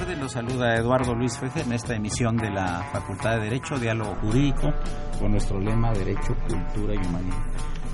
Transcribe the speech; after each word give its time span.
Tardes, 0.00 0.18
los 0.18 0.32
saluda 0.32 0.76
Eduardo 0.76 1.14
Luis 1.14 1.38
Feje 1.38 1.62
en 1.62 1.72
esta 1.72 1.94
emisión 1.94 2.36
de 2.36 2.50
la 2.50 2.82
Facultad 2.92 3.36
de 3.36 3.44
Derecho, 3.44 3.78
Diálogo 3.78 4.14
Jurídico, 4.16 4.70
con 5.18 5.30
nuestro 5.30 5.58
lema 5.58 5.90
Derecho, 5.94 6.36
Cultura 6.46 6.94
y 6.94 6.98
Humanismo. 6.98 7.46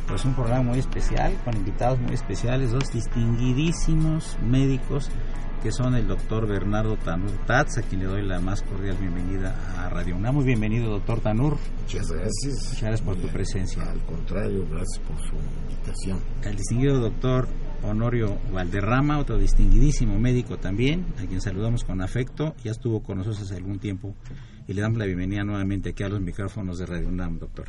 Pues 0.08 0.24
un 0.24 0.34
programa 0.34 0.64
muy 0.64 0.80
especial, 0.80 1.32
con 1.44 1.56
invitados 1.56 2.00
muy 2.00 2.14
especiales, 2.14 2.72
dos 2.72 2.90
distinguidísimos 2.92 4.36
médicos 4.42 5.10
que 5.62 5.70
son 5.70 5.94
el 5.94 6.08
doctor 6.08 6.48
Bernardo 6.48 6.96
Tanur 6.96 7.30
Tatz, 7.46 7.78
a 7.78 7.82
quien 7.82 8.00
le 8.00 8.06
doy 8.08 8.26
la 8.26 8.40
más 8.40 8.62
cordial 8.62 8.96
bienvenida 8.96 9.54
a 9.78 9.88
Radio 9.88 10.16
UNAM. 10.16 10.34
Muy 10.34 10.44
bienvenido, 10.44 10.90
doctor 10.90 11.20
Tanur. 11.20 11.56
Muchas 11.82 12.10
gracias. 12.10 12.54
Muchas 12.64 12.82
gracias 12.82 13.02
por 13.02 13.14
tu 13.14 13.28
presencia. 13.28 13.82
Al 13.84 14.00
contrario, 14.00 14.66
gracias 14.68 14.98
por 15.06 15.16
su 15.18 15.36
invitación. 15.70 16.18
El 16.42 16.56
distinguido 16.56 16.98
doctor 16.98 17.46
Honorio 17.82 18.38
Valderrama, 18.52 19.18
otro 19.18 19.38
distinguidísimo 19.38 20.18
médico 20.18 20.58
también, 20.58 21.06
a 21.18 21.26
quien 21.26 21.40
saludamos 21.40 21.84
con 21.84 22.00
afecto, 22.00 22.54
ya 22.62 22.70
estuvo 22.70 23.02
con 23.02 23.18
nosotros 23.18 23.42
hace 23.42 23.56
algún 23.56 23.78
tiempo 23.78 24.14
y 24.66 24.74
le 24.74 24.82
damos 24.82 24.98
la 24.98 25.06
bienvenida 25.06 25.42
nuevamente 25.44 25.90
aquí 25.90 26.02
a 26.02 26.08
los 26.08 26.20
micrófonos 26.20 26.78
de 26.78 26.86
Radio 26.86 27.08
UNAM, 27.08 27.38
doctor. 27.38 27.68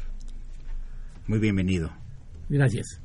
Muy 1.28 1.40
bienvenido. 1.40 1.92
Gracias. 2.50 3.00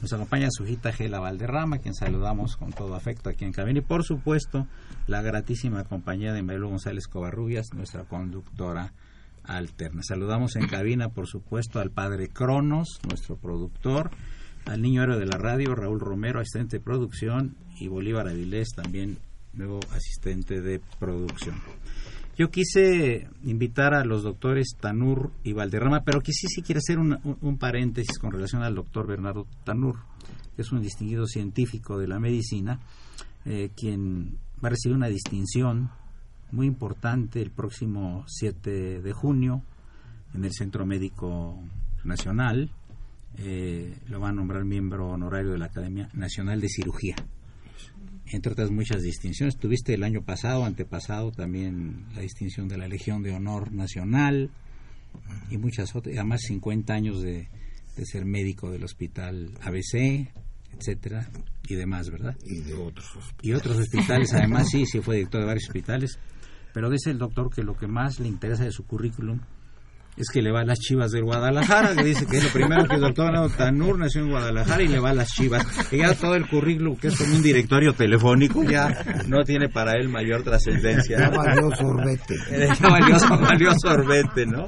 Nos 0.00 0.12
acompaña 0.12 0.48
su 0.50 0.64
hijita 0.64 0.92
Gela 0.92 1.18
Valderrama, 1.18 1.76
a 1.76 1.78
quien 1.80 1.94
saludamos 1.94 2.56
con 2.56 2.72
todo 2.72 2.94
afecto 2.94 3.30
aquí 3.30 3.44
en 3.44 3.52
cabina. 3.52 3.80
Y 3.80 3.82
por 3.82 4.04
supuesto, 4.04 4.68
la 5.08 5.22
gratísima 5.22 5.84
compañía 5.84 6.32
de 6.32 6.42
Maelo 6.42 6.68
González 6.68 7.08
Covarrubias, 7.08 7.74
nuestra 7.74 8.04
conductora 8.04 8.92
alterna. 9.42 10.02
Saludamos 10.02 10.54
en 10.54 10.68
cabina, 10.68 11.08
por 11.08 11.26
supuesto, 11.26 11.80
al 11.80 11.90
padre 11.90 12.28
Cronos, 12.28 13.00
nuestro 13.08 13.36
productor, 13.36 14.10
al 14.66 14.82
niño 14.82 15.02
héroe 15.02 15.18
de 15.18 15.26
la 15.26 15.38
radio, 15.38 15.74
Raúl 15.74 16.00
Romero, 16.00 16.40
asistente 16.40 16.78
de 16.78 16.84
producción, 16.84 17.56
y 17.80 17.88
Bolívar 17.88 18.28
Avilés, 18.28 18.68
también 18.74 19.18
nuevo 19.52 19.80
asistente 19.92 20.60
de 20.60 20.80
producción. 20.98 21.56
Yo 22.36 22.50
quise 22.50 23.28
invitar 23.42 23.94
a 23.94 24.04
los 24.04 24.22
doctores 24.22 24.76
Tanur 24.78 25.32
y 25.42 25.52
Valderrama, 25.52 26.04
pero 26.04 26.20
quise 26.20 26.46
sí 26.46 26.62
quiere 26.62 26.78
hacer 26.78 26.98
un, 26.98 27.18
un, 27.40 27.58
paréntesis 27.58 28.16
con 28.18 28.30
relación 28.30 28.62
al 28.62 28.76
doctor 28.76 29.08
Bernardo 29.08 29.46
Tanur, 29.64 29.96
que 30.54 30.62
es 30.62 30.70
un 30.70 30.80
distinguido 30.80 31.26
científico 31.26 31.98
de 31.98 32.06
la 32.06 32.20
medicina, 32.20 32.78
eh, 33.44 33.70
quien 33.76 34.38
va 34.62 34.68
a 34.68 34.70
recibir 34.70 34.96
una 34.96 35.08
distinción 35.08 35.90
muy 36.52 36.66
importante 36.66 37.42
el 37.42 37.50
próximo 37.50 38.24
7 38.28 39.02
de 39.02 39.12
junio 39.12 39.62
en 40.34 40.44
el 40.44 40.52
Centro 40.52 40.86
Médico 40.86 41.58
Nacional. 42.04 42.70
Eh, 43.40 43.94
lo 44.08 44.20
va 44.20 44.30
a 44.30 44.32
nombrar 44.32 44.64
miembro 44.64 45.08
honorario 45.08 45.52
de 45.52 45.58
la 45.58 45.66
Academia 45.66 46.08
Nacional 46.12 46.60
de 46.60 46.68
Cirugía 46.68 47.16
entre 48.32 48.52
otras 48.52 48.70
muchas 48.70 49.02
distinciones. 49.02 49.56
Tuviste 49.56 49.94
el 49.94 50.04
año 50.04 50.22
pasado, 50.22 50.64
antepasado, 50.64 51.32
también 51.32 52.06
la 52.14 52.20
distinción 52.20 52.68
de 52.68 52.76
la 52.76 52.88
Legión 52.88 53.22
de 53.22 53.32
Honor 53.32 53.72
Nacional 53.72 54.50
y 55.50 55.56
muchas 55.56 55.94
otras, 55.94 56.14
además 56.14 56.42
50 56.46 56.92
años 56.92 57.22
de, 57.22 57.48
de 57.96 58.04
ser 58.04 58.24
médico 58.24 58.70
del 58.70 58.84
Hospital 58.84 59.56
ABC, 59.62 60.28
etcétera, 60.76 61.28
y 61.66 61.74
demás, 61.74 62.10
¿verdad? 62.10 62.36
Y 62.44 62.60
de 62.60 62.74
otros 62.74 63.16
hospitales. 63.16 63.44
Y 63.44 63.52
otros 63.52 63.78
hospitales, 63.78 64.34
además 64.34 64.68
sí, 64.70 64.84
sí 64.86 65.00
fue 65.00 65.16
director 65.16 65.40
de 65.40 65.46
varios 65.46 65.64
hospitales, 65.68 66.18
pero 66.72 66.90
dice 66.90 67.10
el 67.10 67.18
doctor 67.18 67.50
que 67.52 67.62
lo 67.62 67.76
que 67.76 67.86
más 67.86 68.20
le 68.20 68.28
interesa 68.28 68.64
de 68.64 68.72
su 68.72 68.84
currículum 68.84 69.40
es 70.18 70.28
que 70.32 70.42
le 70.42 70.50
va 70.50 70.60
a 70.60 70.64
las 70.64 70.78
chivas 70.78 71.12
del 71.12 71.24
Guadalajara, 71.24 71.94
que 71.94 72.04
dice 72.04 72.26
que 72.26 72.38
es 72.38 72.44
lo 72.44 72.50
primero 72.50 72.86
que 72.86 72.96
el 72.96 73.00
doctor 73.00 73.50
Tanur 73.56 73.98
nació 73.98 74.22
en 74.22 74.30
Guadalajara 74.30 74.82
y 74.82 74.88
le 74.88 74.98
va 74.98 75.10
a 75.10 75.14
las 75.14 75.28
chivas. 75.28 75.64
Y 75.92 75.98
ya 75.98 76.14
todo 76.14 76.34
el 76.34 76.48
currículum, 76.48 76.96
que 76.96 77.08
es 77.08 77.16
como 77.16 77.34
un 77.36 77.42
directorio 77.42 77.92
telefónico, 77.92 78.64
ya 78.64 78.88
no 79.28 79.44
tiene 79.44 79.68
para 79.68 79.92
él 79.92 80.08
mayor 80.08 80.42
trascendencia. 80.42 81.18
Ya 81.18 81.30
valió 81.30 81.70
sorbete. 81.76 82.36
Ya 82.78 82.88
valió, 82.88 83.16
valió 83.40 83.72
sorbete, 83.80 84.46
¿no? 84.46 84.66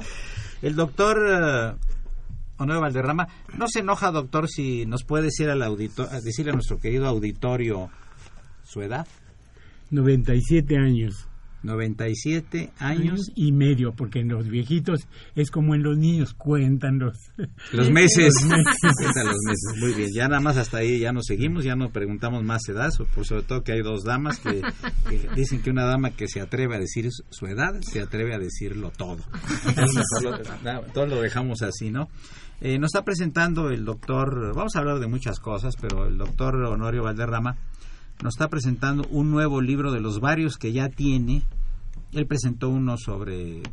El 0.61 0.75
doctor 0.75 1.17
uh, 1.17 2.61
Honorio 2.61 2.81
Valderrama, 2.81 3.27
¿no 3.57 3.67
se 3.67 3.79
enoja, 3.79 4.11
doctor, 4.11 4.47
si 4.49 4.85
nos 4.85 5.03
puede 5.03 5.25
decir 5.25 5.49
al 5.49 5.63
auditor, 5.63 6.09
decirle 6.21 6.51
a 6.51 6.55
nuestro 6.55 6.77
querido 6.79 7.07
auditorio 7.07 7.89
su 8.63 8.81
edad? 8.81 9.07
97 9.89 10.77
años. 10.77 11.27
97 11.63 12.71
años. 12.79 13.01
años 13.01 13.31
y 13.35 13.51
medio, 13.51 13.93
porque 13.93 14.19
en 14.19 14.29
los 14.29 14.47
viejitos 14.47 15.07
es 15.35 15.51
como 15.51 15.75
en 15.75 15.83
los 15.83 15.97
niños, 15.97 16.33
cuentan 16.33 16.99
los, 16.99 17.17
los 17.71 17.89
meses. 17.91 18.33
cuentan 18.39 19.25
los 19.25 19.37
meses, 19.47 19.75
muy 19.79 19.93
bien. 19.93 20.09
Ya 20.13 20.27
nada 20.27 20.41
más 20.41 20.57
hasta 20.57 20.77
ahí 20.77 20.99
ya 20.99 21.11
nos 21.11 21.25
seguimos, 21.25 21.63
ya 21.63 21.75
no 21.75 21.89
preguntamos 21.91 22.43
más 22.43 22.67
edad, 22.67 22.91
por 23.13 23.25
sobre 23.25 23.43
todo 23.43 23.63
que 23.63 23.73
hay 23.73 23.81
dos 23.81 24.03
damas 24.03 24.39
que, 24.39 24.61
que 25.09 25.29
dicen 25.35 25.61
que 25.61 25.69
una 25.69 25.85
dama 25.85 26.11
que 26.11 26.27
se 26.27 26.41
atreve 26.41 26.75
a 26.75 26.79
decir 26.79 27.09
su 27.29 27.45
edad, 27.45 27.79
se 27.81 28.01
atreve 28.01 28.33
a 28.33 28.39
decirlo 28.39 28.91
todo. 28.95 29.19
Entonces, 29.67 30.03
lo, 30.23 30.81
todo 30.93 31.05
lo 31.05 31.21
dejamos 31.21 31.61
así, 31.61 31.91
¿no? 31.91 32.09
Eh, 32.59 32.77
nos 32.77 32.89
está 32.89 33.03
presentando 33.03 33.71
el 33.71 33.85
doctor, 33.85 34.53
vamos 34.55 34.75
a 34.75 34.79
hablar 34.79 34.99
de 34.99 35.07
muchas 35.07 35.39
cosas, 35.39 35.75
pero 35.81 36.07
el 36.07 36.17
doctor 36.17 36.55
Honorio 36.55 37.03
Valderrama 37.03 37.57
nos 38.23 38.35
está 38.35 38.47
presentando 38.47 39.03
un 39.09 39.31
nuevo 39.31 39.61
libro 39.61 39.91
de 39.91 39.99
los 39.99 40.19
varios 40.19 40.57
que 40.57 40.71
ya 40.71 40.89
tiene. 40.89 41.43
Él 42.13 42.27
presentó 42.27 42.67
uno 42.67 42.97
sobre, 42.97 43.59
eh, 43.59 43.63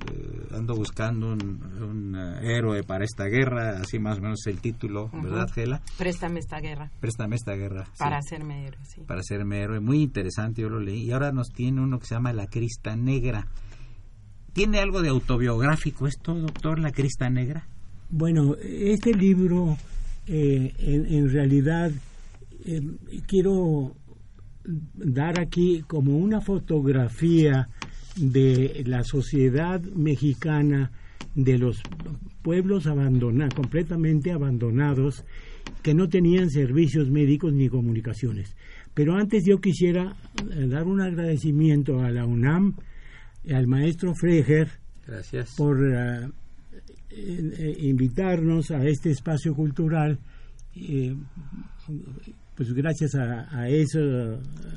ando 0.53 0.75
buscando 0.77 1.33
un, 1.33 1.61
un 1.83 2.15
uh, 2.15 2.39
héroe 2.41 2.85
para 2.85 3.05
esta 3.05 3.25
guerra, 3.25 3.81
así 3.81 3.99
más 3.99 4.19
o 4.19 4.21
menos 4.21 4.47
el 4.47 4.61
título, 4.61 5.07
uh 5.07 5.11
-huh. 5.11 5.23
¿verdad, 5.25 5.49
Gela? 5.53 5.83
Préstame 5.99 6.39
esta 6.39 6.61
guerra. 6.61 6.89
Préstame 7.01 7.35
esta 7.35 7.55
guerra. 7.55 7.89
Para 7.99 8.23
sí. 8.23 8.29
hacerme 8.29 8.67
héroe, 8.67 8.85
sí. 8.85 9.01
Para 9.09 9.21
hacerme 9.21 9.61
héroe, 9.61 9.81
muy 9.81 10.03
interesante, 10.03 10.63
yo 10.63 10.69
lo 10.69 10.79
leí. 10.79 11.03
Y 11.03 11.11
ahora 11.11 11.33
nos 11.33 11.49
tiene 11.49 11.81
uno 11.81 11.99
que 11.99 12.07
se 12.07 12.15
llama 12.15 12.33
La 12.33 12.47
Crista 12.47 12.95
Negra. 12.95 13.49
¿Tiene 14.53 14.79
algo 14.79 15.03
de 15.03 15.09
autobiográfico 15.09 16.07
esto, 16.07 16.35
doctor, 16.35 16.79
La 16.79 16.93
Crista 16.93 17.29
Negra? 17.29 17.67
Bueno, 18.09 18.55
este 18.63 19.15
libro, 19.15 19.77
eh, 20.29 20.73
en, 20.79 21.13
en 21.13 21.29
realidad, 21.29 21.91
eh, 22.65 22.81
quiero 23.27 23.97
dar 24.95 25.41
aquí 25.41 25.83
como 25.87 26.17
una 26.17 26.41
fotografía 26.41 27.69
de 28.17 28.83
la 28.87 29.03
sociedad 29.05 29.81
mexicana, 29.81 30.91
de 31.35 31.57
los 31.59 31.81
pueblos 32.43 32.87
abandonados, 32.87 33.55
completamente 33.55 34.33
abandonados, 34.33 35.25
que 35.83 35.95
no 35.95 36.09
tenían 36.09 36.51
servicios 36.51 37.11
médicos 37.11 37.53
ni 37.53 37.69
comunicaciones. 37.69 38.57
Pero 38.95 39.15
antes 39.15 39.45
yo 39.47 39.61
quisiera 39.61 40.17
eh, 40.51 40.67
dar 40.67 40.85
un 40.87 41.01
agradecimiento 41.01 42.01
a 42.01 42.11
la 42.11 42.27
UNAM, 42.27 42.75
al 43.53 43.67
maestro 43.69 44.13
Freger, 44.15 44.69
Gracias. 45.07 45.55
por 45.57 45.79
eh, 45.85 46.29
eh, 47.11 47.77
invitarnos 47.81 48.71
a 48.73 48.85
este 48.85 49.11
espacio 49.11 49.55
cultural. 49.55 50.19
eh, 50.75 51.15
pues 52.59 52.73
gracias 52.75 53.15
a, 53.15 53.47
a 53.57 53.69
esa 53.69 54.01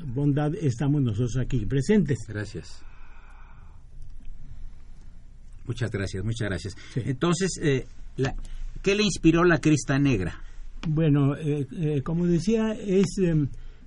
bondad 0.06 0.54
estamos 0.54 1.02
nosotros 1.02 1.36
aquí 1.36 1.66
presentes. 1.66 2.20
Gracias. 2.28 2.80
Muchas 5.66 5.90
gracias, 5.90 6.24
muchas 6.24 6.48
gracias. 6.48 6.76
Sí. 6.94 7.00
Entonces, 7.04 7.50
eh, 7.60 7.86
la- 8.16 8.34
¿qué 8.82 8.94
le 8.94 9.02
inspiró 9.02 9.44
La 9.44 9.58
Crista 9.58 9.98
Negra? 9.98 10.34
Bueno, 10.88 11.36
eh, 11.36 11.66
eh, 11.72 12.02
como 12.02 12.26
decía, 12.26 12.72
es 12.72 13.06
eh, 13.20 13.46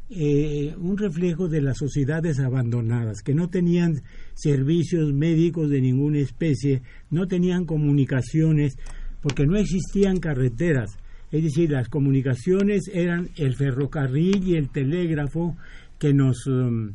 eh, 0.09 0.75
un 0.77 0.97
reflejo 0.97 1.47
de 1.47 1.61
las 1.61 1.77
sociedades 1.77 2.39
abandonadas, 2.39 3.21
que 3.21 3.33
no 3.33 3.49
tenían 3.49 4.01
servicios 4.33 5.11
médicos 5.13 5.69
de 5.69 5.81
ninguna 5.81 6.19
especie, 6.19 6.81
no 7.09 7.27
tenían 7.27 7.65
comunicaciones, 7.65 8.77
porque 9.21 9.45
no 9.45 9.57
existían 9.57 10.17
carreteras. 10.19 10.97
Es 11.31 11.43
decir, 11.43 11.71
las 11.71 11.89
comunicaciones 11.89 12.89
eran 12.93 13.29
el 13.35 13.55
ferrocarril 13.55 14.47
y 14.47 14.55
el 14.55 14.69
telégrafo 14.69 15.57
que 15.99 16.13
nos 16.13 16.45
um, 16.47 16.93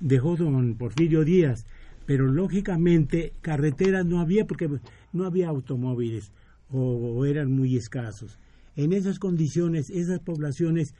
dejó 0.00 0.36
don 0.36 0.74
Porfirio 0.74 1.24
Díaz, 1.24 1.64
pero 2.06 2.26
lógicamente 2.26 3.32
carreteras 3.40 4.04
no 4.04 4.20
había 4.20 4.44
porque 4.44 4.68
no 5.12 5.24
había 5.24 5.48
automóviles 5.48 6.32
o, 6.72 7.24
eran 7.24 7.50
muy 7.50 7.76
escasos. 7.76 8.38
En 8.76 8.92
esas 8.92 9.18
condiciones, 9.18 9.90
esas 9.90 10.20
poblaciones 10.20 10.94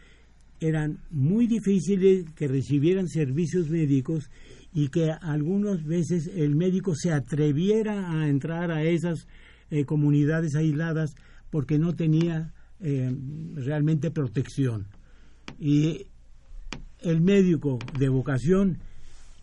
eran 0.60 0.98
muy 1.10 1.46
difíciles 1.46 2.26
que 2.34 2.48
recibieran 2.48 3.08
servicios 3.08 3.70
médicos 3.70 4.30
y 4.74 4.88
que 4.88 5.10
algunas 5.10 5.84
veces 5.84 6.30
el 6.34 6.54
médico 6.54 6.94
se 6.94 7.12
atreviera 7.12 8.12
a 8.12 8.28
entrar 8.28 8.70
a 8.70 8.82
esas 8.82 9.26
eh, 9.70 9.84
comunidades 9.84 10.54
aisladas 10.54 11.14
porque 11.50 11.78
no 11.78 11.94
tenía 11.94 12.52
eh, 12.82 13.14
realmente 13.54 14.10
protección. 14.10 14.86
Y 15.58 16.06
el 17.00 17.20
médico 17.20 17.78
de 17.98 18.08
vocación 18.08 18.78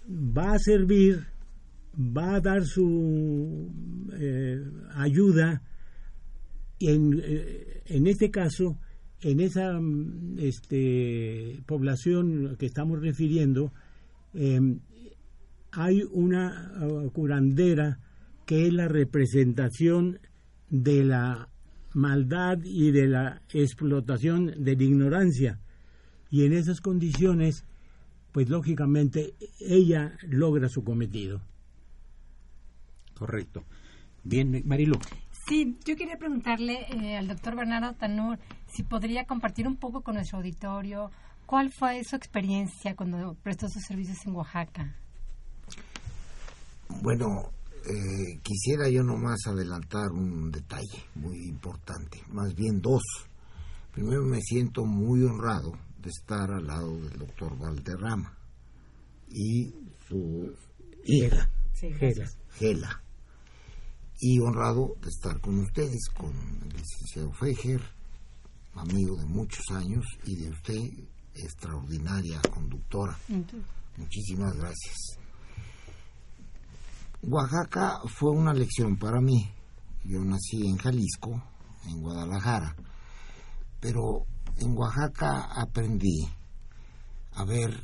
va 0.10 0.54
a 0.54 0.60
servir, 0.60 1.26
va 1.96 2.36
a 2.36 2.42
dar 2.42 2.66
su 2.66 3.72
eh, 4.14 4.64
ayuda 4.96 5.62
en, 6.80 7.22
eh, 7.24 7.82
en 7.86 8.08
este 8.08 8.30
caso, 8.32 8.78
en 9.22 9.40
esa 9.40 9.80
mm, 9.80 10.38
este, 10.40 11.62
población 11.66 12.56
que 12.58 12.68
estamos 12.68 13.00
refiriendo, 13.02 13.72
hay 15.72 16.04
una 16.12 16.72
uh, 16.82 17.10
curandera 17.12 18.00
que 18.46 18.68
es 18.68 18.74
la 18.74 18.88
representación 18.88 20.20
de 20.70 21.04
la 21.04 21.50
maldad 21.98 22.60
y 22.64 22.92
de 22.92 23.08
la 23.08 23.42
explotación 23.50 24.64
de 24.64 24.76
la 24.76 24.84
ignorancia. 24.84 25.60
Y 26.30 26.46
en 26.46 26.54
esas 26.54 26.80
condiciones, 26.80 27.66
pues 28.32 28.50
lógicamente 28.50 29.34
ella 29.60 30.16
logra 30.28 30.70
su 30.70 30.84
cometido. 30.84 31.42
Correcto. 33.16 33.64
Bien, 34.24 34.62
Marilu. 34.66 35.00
Sí, 35.48 35.78
yo 35.86 35.96
quería 35.96 36.18
preguntarle 36.18 36.86
eh, 36.92 37.18
al 37.18 37.28
doctor 37.28 37.56
Bernardo 37.56 37.94
Tanur 37.94 38.38
si 38.68 38.84
podría 38.84 39.26
compartir 39.26 39.68
un 39.68 39.78
poco 39.78 40.02
con 40.02 40.16
nuestro 40.16 40.38
auditorio 40.38 41.10
cuál 41.46 41.72
fue 41.72 42.04
su 42.04 42.16
experiencia 42.16 42.96
cuando 42.96 43.36
prestó 43.42 43.70
sus 43.70 43.84
servicios 43.84 44.24
en 44.26 44.36
Oaxaca. 44.36 44.94
Bueno, 47.02 47.52
eh, 47.90 48.40
quisiera 48.44 48.90
yo 48.90 49.02
nomás 49.04 49.40
adelantar 49.48 50.12
un 50.12 50.52
detalle 50.52 51.06
muy 51.16 51.48
importante, 51.48 52.22
más 52.30 52.54
bien 52.54 52.82
dos. 52.82 53.02
Primero 53.94 54.24
me 54.24 54.42
siento 54.42 54.86
muy 54.86 55.24
honrado 55.24 55.72
de 56.02 56.10
estar 56.10 56.52
al 56.52 56.68
lado 56.68 57.00
del 57.00 57.18
doctor 57.18 57.58
Valderrama 57.58 58.38
y 59.30 59.74
su 60.08 60.54
hija, 61.06 61.50
Sí, 61.74 61.94
Gela. 61.94 62.28
Gela. 62.58 63.04
Y 64.20 64.40
honrado 64.40 64.96
de 65.02 65.10
estar 65.10 65.40
con 65.40 65.60
ustedes, 65.60 66.10
con 66.10 66.32
el 66.32 66.70
licenciado 66.76 67.32
Fejer, 67.34 67.82
amigo 68.74 69.16
de 69.16 69.26
muchos 69.26 69.64
años, 69.72 70.06
y 70.26 70.36
de 70.38 70.50
usted, 70.50 70.82
extraordinaria 71.36 72.42
conductora. 72.52 73.16
Muchísimas 73.96 74.58
gracias. 74.58 75.20
Oaxaca 77.24 78.00
fue 78.08 78.32
una 78.32 78.54
lección 78.54 78.96
para 78.98 79.20
mí. 79.20 79.52
Yo 80.04 80.24
nací 80.24 80.68
en 80.68 80.78
Jalisco, 80.78 81.44
en 81.88 82.00
Guadalajara, 82.00 82.76
pero 83.80 84.26
en 84.58 84.78
Oaxaca 84.78 85.50
aprendí 85.60 86.28
a 87.34 87.44
ver 87.44 87.84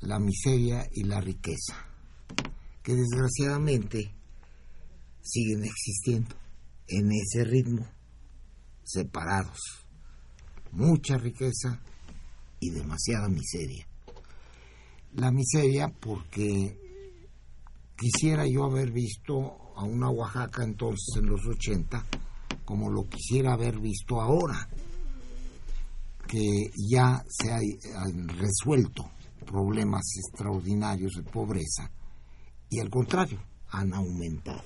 la 0.00 0.18
miseria 0.18 0.88
y 0.90 1.04
la 1.04 1.20
riqueza, 1.20 1.76
que 2.82 2.94
desgraciadamente 2.94 4.14
siguen 5.20 5.64
existiendo 5.64 6.34
en 6.88 7.12
ese 7.12 7.44
ritmo, 7.44 7.86
separados. 8.82 9.60
Mucha 10.72 11.18
riqueza 11.18 11.80
y 12.58 12.70
demasiada 12.70 13.28
miseria. 13.28 13.86
La 15.14 15.30
miseria 15.30 15.88
porque 15.88 16.81
quisiera 18.02 18.44
yo 18.48 18.64
haber 18.64 18.90
visto 18.90 19.74
a 19.76 19.84
una 19.84 20.10
Oaxaca 20.10 20.64
entonces 20.64 21.14
en 21.16 21.26
los 21.26 21.46
80 21.46 22.04
como 22.64 22.90
lo 22.90 23.08
quisiera 23.08 23.52
haber 23.52 23.78
visto 23.78 24.20
ahora, 24.20 24.68
que 26.26 26.70
ya 26.90 27.22
se 27.28 27.52
han 27.52 28.28
resuelto 28.28 29.10
problemas 29.44 30.02
extraordinarios 30.16 31.12
de 31.16 31.22
pobreza 31.22 31.90
y 32.70 32.80
al 32.80 32.88
contrario, 32.88 33.38
han 33.68 33.92
aumentado. 33.92 34.62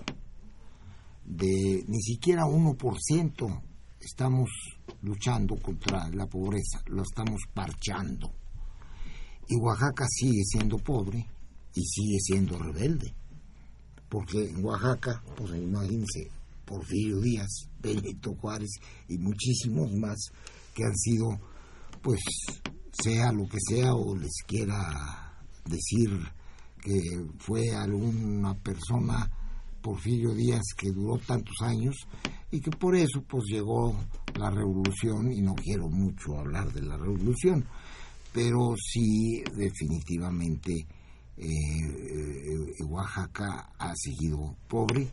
De 1.25 1.85
ni 1.89 2.01
siquiera 2.01 2.45
1% 2.45 3.63
estamos 3.99 4.49
luchando 5.03 5.57
contra 5.57 6.09
la 6.11 6.27
pobreza, 6.27 6.81
lo 6.87 7.03
estamos 7.03 7.41
parchando. 7.53 8.31
Y 9.49 9.57
Oaxaca 9.57 10.07
sigue 10.09 10.45
siendo 10.45 10.79
pobre 10.79 11.27
y 11.75 11.85
sigue 11.85 12.21
siendo 12.21 12.59
rebelde. 12.59 13.13
Porque 14.09 14.49
en 14.49 14.65
Oaxaca, 14.65 15.23
pues 15.37 15.51
imagínense, 15.51 16.31
Porfirio 16.65 17.21
Díaz, 17.21 17.69
Benito 17.81 18.35
Juárez 18.35 18.71
y 19.09 19.19
muchísimos 19.19 19.93
más 19.93 20.19
que 20.75 20.85
han 20.85 20.97
sido, 20.97 21.29
pues, 22.03 22.21
sea 22.93 23.33
lo 23.33 23.47
que 23.49 23.59
sea 23.69 23.95
o 23.95 24.17
les 24.17 24.43
quiera 24.47 25.33
decir 25.65 26.11
que 26.81 27.01
fue 27.39 27.71
alguna 27.75 28.55
persona, 28.55 29.31
Porfirio 29.83 30.35
Díaz, 30.35 30.63
que 30.77 30.91
duró 30.91 31.19
tantos 31.19 31.57
años 31.63 31.97
y 32.51 32.61
que 32.61 32.71
por 32.71 32.97
eso, 32.97 33.23
pues, 33.29 33.45
llegó 33.49 33.97
la 34.37 34.51
revolución 34.51 35.33
y 35.33 35.41
no 35.41 35.55
quiero 35.55 35.89
mucho 35.89 36.39
hablar 36.39 36.73
de 36.73 36.83
la 36.83 36.97
revolución, 36.97 37.65
pero 38.33 38.75
sí 38.77 39.43
definitivamente 39.57 40.87
eh, 41.39 41.45
eh, 41.49 42.85
Oaxaca 42.85 43.71
ha 43.79 43.93
seguido 43.95 44.57
pobre 44.69 45.07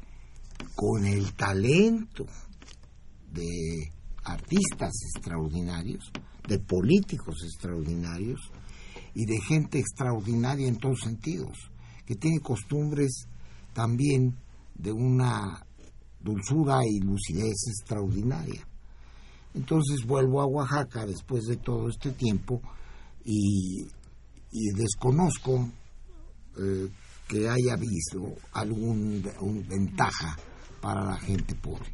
con 0.74 1.06
el 1.06 1.34
talento 1.34 2.25
de 3.32 3.92
artistas 4.24 4.92
extraordinarios, 5.13 6.12
de 6.48 6.60
políticos 6.60 7.36
extraordinarios 7.44 8.39
y 9.13 9.25
de 9.25 9.39
gente 9.42 9.80
extraordinaria 9.80 10.68
en 10.68 10.77
todos 10.77 11.01
sentidos, 11.01 11.58
que 12.06 12.15
tiene 12.15 12.39
costumbres 12.39 13.27
también 13.74 14.38
de 14.75 14.94
una 14.94 15.65
dulzura 16.22 16.80
y 16.86 17.00
lucidez 17.00 17.68
extraordinaria. 17.68 18.65
Entonces 19.53 20.06
vuelvo 20.06 20.42
a 20.42 20.46
Oaxaca 20.46 21.06
después 21.06 21.44
de 21.46 21.58
todo 21.58 21.89
este 21.89 22.12
tiempo 22.12 22.62
y 23.25 23.86
desconozco 24.74 25.70
eh, 26.57 26.89
que 27.27 27.50
haya 27.50 27.77
algún 28.53 29.24
un 29.39 29.67
ventaja 29.67 30.38
para 30.81 31.05
la 31.05 31.17
gente 31.17 31.55
pobre. 31.55 31.93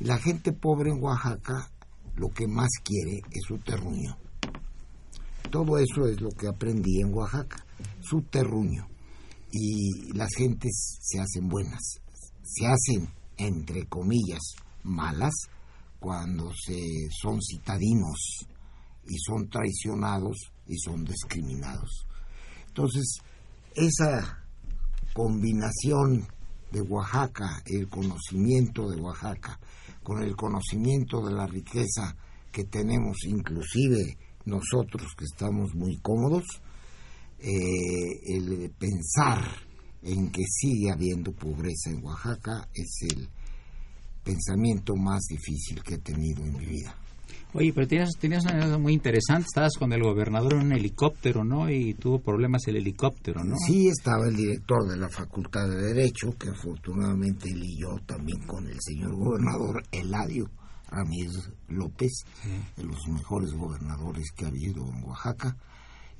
La 0.00 0.18
gente 0.18 0.52
pobre 0.52 0.90
en 0.90 1.02
Oaxaca 1.02 1.70
lo 2.16 2.28
que 2.30 2.46
más 2.46 2.70
quiere 2.82 3.20
es 3.30 3.42
su 3.46 3.58
terruño. 3.58 4.16
Todo 5.50 5.78
eso 5.78 6.08
es 6.08 6.20
lo 6.20 6.30
que 6.30 6.48
aprendí 6.48 7.00
en 7.00 7.14
Oaxaca, 7.14 7.64
su 8.00 8.22
terruño. 8.22 8.88
Y 9.52 10.12
las 10.14 10.34
gentes 10.36 10.98
se 11.00 11.20
hacen 11.20 11.48
buenas, 11.48 12.00
se 12.42 12.66
hacen, 12.66 13.08
entre 13.36 13.86
comillas, 13.86 14.42
malas 14.82 15.34
cuando 16.00 16.52
se 16.52 17.08
son 17.22 17.40
citadinos 17.40 18.46
y 19.06 19.16
son 19.18 19.48
traicionados 19.48 20.36
y 20.66 20.76
son 20.78 21.04
discriminados. 21.04 22.06
Entonces, 22.66 23.18
esa 23.74 24.44
combinación 25.12 26.26
de 26.70 26.80
Oaxaca, 26.80 27.62
el 27.66 27.88
conocimiento 27.88 28.88
de 28.90 29.00
Oaxaca, 29.00 29.58
con 30.02 30.22
el 30.22 30.36
conocimiento 30.36 31.24
de 31.24 31.32
la 31.32 31.46
riqueza 31.46 32.16
que 32.50 32.64
tenemos, 32.64 33.16
inclusive 33.24 34.18
nosotros 34.44 35.14
que 35.16 35.24
estamos 35.24 35.74
muy 35.74 35.96
cómodos, 35.98 36.44
eh, 37.38 38.36
el 38.36 38.70
pensar 38.78 39.44
en 40.02 40.30
que 40.30 40.42
sigue 40.46 40.90
habiendo 40.90 41.32
pobreza 41.32 41.90
en 41.90 42.04
Oaxaca 42.04 42.68
es 42.74 42.98
el 43.10 43.28
pensamiento 44.22 44.94
más 44.96 45.22
difícil 45.28 45.82
que 45.82 45.94
he 45.94 45.98
tenido 45.98 46.44
en 46.44 46.56
mi 46.56 46.66
vida. 46.66 46.94
Oye, 47.52 47.72
pero 47.72 47.86
tenías, 47.86 48.10
tenías 48.18 48.44
una 48.44 48.60
cosa 48.60 48.78
muy 48.78 48.94
interesante, 48.94 49.46
estabas 49.46 49.74
con 49.78 49.92
el 49.92 50.02
gobernador 50.02 50.54
en 50.54 50.66
un 50.66 50.72
helicóptero, 50.72 51.44
¿no? 51.44 51.70
Y 51.70 51.94
tuvo 51.94 52.18
problemas 52.18 52.62
el 52.66 52.76
helicóptero, 52.76 53.44
¿no? 53.44 53.54
Sí, 53.64 53.88
estaba 53.88 54.26
el 54.26 54.34
director 54.34 54.88
de 54.88 54.96
la 54.96 55.08
Facultad 55.08 55.68
de 55.68 55.94
Derecho, 55.94 56.36
que 56.36 56.48
afortunadamente 56.48 57.48
él 57.48 57.62
y 57.62 57.80
yo 57.80 57.96
también 58.06 58.44
con 58.44 58.66
el 58.66 58.78
señor 58.80 59.14
gobernador 59.14 59.84
Eladio 59.92 60.50
Ramírez 60.90 61.50
López, 61.68 62.24
de 62.76 62.84
los 62.84 62.98
mejores 63.08 63.52
gobernadores 63.52 64.32
que 64.36 64.46
ha 64.46 64.48
habido 64.48 64.84
en 64.92 65.04
Oaxaca 65.04 65.56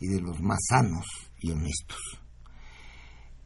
y 0.00 0.06
de 0.06 0.20
los 0.20 0.40
más 0.40 0.58
sanos 0.68 1.04
y 1.40 1.50
honestos. 1.50 1.98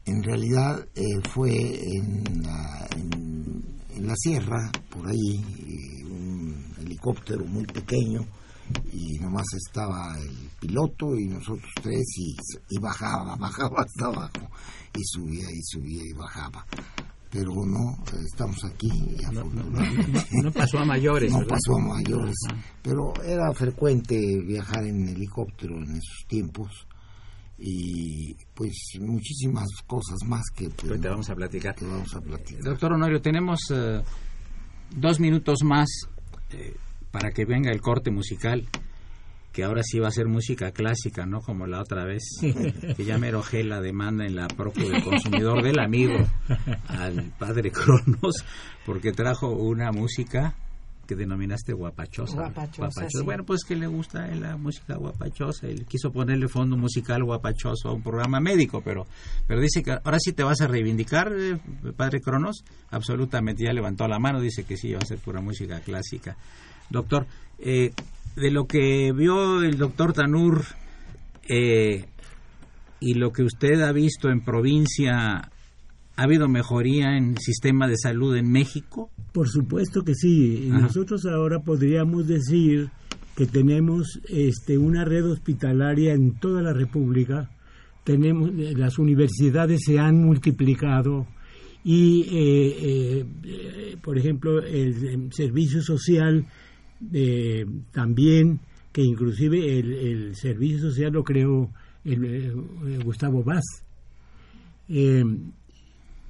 En 0.05 0.23
realidad 0.23 0.87
eh, 0.95 1.01
fue 1.31 1.51
en 1.51 2.43
la, 2.43 2.87
en, 2.95 3.63
en 3.95 4.07
la 4.07 4.15
sierra, 4.15 4.71
por 4.89 5.07
ahí, 5.07 5.43
un 5.98 5.98
helicóptero 7.03 7.45
muy 7.45 7.65
pequeño 7.65 8.21
y 8.93 9.17
nomás 9.19 9.45
estaba 9.55 10.15
el 10.19 10.49
piloto 10.59 11.15
y 11.15 11.27
nosotros 11.27 11.69
tres 11.81 12.05
y, 12.17 12.35
y 12.69 12.79
bajaba, 12.79 13.35
bajaba 13.39 13.81
hasta 13.81 14.05
abajo 14.05 14.49
y 14.95 15.03
subía 15.03 15.49
y 15.51 15.61
subía 15.63 16.03
y 16.05 16.13
bajaba. 16.13 16.65
Pero 17.31 17.51
no, 17.53 18.03
estamos 18.25 18.63
aquí 18.65 18.87
y 18.91 19.21
No, 19.31 19.43
no, 19.43 19.61
afortunadamente 19.61 20.27
no, 20.31 20.41
no 20.43 20.51
pasó 20.51 20.79
a 20.79 20.85
mayores, 20.85 21.31
no 21.31 21.39
¿verdad? 21.39 21.49
pasó 21.55 21.75
a 21.75 21.79
mayores, 21.95 22.35
pero 22.81 23.13
era 23.23 23.51
frecuente 23.53 24.17
viajar 24.45 24.83
en 24.85 25.07
helicóptero 25.09 25.75
en 25.77 25.91
esos 25.91 26.25
tiempos 26.27 26.87
y 27.59 28.33
pues 28.55 28.73
muchísimas 29.01 29.67
cosas 29.85 30.17
más 30.25 30.41
que, 30.55 30.69
pues, 30.69 30.89
Ahorita 30.89 31.09
vamos 31.09 31.29
a 31.29 31.35
platicar. 31.35 31.75
que 31.75 31.85
vamos 31.85 32.15
a 32.15 32.19
platicar. 32.21 32.63
Doctor 32.63 32.93
Honorio, 32.93 33.21
tenemos 33.21 33.59
eh, 33.71 34.01
dos 34.95 35.19
minutos 35.19 35.59
más 35.63 35.87
eh, 36.51 36.73
para 37.11 37.31
que 37.31 37.45
venga 37.45 37.71
el 37.71 37.81
corte 37.81 38.11
musical, 38.11 38.67
que 39.51 39.63
ahora 39.63 39.81
sí 39.83 39.99
va 39.99 40.09
a 40.09 40.11
ser 40.11 40.27
música 40.27 40.71
clásica, 40.71 41.25
no 41.25 41.41
como 41.41 41.65
la 41.65 41.81
otra 41.81 42.05
vez, 42.05 42.23
que 42.97 43.03
ya 43.03 43.17
me 43.17 43.29
enojé 43.29 43.63
la 43.63 43.81
demanda 43.81 44.25
en 44.25 44.35
la 44.35 44.47
propia 44.47 44.89
del 44.89 45.03
consumidor 45.03 45.63
del 45.63 45.79
amigo 45.79 46.17
al 46.87 47.31
padre 47.37 47.71
Cronos, 47.71 48.45
porque 48.85 49.11
trajo 49.11 49.49
una 49.49 49.91
música 49.91 50.55
que 51.09 51.15
denominaste 51.15 51.73
guapachosa. 51.73 52.35
Guapachosa, 52.35 53.09
sí. 53.09 53.23
Bueno, 53.23 53.43
pues 53.43 53.63
que 53.63 53.75
le 53.75 53.87
gusta 53.87 54.27
la 54.27 54.55
música 54.57 54.95
guapachosa. 54.95 55.65
Él 55.65 55.87
quiso 55.87 56.11
ponerle 56.11 56.47
fondo 56.47 56.77
musical 56.77 57.23
guapachoso 57.23 57.89
a 57.89 57.93
un 57.93 58.03
programa 58.03 58.39
médico, 58.39 58.83
pero, 58.85 59.07
pero 59.47 59.59
dice 59.59 59.81
que 59.81 59.91
ahora 59.91 60.19
sí 60.19 60.33
te 60.33 60.43
vas 60.43 60.61
a 60.61 60.67
reivindicar, 60.67 61.33
eh, 61.35 61.57
padre 61.97 62.21
Cronos. 62.21 62.63
Absolutamente, 62.91 63.63
ya 63.63 63.73
levantó 63.73 64.07
la 64.07 64.19
mano, 64.19 64.39
dice 64.39 64.65
que 64.65 64.77
sí, 64.77 64.93
va 64.93 64.99
a 65.01 65.05
ser 65.05 65.17
pura 65.17 65.41
música 65.41 65.79
clásica. 65.79 66.37
Doctor, 66.89 67.27
eh, 67.59 67.91
de 68.35 68.51
lo 68.51 68.65
que 68.65 69.11
vio 69.13 69.61
el 69.63 69.77
doctor 69.77 70.13
Tanur 70.13 70.63
eh, 71.47 72.05
y 72.99 73.13
lo 73.13 73.31
que 73.31 73.43
usted 73.43 73.81
ha 73.81 73.91
visto 73.91 74.29
en 74.29 74.41
provincia, 74.41 75.49
¿ha 76.15 76.23
habido 76.23 76.47
mejoría 76.47 77.17
en 77.17 77.31
el 77.31 77.37
sistema 77.37 77.87
de 77.87 77.97
salud 77.97 78.35
en 78.35 78.51
México? 78.51 79.09
Por 79.33 79.49
supuesto 79.49 80.03
que 80.03 80.15
sí. 80.15 80.69
Ajá. 80.71 80.81
Nosotros 80.81 81.25
ahora 81.25 81.59
podríamos 81.59 82.27
decir 82.27 82.89
que 83.35 83.45
tenemos 83.45 84.19
este, 84.27 84.77
una 84.77 85.05
red 85.05 85.25
hospitalaria 85.25 86.13
en 86.13 86.39
toda 86.39 86.61
la 86.61 86.73
República. 86.73 87.49
Tenemos 88.03 88.49
eh, 88.57 88.73
las 88.75 88.99
universidades 88.99 89.81
se 89.85 89.99
han 89.99 90.23
multiplicado 90.23 91.27
y, 91.83 92.23
eh, 92.23 92.75
eh, 92.81 93.25
eh, 93.43 93.97
por 94.01 94.17
ejemplo, 94.17 94.61
el, 94.61 95.31
servicio 95.31 95.81
social 95.81 96.45
eh, 97.13 97.65
también, 97.91 98.59
que 98.91 99.01
inclusive 99.01 99.79
el, 99.79 100.35
servicio 100.35 100.79
social 100.79 101.13
lo 101.13 101.23
creó 101.23 101.69
el, 102.03 102.25
eh, 102.25 102.53
Gustavo 103.03 103.43
Vaz. 103.43 103.63
Eh, 104.89 105.23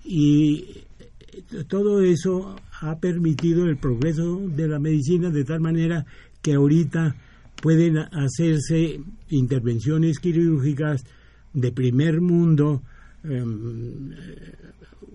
y 0.04 0.66
todo 1.68 2.02
eso 2.02 2.56
ha 2.82 3.00
permitido 3.00 3.66
el 3.66 3.78
progreso 3.78 4.40
de 4.48 4.68
la 4.68 4.80
medicina 4.80 5.30
de 5.30 5.44
tal 5.44 5.60
manera 5.60 6.06
que 6.42 6.54
ahorita 6.54 7.16
pueden 7.62 7.98
hacerse 7.98 9.00
intervenciones 9.30 10.20
quirúrgicas 10.20 11.04
de 11.54 11.72
primer 11.72 12.22
mundo 12.22 12.82
em, 13.24 14.12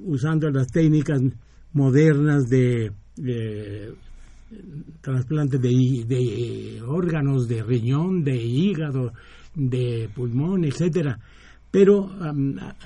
usando 0.04 0.50
las 0.50 0.66
técnicas 0.68 1.23
modernas 1.73 2.49
de, 2.49 2.92
de 3.16 3.94
trasplante 5.00 5.58
de, 5.58 6.82
órganos, 6.87 7.49
de 7.49 7.62
riñón, 7.62 8.25
de 8.25 8.37
hígado, 8.37 9.12
de 9.54 10.08
pulmón, 10.14 10.64
etcétera. 10.64 11.18
Pero 11.70 12.11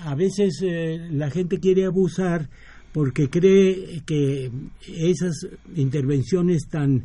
a 0.04 0.14
veces 0.14 0.60
eh, 0.62 1.08
la 1.10 1.30
gente 1.30 1.58
quiere 1.58 1.84
abusar 1.84 2.48
porque 2.92 3.28
cree 3.28 4.02
que 4.06 4.50
esas 4.86 5.46
intervenciones 5.76 6.68
tan 6.70 7.04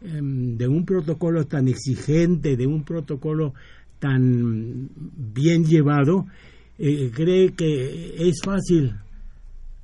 em, 0.00 0.56
de 0.56 0.68
un 0.68 0.84
protocolo 0.84 1.44
tan 1.46 1.66
exigente, 1.68 2.56
de 2.56 2.66
un 2.66 2.84
protocolo 2.84 3.52
tan 3.98 4.88
bien 5.34 5.64
llevado, 5.64 6.26
eh, 6.78 7.10
cree 7.12 7.52
que 7.54 8.14
es 8.28 8.40
fácil 8.44 8.94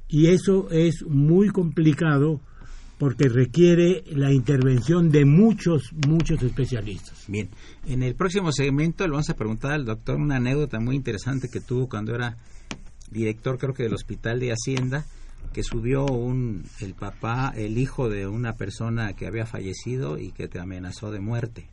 y 0.09 0.27
eso 0.27 0.69
es 0.71 1.05
muy 1.07 1.49
complicado 1.49 2.41
porque 3.01 3.31
requiere 3.31 4.05
la 4.09 4.31
intervención 4.31 5.09
de 5.09 5.25
muchos, 5.25 5.91
muchos 6.07 6.43
especialistas. 6.43 7.25
Bien, 7.29 7.49
en 7.87 8.03
el 8.03 8.15
próximo 8.15 8.53
segmento 8.53 9.07
le 9.07 9.13
vamos 9.13 9.31
a 9.31 9.37
preguntar 9.37 9.73
al 9.73 9.87
doctor 9.87 10.17
una 10.17 10.37
anécdota 10.37 10.79
muy 10.81 10.97
interesante 10.97 11.49
que 11.49 11.61
tuvo 11.61 11.89
cuando 11.89 12.15
era 12.15 12.37
director, 13.11 13.57
creo 13.57 13.73
que 13.73 13.85
del 13.85 13.95
Hospital 13.95 14.39
de 14.39 14.53
Hacienda, 14.53 15.07
que 15.55 15.63
subió 15.63 16.05
un, 16.05 16.63
el 16.81 16.93
papá, 16.93 17.55
el 17.57 17.79
hijo 17.79 18.11
de 18.11 18.27
una 18.27 18.53
persona 18.53 19.15
que 19.15 19.27
había 19.27 19.47
fallecido 19.47 20.19
y 20.19 20.33
que 20.33 20.47
te 20.47 20.61
amenazó 20.61 21.11
de 21.11 21.21
muerte. 21.21 21.71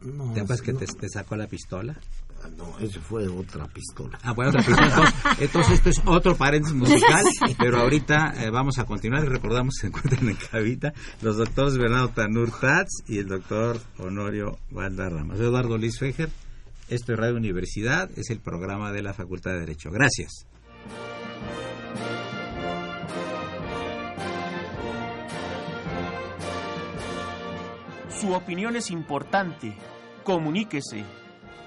No, 0.00 0.32
¿Te 0.32 0.40
acuerdas 0.40 0.62
que 0.62 0.72
te 0.72 1.08
sacó 1.10 1.36
la 1.36 1.48
pistola? 1.48 2.00
No, 2.48 2.78
eso 2.78 3.00
fue 3.00 3.28
otra 3.28 3.66
pistola. 3.66 4.18
Ah, 4.22 4.32
bueno, 4.32 4.50
otra 4.50 4.62
pistola. 4.62 4.86
Entonces, 5.38 5.40
entonces 5.40 5.72
esto 5.74 5.90
es 5.90 6.02
otro 6.06 6.36
paréntesis 6.36 6.76
musical, 6.76 7.24
pero 7.58 7.80
ahorita 7.80 8.34
eh, 8.44 8.50
vamos 8.50 8.78
a 8.78 8.84
continuar 8.84 9.24
y 9.24 9.28
recordamos 9.28 9.74
que 9.74 9.80
se 9.82 9.86
encuentran 9.88 10.28
en 10.28 10.36
cabita 10.36 10.92
los 11.22 11.36
doctores 11.36 11.76
Bernardo 11.76 12.08
Tanur 12.08 12.50
Tats 12.50 13.02
y 13.06 13.18
el 13.18 13.26
doctor 13.26 13.80
Honorio 13.98 14.58
Valdarrama. 14.70 15.36
Soy 15.36 15.46
Eduardo 15.46 15.78
Luis 15.78 15.98
Fejer, 15.98 16.30
esto 16.88 17.12
es 17.12 17.18
Radio 17.18 17.36
Universidad, 17.36 18.10
es 18.16 18.30
el 18.30 18.40
programa 18.40 18.92
de 18.92 19.02
la 19.02 19.14
Facultad 19.14 19.52
de 19.52 19.60
Derecho. 19.60 19.90
Gracias. 19.90 20.46
Su 28.20 28.34
opinión 28.34 28.76
es 28.76 28.90
importante. 28.90 29.74
Comuníquese. 30.24 31.19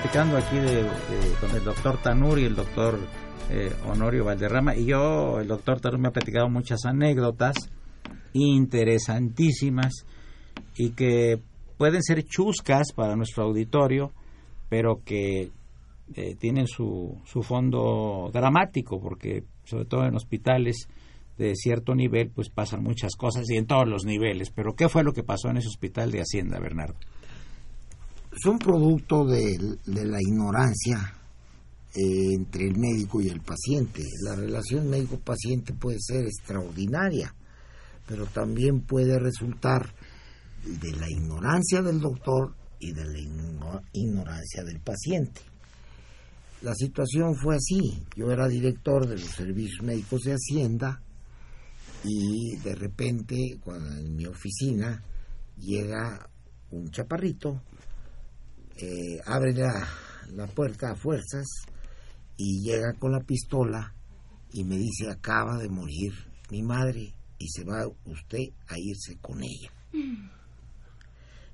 Platicando 0.00 0.38
aquí 0.38 0.56
de, 0.56 0.88
con 1.40 1.50
el 1.54 1.62
doctor 1.62 1.98
Tanur 2.00 2.38
y 2.38 2.44
el 2.44 2.54
doctor 2.54 2.98
eh, 3.50 3.70
Honorio 3.86 4.24
Valderrama, 4.24 4.74
y 4.74 4.86
yo, 4.86 5.40
el 5.40 5.46
doctor 5.46 5.78
Tanur 5.78 5.98
me 5.98 6.08
ha 6.08 6.10
platicado 6.10 6.48
muchas 6.48 6.86
anécdotas 6.86 7.70
interesantísimas 8.32 10.06
y 10.76 10.92
que 10.92 11.38
pueden 11.76 12.02
ser 12.02 12.24
chuscas 12.24 12.92
para 12.94 13.14
nuestro 13.14 13.44
auditorio, 13.44 14.12
pero 14.70 15.02
que 15.04 15.50
eh, 16.14 16.34
tienen 16.38 16.66
su, 16.66 17.20
su 17.26 17.42
fondo 17.42 18.30
dramático, 18.32 18.98
porque 19.02 19.44
sobre 19.64 19.84
todo 19.84 20.06
en 20.06 20.16
hospitales 20.16 20.88
de 21.36 21.54
cierto 21.56 21.94
nivel, 21.94 22.30
pues 22.30 22.48
pasan 22.48 22.82
muchas 22.82 23.16
cosas 23.16 23.50
y 23.50 23.56
en 23.56 23.66
todos 23.66 23.86
los 23.86 24.06
niveles. 24.06 24.50
Pero 24.50 24.74
¿qué 24.74 24.88
fue 24.88 25.04
lo 25.04 25.12
que 25.12 25.24
pasó 25.24 25.50
en 25.50 25.58
ese 25.58 25.68
hospital 25.68 26.10
de 26.10 26.20
Hacienda, 26.20 26.58
Bernardo? 26.58 26.96
Son 28.42 28.58
producto 28.58 29.24
de, 29.24 29.58
de 29.86 30.04
la 30.04 30.18
ignorancia 30.20 31.14
eh, 31.94 32.34
entre 32.34 32.68
el 32.68 32.76
médico 32.76 33.20
y 33.20 33.28
el 33.28 33.40
paciente. 33.40 34.04
La 34.24 34.36
relación 34.36 34.88
médico-paciente 34.88 35.74
puede 35.74 35.98
ser 36.00 36.26
extraordinaria, 36.26 37.34
pero 38.06 38.26
también 38.26 38.82
puede 38.82 39.18
resultar 39.18 39.92
de 40.64 40.92
la 40.92 41.10
ignorancia 41.10 41.82
del 41.82 42.00
doctor 42.00 42.54
y 42.78 42.92
de 42.92 43.04
la 43.04 43.18
igno- 43.18 43.82
ignorancia 43.92 44.62
del 44.62 44.80
paciente. 44.80 45.40
La 46.62 46.74
situación 46.74 47.34
fue 47.36 47.56
así. 47.56 48.04
Yo 48.14 48.30
era 48.30 48.46
director 48.46 49.06
de 49.08 49.14
los 49.14 49.30
servicios 49.30 49.82
médicos 49.82 50.20
de 50.22 50.34
Hacienda 50.34 51.00
y 52.04 52.56
de 52.58 52.74
repente 52.74 53.58
cuando 53.64 53.90
en 53.98 54.14
mi 54.14 54.26
oficina 54.26 55.02
llega 55.56 56.28
un 56.70 56.90
chaparrito 56.90 57.62
eh, 58.80 59.20
abre 59.26 59.52
la, 59.52 59.88
la 60.32 60.46
puerta 60.46 60.92
a 60.92 60.96
fuerzas 60.96 61.46
y 62.36 62.62
llega 62.62 62.94
con 62.94 63.12
la 63.12 63.20
pistola 63.20 63.94
y 64.52 64.64
me 64.64 64.76
dice 64.76 65.10
acaba 65.10 65.58
de 65.58 65.68
morir 65.68 66.12
mi 66.50 66.62
madre 66.62 67.14
y 67.38 67.48
se 67.48 67.64
va 67.64 67.86
usted 68.06 68.48
a 68.68 68.78
irse 68.78 69.16
con 69.20 69.42
ella. 69.42 69.70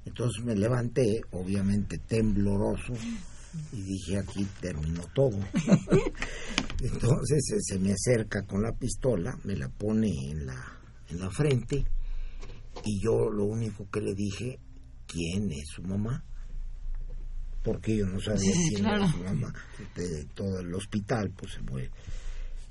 Entonces 0.04 0.44
me 0.44 0.54
levanté, 0.54 1.20
obviamente 1.32 1.98
tembloroso, 1.98 2.92
y 3.72 3.82
dije 3.82 4.18
aquí 4.18 4.46
terminó 4.60 5.02
todo. 5.14 5.38
Entonces 6.80 7.52
eh, 7.52 7.60
se 7.60 7.78
me 7.78 7.92
acerca 7.92 8.42
con 8.46 8.62
la 8.62 8.72
pistola, 8.72 9.36
me 9.44 9.56
la 9.56 9.68
pone 9.68 10.30
en 10.30 10.46
la, 10.46 10.78
en 11.08 11.20
la 11.20 11.30
frente 11.30 11.84
y 12.84 13.00
yo 13.02 13.30
lo 13.30 13.44
único 13.44 13.88
que 13.90 14.00
le 14.00 14.14
dije, 14.14 14.60
¿quién 15.06 15.50
es 15.50 15.68
su 15.68 15.82
mamá? 15.82 16.24
Porque 17.66 17.96
yo 17.96 18.06
no 18.06 18.20
sabía 18.20 18.52
quién 18.68 18.86
era 18.86 19.10
su 19.10 19.18
mamá. 19.18 19.52
De 19.96 20.24
todo 20.34 20.60
el 20.60 20.72
hospital, 20.72 21.30
pues 21.36 21.52
se 21.54 21.60
fue 21.62 21.90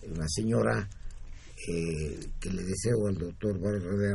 una 0.09 0.25
señora 0.29 0.87
eh, 1.67 2.19
que 2.39 2.49
le 2.49 2.63
deseo 2.63 3.07
al 3.07 3.15
doctor 3.17 3.59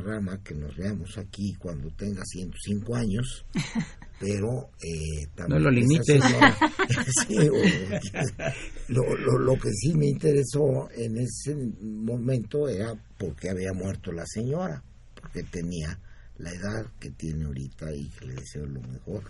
Rama 0.05 0.41
que 0.43 0.55
nos 0.55 0.75
veamos 0.77 1.19
aquí 1.19 1.53
cuando 1.59 1.91
tenga 1.91 2.23
105 2.25 2.95
años, 2.97 3.45
pero 4.21 4.71
eh, 4.83 5.27
también 5.35 5.59
No 5.63 5.71
lo 5.71 5.71
limites. 5.71 6.07
señora- 6.07 6.57
Sí, 7.29 7.37
o- 7.39 8.93
lo, 8.93 9.17
lo, 9.17 9.39
lo 9.39 9.55
que 9.59 9.71
sí 9.73 9.93
me 9.95 10.07
interesó 10.07 10.89
en 10.97 11.19
ese 11.19 11.55
momento 11.83 12.69
era 12.69 12.95
porque 13.19 13.51
había 13.51 13.73
muerto 13.75 14.13
la 14.13 14.25
señora, 14.27 14.83
porque 15.21 15.43
tenía 15.43 15.99
la 16.39 16.51
edad 16.53 16.87
que 16.99 17.11
tiene 17.11 17.45
ahorita 17.45 17.93
y 17.95 18.09
que 18.09 18.27
le 18.27 18.35
deseo 18.35 18.65
lo 18.67 18.81
mejor 18.81 19.25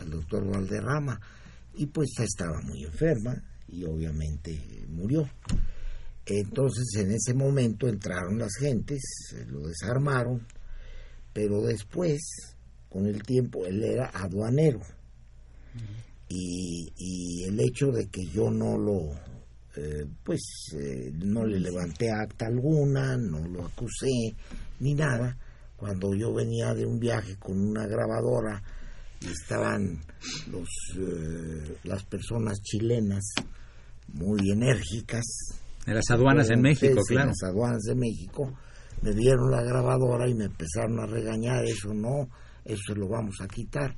al 0.00 0.10
doctor 0.10 0.46
Valderrama. 0.46 1.20
Y 1.74 1.86
pues 1.86 2.10
estaba 2.18 2.60
muy 2.62 2.84
enferma 2.84 3.42
y 3.68 3.84
obviamente 3.84 4.84
murió. 4.88 5.28
Entonces 6.26 6.94
en 6.96 7.12
ese 7.12 7.34
momento 7.34 7.88
entraron 7.88 8.38
las 8.38 8.54
gentes, 8.58 9.00
se 9.30 9.44
lo 9.46 9.66
desarmaron, 9.66 10.46
pero 11.32 11.62
después, 11.62 12.20
con 12.88 13.06
el 13.06 13.22
tiempo, 13.22 13.66
él 13.66 13.82
era 13.82 14.10
aduanero. 14.12 14.80
Y, 16.28 16.92
y 16.96 17.44
el 17.44 17.58
hecho 17.60 17.90
de 17.90 18.06
que 18.08 18.24
yo 18.26 18.50
no 18.50 18.78
lo, 18.78 19.12
eh, 19.76 20.06
pues, 20.22 20.40
eh, 20.74 21.12
no 21.14 21.44
le 21.44 21.58
levanté 21.58 22.10
acta 22.10 22.46
alguna, 22.46 23.16
no 23.16 23.46
lo 23.48 23.66
acusé, 23.66 24.34
ni 24.80 24.94
nada, 24.94 25.36
cuando 25.76 26.14
yo 26.14 26.32
venía 26.34 26.74
de 26.74 26.86
un 26.86 26.98
viaje 27.00 27.36
con 27.36 27.58
una 27.58 27.86
grabadora 27.86 28.62
estaban 29.20 30.00
los, 30.50 30.68
eh, 30.96 31.76
las 31.84 32.04
personas 32.04 32.60
chilenas 32.62 33.24
muy 34.12 34.50
enérgicas, 34.50 35.24
En 35.86 35.94
las 35.94 36.10
aduanas 36.10 36.50
en 36.50 36.60
México, 36.60 37.00
claro. 37.06 37.28
las 37.28 37.42
aduanas 37.42 37.82
de 37.82 37.94
México, 37.94 38.52
me 39.02 39.12
dieron 39.12 39.50
la 39.50 39.62
grabadora 39.62 40.28
y 40.28 40.34
me 40.34 40.44
empezaron 40.44 41.00
a 41.00 41.06
regañar, 41.06 41.64
eso 41.64 41.94
no, 41.94 42.28
eso 42.64 42.94
lo 42.94 43.08
vamos 43.08 43.36
a 43.40 43.48
quitar. 43.48 43.96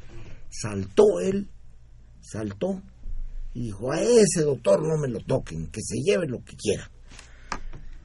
Saltó 0.51 1.21
él, 1.21 1.49
saltó 2.21 2.83
y 3.55 3.65
dijo, 3.65 3.93
a 3.93 4.01
ese 4.01 4.43
doctor 4.43 4.83
no 4.83 4.97
me 4.99 5.09
lo 5.09 5.21
toquen, 5.21 5.69
que 5.69 5.81
se 5.83 5.97
lleve 5.99 6.27
lo 6.29 6.43
que 6.45 6.57
quiera. 6.57 6.91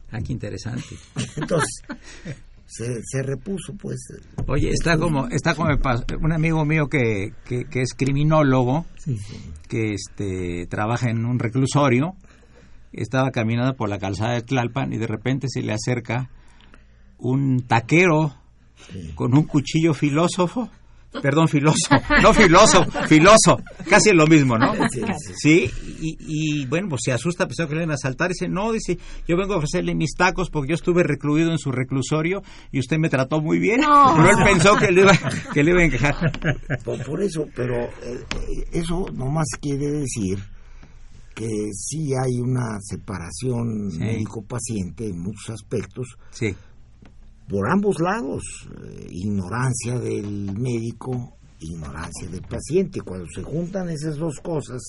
Ah, 0.10 0.20
qué 0.26 0.34
interesante. 0.34 0.98
Entonces, 1.36 1.84
se, 2.68 3.02
se 3.04 3.24
repuso 3.24 3.74
pues. 3.74 3.98
Oye, 4.48 4.70
está 4.70 4.98
como, 4.98 5.28
está 5.30 5.56
como 5.56 5.70
un 6.22 6.32
amigo 6.34 6.64
mío 6.66 6.88
que, 6.88 7.32
que, 7.46 7.66
que 7.66 7.82
es 7.82 7.94
criminólogo, 7.96 8.86
Sí. 8.98 9.18
que 9.68 9.94
este 9.94 10.68
trabaja 10.68 11.10
en 11.10 11.26
un 11.26 11.40
reclusorio, 11.40 12.16
estaba 12.92 13.32
caminando 13.32 13.76
por 13.76 13.90
la 13.90 13.98
calzada 14.00 14.34
de 14.34 14.42
Tlalpan 14.42 14.94
y 14.94 14.98
de 14.98 15.08
repente 15.08 15.48
se 15.50 15.62
le 15.62 15.74
acerca 15.74 16.30
un 17.18 17.62
taquero 17.66 18.36
con 19.16 19.36
un 19.36 19.44
cuchillo 19.44 19.94
filósofo, 19.94 20.70
perdón, 21.22 21.48
filoso, 21.48 21.78
no 22.22 22.34
filoso, 22.34 22.86
filoso, 23.08 23.58
casi 23.90 24.10
es 24.10 24.16
lo 24.16 24.28
mismo, 24.28 24.58
¿no? 24.58 24.74
Sí, 24.90 25.02
sí. 25.20 25.34
Sí, 25.36 25.72
y, 26.00 26.18
y, 26.62 26.66
bueno, 26.66 26.90
pues 26.90 27.02
se 27.06 27.12
asusta, 27.12 27.48
pensó 27.48 27.68
que 27.68 27.76
le 27.76 27.82
iban 27.82 27.92
a 27.92 27.96
asaltar, 27.96 28.30
y 28.30 28.34
dice, 28.34 28.48
no, 28.48 28.72
dice, 28.72 28.98
yo 29.28 29.38
vengo 29.38 29.54
a 29.54 29.58
ofrecerle 29.58 29.96
mis 29.96 30.14
tacos 30.16 30.50
porque 30.50 30.70
yo 30.70 30.76
estuve 30.76 31.04
recluido 31.04 31.52
en 31.52 31.58
su 31.58 31.72
reclusorio 31.72 32.42
y 32.72 32.80
usted 32.80 32.98
me 32.98 33.10
trató 33.10 33.42
muy 33.42 33.60
bien, 33.60 33.82
pero 33.82 34.30
él 34.30 34.38
pensó 34.44 34.76
que 34.78 34.92
le 34.92 35.02
iba, 35.02 35.14
que 35.54 35.64
le 35.64 35.72
iba 35.72 35.82
a 35.82 35.86
encajar. 35.86 36.16
Por, 36.84 37.04
por 37.06 37.22
eso, 37.24 37.48
pero 37.56 37.76
eh, 37.76 37.90
eh, 38.04 38.64
eso 38.74 39.06
nomás 39.14 39.48
quiere 39.62 39.88
decir 39.92 40.40
que 41.36 41.48
sí 41.74 42.10
hay 42.20 42.40
una 42.42 42.80
separación 42.82 43.92
Sí. 43.92 44.00
médico-paciente 44.00 45.08
en 45.08 45.20
muchos 45.20 45.50
aspectos, 45.52 46.18
Sí, 46.32 46.56
por 47.48 47.70
ambos 47.70 48.00
lados, 48.00 48.44
eh, 48.66 49.08
ignorancia 49.10 49.98
del 50.00 50.54
médico, 50.58 51.38
ignorancia 51.60 52.28
del 52.30 52.42
paciente. 52.42 53.02
Cuando 53.02 53.26
se 53.34 53.44
juntan 53.44 53.90
esas 53.90 54.18
dos 54.18 54.40
cosas 54.40 54.82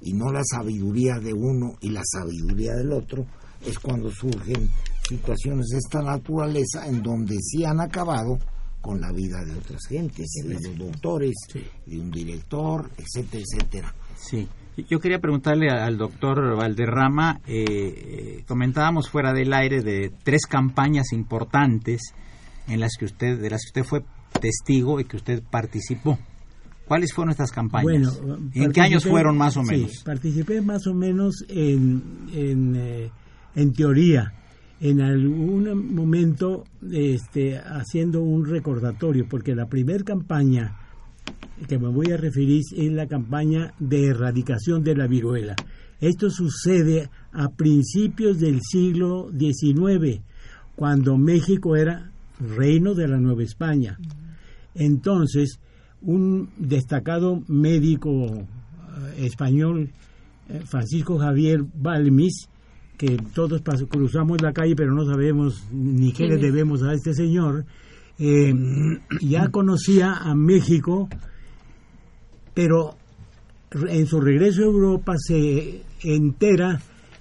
y 0.00 0.12
no 0.12 0.32
la 0.32 0.42
sabiduría 0.44 1.18
de 1.18 1.32
uno 1.32 1.76
y 1.80 1.90
la 1.90 2.02
sabiduría 2.04 2.74
del 2.74 2.92
otro, 2.92 3.26
es 3.64 3.78
cuando 3.78 4.10
surgen 4.10 4.68
situaciones 5.08 5.66
de 5.68 5.78
esta 5.78 6.02
naturaleza 6.02 6.86
en 6.86 7.02
donde 7.02 7.36
sí 7.40 7.64
han 7.64 7.80
acabado 7.80 8.38
con 8.80 9.00
la 9.00 9.10
vida 9.12 9.42
de 9.44 9.56
otras 9.56 9.80
gentes, 9.88 10.26
de 10.42 10.54
los 10.54 10.76
doctores, 10.76 11.32
de 11.86 11.98
un 11.98 12.10
director, 12.10 12.90
etcétera, 12.98 13.42
etcétera. 13.42 13.94
sí. 14.16 14.48
Yo 14.76 14.98
quería 14.98 15.20
preguntarle 15.20 15.70
al 15.70 15.96
doctor 15.96 16.56
Valderrama, 16.56 17.40
eh, 17.46 17.64
eh, 17.66 18.44
comentábamos 18.48 19.08
fuera 19.08 19.32
del 19.32 19.52
aire 19.52 19.82
de 19.82 20.10
tres 20.24 20.46
campañas 20.46 21.12
importantes 21.12 22.12
en 22.66 22.80
las 22.80 22.96
que 22.98 23.04
usted, 23.04 23.38
de 23.40 23.50
las 23.50 23.62
que 23.62 23.80
usted 23.80 23.84
fue 23.88 24.04
testigo 24.40 24.98
y 24.98 25.04
que 25.04 25.16
usted 25.16 25.42
participó. 25.48 26.18
¿Cuáles 26.86 27.14
fueron 27.14 27.30
estas 27.30 27.52
campañas? 27.52 28.20
Bueno, 28.20 28.50
¿En 28.52 28.72
qué 28.72 28.80
años 28.80 29.04
fueron 29.04 29.38
más 29.38 29.56
o 29.56 29.62
sí, 29.64 29.70
menos? 29.70 30.02
participé 30.04 30.60
más 30.60 30.86
o 30.86 30.94
menos 30.94 31.44
en, 31.48 32.02
en, 32.32 32.76
eh, 32.76 33.10
en 33.54 33.72
teoría. 33.72 34.32
En 34.80 35.00
algún 35.00 35.94
momento 35.94 36.64
este, 36.90 37.56
haciendo 37.58 38.22
un 38.22 38.44
recordatorio, 38.44 39.26
porque 39.30 39.54
la 39.54 39.66
primera 39.66 40.04
campaña 40.04 40.76
que 41.68 41.78
me 41.78 41.88
voy 41.88 42.10
a 42.12 42.16
referir 42.16 42.62
es 42.76 42.92
la 42.92 43.06
campaña 43.06 43.74
de 43.78 44.08
erradicación 44.08 44.82
de 44.82 44.96
la 44.96 45.06
viruela. 45.06 45.54
Esto 46.00 46.30
sucede 46.30 47.08
a 47.32 47.48
principios 47.50 48.38
del 48.38 48.60
siglo 48.62 49.30
XIX, 49.38 50.20
cuando 50.76 51.16
México 51.16 51.76
era 51.76 52.10
reino 52.40 52.94
de 52.94 53.08
la 53.08 53.18
Nueva 53.18 53.42
España. 53.42 53.98
Entonces, 54.74 55.60
un 56.02 56.50
destacado 56.58 57.42
médico 57.48 58.10
eh, 58.10 59.26
español, 59.26 59.90
eh, 60.48 60.60
Francisco 60.66 61.18
Javier 61.18 61.64
Balmis, 61.74 62.48
que 62.98 63.16
todos 63.34 63.62
cruzamos 63.88 64.40
la 64.40 64.52
calle 64.52 64.76
pero 64.76 64.94
no 64.94 65.04
sabemos 65.04 65.64
ni 65.72 66.12
qué 66.12 66.26
le 66.26 66.36
debemos 66.36 66.82
a 66.82 66.92
este 66.92 67.14
señor, 67.14 67.64
eh, 68.18 68.54
ya 69.20 69.48
conocía 69.48 70.14
a 70.14 70.34
México, 70.34 71.08
pero 72.54 72.96
en 73.88 74.06
su 74.06 74.20
regreso 74.20 74.62
a 74.62 74.66
Europa 74.66 75.14
se 75.18 75.82
entera 76.02 76.80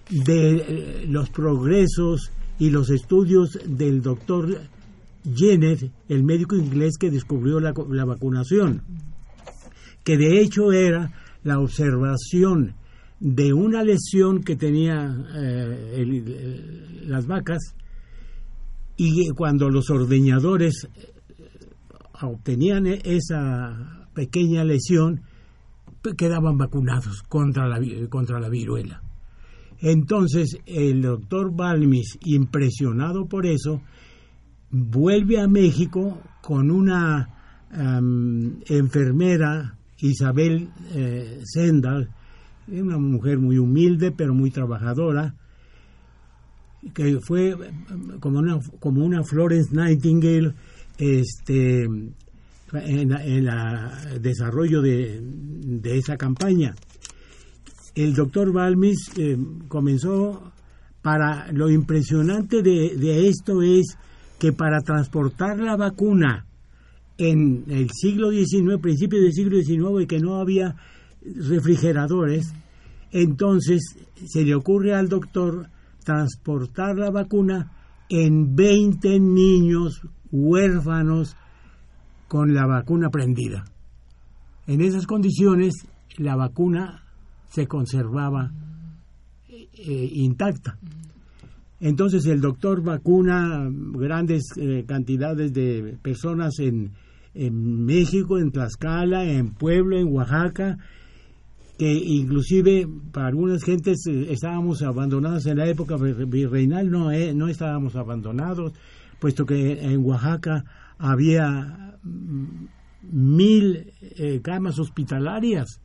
de 0.09 0.55
eh, 0.55 1.05
los 1.07 1.29
progresos 1.29 2.31
y 2.59 2.69
los 2.69 2.89
estudios 2.91 3.57
del 3.65 4.01
doctor 4.01 4.61
Jenner, 5.35 5.89
el 6.09 6.23
médico 6.23 6.55
inglés 6.55 6.97
que 6.99 7.09
descubrió 7.09 7.59
la, 7.59 7.73
vacunación, 8.05 8.81
que 10.03 10.17
de 10.17 10.41
hecho 10.41 10.71
era 10.71 11.11
la 11.43 11.59
observación 11.59 12.75
de 13.19 13.53
una 13.53 13.83
lesión 13.83 14.43
que 14.43 14.55
tenía 14.57 15.15
eh, 15.35 15.93
el- 15.97 17.09
las 17.09 17.25
vacas 17.25 17.73
y 18.97 19.29
cuando 19.29 19.69
los 19.69 19.89
ordeñadores 19.89 20.87
eh, 20.95 21.13
obtenían 22.21 22.85
esa 22.85 24.02
pequeña 24.13 24.63
lesión 24.63 25.21
pe- 26.01 26.15
quedaban 26.15 26.57
vacunados 26.57 27.23
contra 27.23 27.67
la, 27.67 27.79
contra 28.09 28.39
la 28.39 28.49
viruela. 28.49 29.01
Entonces 29.79 30.57
el 30.65 31.01
doctor 31.01 31.53
Balmis, 31.55 32.17
impresionado 32.23 33.25
por 33.27 33.45
eso, 33.45 33.81
vuelve 34.71 35.39
a 35.39 35.47
México 35.47 36.21
con 36.41 36.71
una 36.71 37.29
enfermera, 38.69 39.77
Isabel 39.99 40.69
eh, 40.93 41.41
Sendal, 41.43 42.09
una 42.67 42.97
mujer 42.97 43.39
muy 43.39 43.57
humilde 43.57 44.11
pero 44.11 44.33
muy 44.33 44.51
trabajadora, 44.51 45.35
que 46.93 47.17
fue 47.21 47.55
como 48.19 48.39
una, 48.39 48.59
como 48.79 49.03
una 49.05 49.23
Florence 49.23 49.73
Nightingale 49.73 50.53
este, 50.97 51.87
en, 52.73 53.11
el 53.11 53.49
desarrollo 54.21 54.81
de, 54.81 55.19
de 55.21 55.97
esa 55.97 56.17
campaña. 56.17 56.75
El 57.95 58.15
doctor 58.15 58.51
Balmis 58.51 59.11
eh, 59.17 59.37
comenzó 59.67 60.51
para 61.03 61.51
lo 61.51 61.69
impresionante 61.69 62.63
de, 62.63 63.27
esto 63.27 63.61
es 63.61 63.97
que 64.39 64.51
para 64.53 64.79
transportar 64.81 65.59
la 65.59 65.75
vacuna 65.75 66.45
en 67.17 67.65
el 67.67 67.89
siglo 67.91 68.31
XIX, 68.31 68.81
principio 68.81 69.21
del 69.21 69.33
siglo 69.33 69.57
XIX, 69.61 70.07
que 70.07 70.19
no 70.19 70.37
había 70.37 70.75
refrigeradores, 71.21 72.51
entonces 73.11 73.81
se 74.25 74.43
le 74.43 74.55
ocurre 74.55 74.95
al 74.95 75.07
doctor 75.07 75.69
transportar 76.03 76.97
la 76.97 77.11
vacuna 77.11 77.71
en 78.09 78.55
20 78.55 79.19
niños 79.19 80.01
huérfanos 80.31 81.35
con 82.33 82.51
la 82.55 82.65
vacuna 82.65 83.11
prendida. 83.11 83.63
En 84.65 84.81
esas 84.81 85.05
condiciones 85.05 85.85
la 86.17 86.35
vacuna 86.35 87.03
se 87.51 87.67
conservaba 87.67 88.49
eh, 89.47 90.09
intacta. 90.13 90.79
Entonces 91.79 92.25
el 92.25 92.41
doctor 92.41 92.81
vacuna 92.81 93.69
grandes 93.69 94.45
eh, 94.57 94.83
cantidades 94.87 95.53
de 95.53 95.95
personas 96.01 96.57
en, 96.57 96.93
en 97.35 97.85
México, 97.85 98.39
en 98.39 98.51
Tlaxcala, 98.51 99.25
en 99.25 99.51
Puebla, 99.51 99.99
en 99.99 100.11
Oaxaca, 100.11 100.79
que 101.77 101.93
inclusive 101.93 102.87
para 103.11 103.27
algunas 103.27 103.63
gentes 103.63 104.07
eh, 104.07 104.31
estábamos 104.31 104.81
abandonados 104.81 105.45
en 105.45 105.57
la 105.59 105.67
época 105.67 105.97
vir- 105.97 106.27
virreinal, 106.27 106.89
no, 106.89 107.11
eh, 107.11 107.31
no 107.35 107.47
estábamos 107.47 107.95
abandonados, 107.95 108.73
puesto 109.19 109.45
que 109.45 109.73
en 109.83 110.03
Oaxaca 110.03 110.65
había 110.97 111.97
mm, 112.03 112.65
mil 113.11 113.93
eh, 114.01 114.39
camas 114.41 114.79
hospitalarias. 114.79 115.81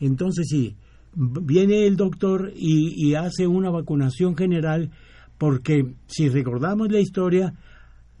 Entonces 0.00 0.46
sí, 0.48 0.76
viene 1.14 1.86
el 1.86 1.96
doctor 1.96 2.52
y, 2.54 3.08
y 3.08 3.14
hace 3.14 3.46
una 3.46 3.70
vacunación 3.70 4.36
general 4.36 4.90
porque 5.38 5.94
si 6.06 6.28
recordamos 6.28 6.90
la 6.90 7.00
historia, 7.00 7.54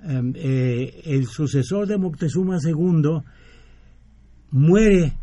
em, 0.02 0.32
eh, 0.36 1.02
el 1.04 1.26
sucesor 1.26 1.86
de 1.86 1.98
Moctezuma 1.98 2.58
II 2.62 3.20
muere, 4.50 5.16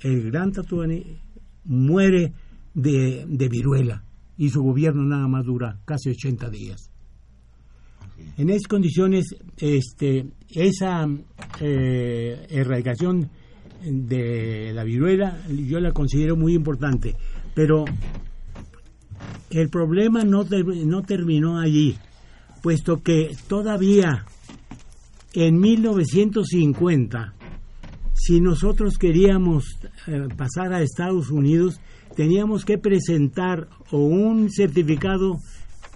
el 0.00 0.30
gran 0.30 0.52
Tatuani 0.52 1.18
muere 1.64 2.32
de, 2.74 3.26
de 3.28 3.48
viruela 3.48 4.02
y 4.36 4.48
su 4.48 4.62
gobierno 4.62 5.02
nada 5.02 5.28
más 5.28 5.44
dura 5.44 5.78
casi 5.84 6.10
80 6.10 6.50
días. 6.50 6.89
En 8.36 8.50
esas 8.50 8.66
condiciones, 8.68 9.34
este, 9.58 10.26
esa 10.50 11.06
eh, 11.60 12.46
erradicación 12.50 13.30
de 13.82 14.72
la 14.74 14.84
viruela 14.84 15.42
yo 15.48 15.80
la 15.80 15.92
considero 15.92 16.36
muy 16.36 16.54
importante, 16.54 17.16
pero 17.54 17.84
el 19.50 19.68
problema 19.68 20.22
no, 20.22 20.44
no 20.84 21.02
terminó 21.02 21.58
allí, 21.58 21.96
puesto 22.62 23.02
que 23.02 23.36
todavía 23.48 24.24
en 25.32 25.60
1950, 25.60 27.34
si 28.14 28.40
nosotros 28.40 28.98
queríamos 28.98 29.64
eh, 30.06 30.28
pasar 30.36 30.72
a 30.72 30.82
Estados 30.82 31.30
Unidos, 31.30 31.80
teníamos 32.16 32.64
que 32.64 32.78
presentar 32.78 33.68
o 33.90 33.98
un 33.98 34.50
certificado 34.50 35.36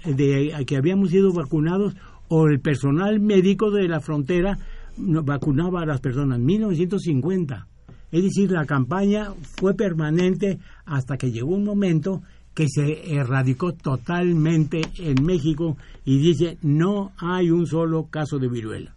de 0.05 0.53
que 0.67 0.77
habíamos 0.77 1.11
sido 1.11 1.33
vacunados 1.33 1.97
o 2.29 2.47
el 2.47 2.61
personal 2.61 3.21
médico 3.21 3.71
de 3.71 3.89
la 3.89 4.01
frontera 4.01 4.59
vacunaba 4.97 5.83
a 5.83 5.87
las 5.87 6.01
personas. 6.01 6.39
1950. 6.39 7.67
Es 8.13 8.23
decir, 8.23 8.51
la 8.51 8.65
campaña 8.65 9.33
fue 9.57 9.75
permanente 9.75 10.59
hasta 10.85 11.17
que 11.17 11.33
llegó 11.33 11.55
un 11.55 11.65
momento 11.65 12.23
que 12.55 12.69
se 12.69 13.13
erradicó 13.13 13.73
totalmente 13.73 14.83
en 14.99 15.25
México 15.25 15.77
y 16.05 16.19
dice 16.19 16.57
no 16.63 17.13
hay 17.19 17.51
un 17.51 17.67
solo 17.67 18.07
caso 18.07 18.39
de 18.39 18.49
viruela. 18.49 18.95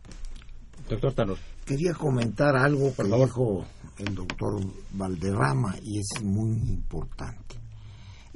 Doctor 0.87 1.13
Tanur. 1.13 1.37
Quería 1.65 1.93
comentar 1.93 2.55
algo 2.55 2.93
que 2.95 3.03
dijo 3.03 3.65
el 3.97 4.15
doctor 4.15 4.61
Valderrama 4.93 5.75
y 5.83 5.99
es 5.99 6.23
muy 6.23 6.51
importante. 6.51 7.55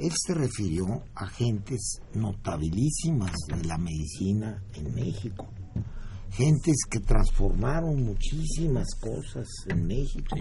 Él 0.02 0.12
se 0.26 0.34
refirió 0.34 1.04
a 1.16 1.28
gentes 1.28 2.02
notabilísimas 2.16 3.32
de 3.48 3.64
la 3.66 3.78
medicina 3.78 4.64
en 4.74 4.96
México, 4.96 5.48
gentes 6.32 6.78
que 6.90 7.00
transformaron 7.00 8.04
muchísimas 8.04 8.88
cosas 9.00 9.48
en 9.68 9.86
México, 9.86 10.36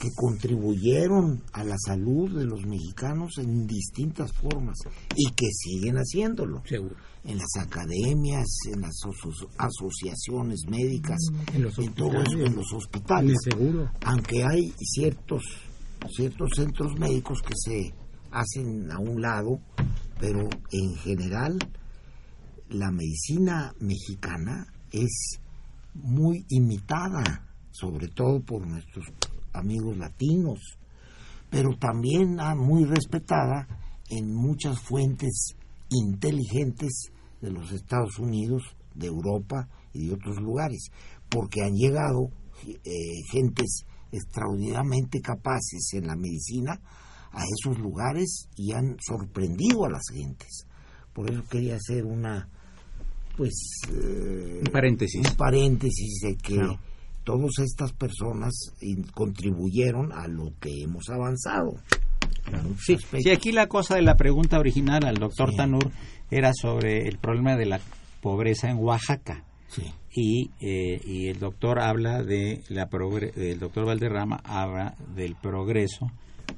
que 0.00 0.08
contribuyeron 0.16 1.42
a 1.52 1.62
la 1.62 1.76
salud 1.78 2.36
de 2.36 2.44
los 2.44 2.66
mexicanos 2.66 3.38
en 3.38 3.66
distintas 3.66 4.32
formas 4.32 4.76
y 5.14 5.30
que 5.34 5.46
siguen 5.52 5.96
haciéndolo 5.96 6.62
Seguro. 6.66 6.96
en 7.24 7.38
las 7.38 7.56
academias, 7.58 8.44
en 8.72 8.80
las 8.80 8.94
aso- 9.04 9.48
asociaciones 9.56 10.60
médicas, 10.68 11.20
En 11.54 11.62
los 11.62 11.74
todo 11.94 12.20
eso, 12.22 12.38
en 12.44 12.56
los 12.56 12.72
hospitales. 12.72 13.36
En 13.46 13.52
seguro. 13.52 13.90
Aunque 14.04 14.42
hay 14.42 14.72
ciertos, 14.78 15.42
ciertos 16.14 16.50
centros 16.56 16.98
médicos 16.98 17.38
que 17.40 17.54
se 17.56 17.94
hacen 18.34 18.90
a 18.90 18.98
un 18.98 19.22
lado, 19.22 19.60
pero 20.18 20.48
en 20.72 20.94
general 20.96 21.58
la 22.68 22.90
medicina 22.90 23.72
mexicana 23.80 24.66
es 24.90 25.38
muy 25.94 26.44
imitada, 26.48 27.46
sobre 27.70 28.08
todo 28.08 28.40
por 28.40 28.66
nuestros 28.66 29.06
amigos 29.52 29.96
latinos, 29.96 30.58
pero 31.48 31.76
también 31.78 32.40
ah, 32.40 32.56
muy 32.56 32.84
respetada 32.84 33.68
en 34.10 34.34
muchas 34.34 34.80
fuentes 34.80 35.54
inteligentes 35.90 37.12
de 37.40 37.50
los 37.50 37.70
Estados 37.72 38.18
Unidos, 38.18 38.62
de 38.94 39.06
Europa 39.06 39.68
y 39.92 40.06
de 40.06 40.14
otros 40.14 40.40
lugares, 40.40 40.90
porque 41.28 41.62
han 41.62 41.74
llegado 41.74 42.30
eh, 42.66 43.22
gentes 43.30 43.84
extraordinariamente 44.10 45.20
capaces 45.20 45.92
en 45.94 46.06
la 46.06 46.16
medicina 46.16 46.80
a 47.34 47.42
esos 47.44 47.78
lugares 47.78 48.48
y 48.56 48.72
han 48.72 48.96
sorprendido 49.06 49.84
a 49.84 49.90
las 49.90 50.02
gentes. 50.12 50.66
Por 51.12 51.30
eso 51.30 51.42
quería 51.50 51.76
hacer 51.76 52.04
una, 52.04 52.48
pues, 53.36 53.52
eh, 53.90 54.60
Un 54.64 54.72
paréntesis. 54.72 55.28
un 55.28 55.36
paréntesis 55.36 56.20
de 56.22 56.36
que 56.36 56.54
Claro. 56.54 56.78
todas 57.24 57.50
estas 57.58 57.92
personas 57.92 58.52
contribuyeron 59.14 60.12
a 60.12 60.26
lo 60.28 60.52
que 60.60 60.82
hemos 60.82 61.08
avanzado. 61.08 61.74
Sí, 62.84 62.96
sí, 63.22 63.30
aquí 63.30 63.52
la 63.52 63.68
cosa 63.68 63.94
de 63.96 64.02
la 64.02 64.16
pregunta 64.16 64.58
original 64.58 65.04
al 65.04 65.16
doctor 65.16 65.50
Sí. 65.50 65.56
Tanur 65.56 65.90
era 66.30 66.52
sobre 66.52 67.08
el 67.08 67.18
problema 67.18 67.56
de 67.56 67.66
la 67.66 67.80
pobreza 68.20 68.70
en 68.70 68.78
Oaxaca. 68.78 69.44
Sí. 69.68 69.82
Y, 70.14 70.50
eh, 70.60 71.00
y 71.04 71.28
el 71.28 71.38
doctor 71.38 71.80
habla 71.80 72.22
de 72.22 72.62
la 72.68 72.88
progre- 72.88 73.32
el 73.36 73.58
doctor 73.58 73.86
Valderrama 73.86 74.40
habla 74.44 74.94
del 75.16 75.34
progreso 75.36 76.10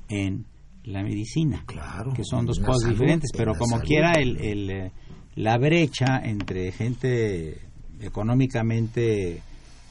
en 0.09 0.45
la 0.87 1.03
medicina 1.03 1.63
Claro, 1.67 2.13
que 2.15 2.23
son 2.25 2.47
dos 2.47 2.59
cosas 2.61 2.83
salud, 2.83 2.95
diferentes 2.95 3.31
en 3.35 3.39
pero 3.39 3.55
como 3.55 3.77
salud. 3.77 3.85
quiera 3.85 4.13
el, 4.13 4.37
el, 4.41 4.71
eh, 4.71 4.93
la 5.35 5.59
brecha 5.59 6.19
entre 6.25 6.73
gente 6.73 7.61
económicamente 8.01 9.43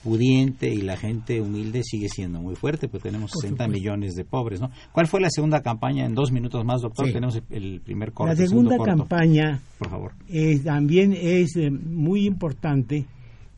pudiente 0.04 0.70
y 0.72 0.82
la 0.82 0.98
gente 0.98 1.42
humilde 1.42 1.82
sigue 1.84 2.08
siendo 2.10 2.40
muy 2.40 2.56
fuerte, 2.56 2.88
pues 2.88 3.02
tenemos 3.02 3.32
Por 3.32 3.42
60 3.42 3.64
supuesto. 3.64 3.80
millones 3.82 4.14
de 4.14 4.24
pobres, 4.24 4.62
¿no? 4.62 4.70
¿Cuál 4.92 5.08
fue 5.08 5.20
la 5.20 5.30
segunda 5.32 5.62
campaña? 5.64 6.06
En 6.06 6.14
dos 6.14 6.32
minutos 6.32 6.64
más, 6.64 6.82
doctor, 6.82 7.08
Sí. 7.08 7.14
tenemos 7.14 7.42
el, 7.50 7.82
primer 7.82 8.12
corte. 8.14 8.36
La 8.40 8.48
segunda 8.48 8.78
corto. 8.78 8.96
campaña 8.98 9.60
Por 9.80 9.90
favor. 9.90 10.12
eh, 10.30 10.60
también 10.60 11.12
es 11.20 11.56
eh, 11.56 11.72
muy 11.72 12.26
importante 12.28 13.06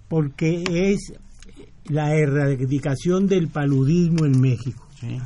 porque 0.08 0.64
es 0.74 1.12
la 1.90 2.16
erradicación 2.16 3.28
del 3.28 3.50
paludismo 3.50 4.26
en 4.26 4.40
México. 4.40 4.88
Sí. 5.02 5.20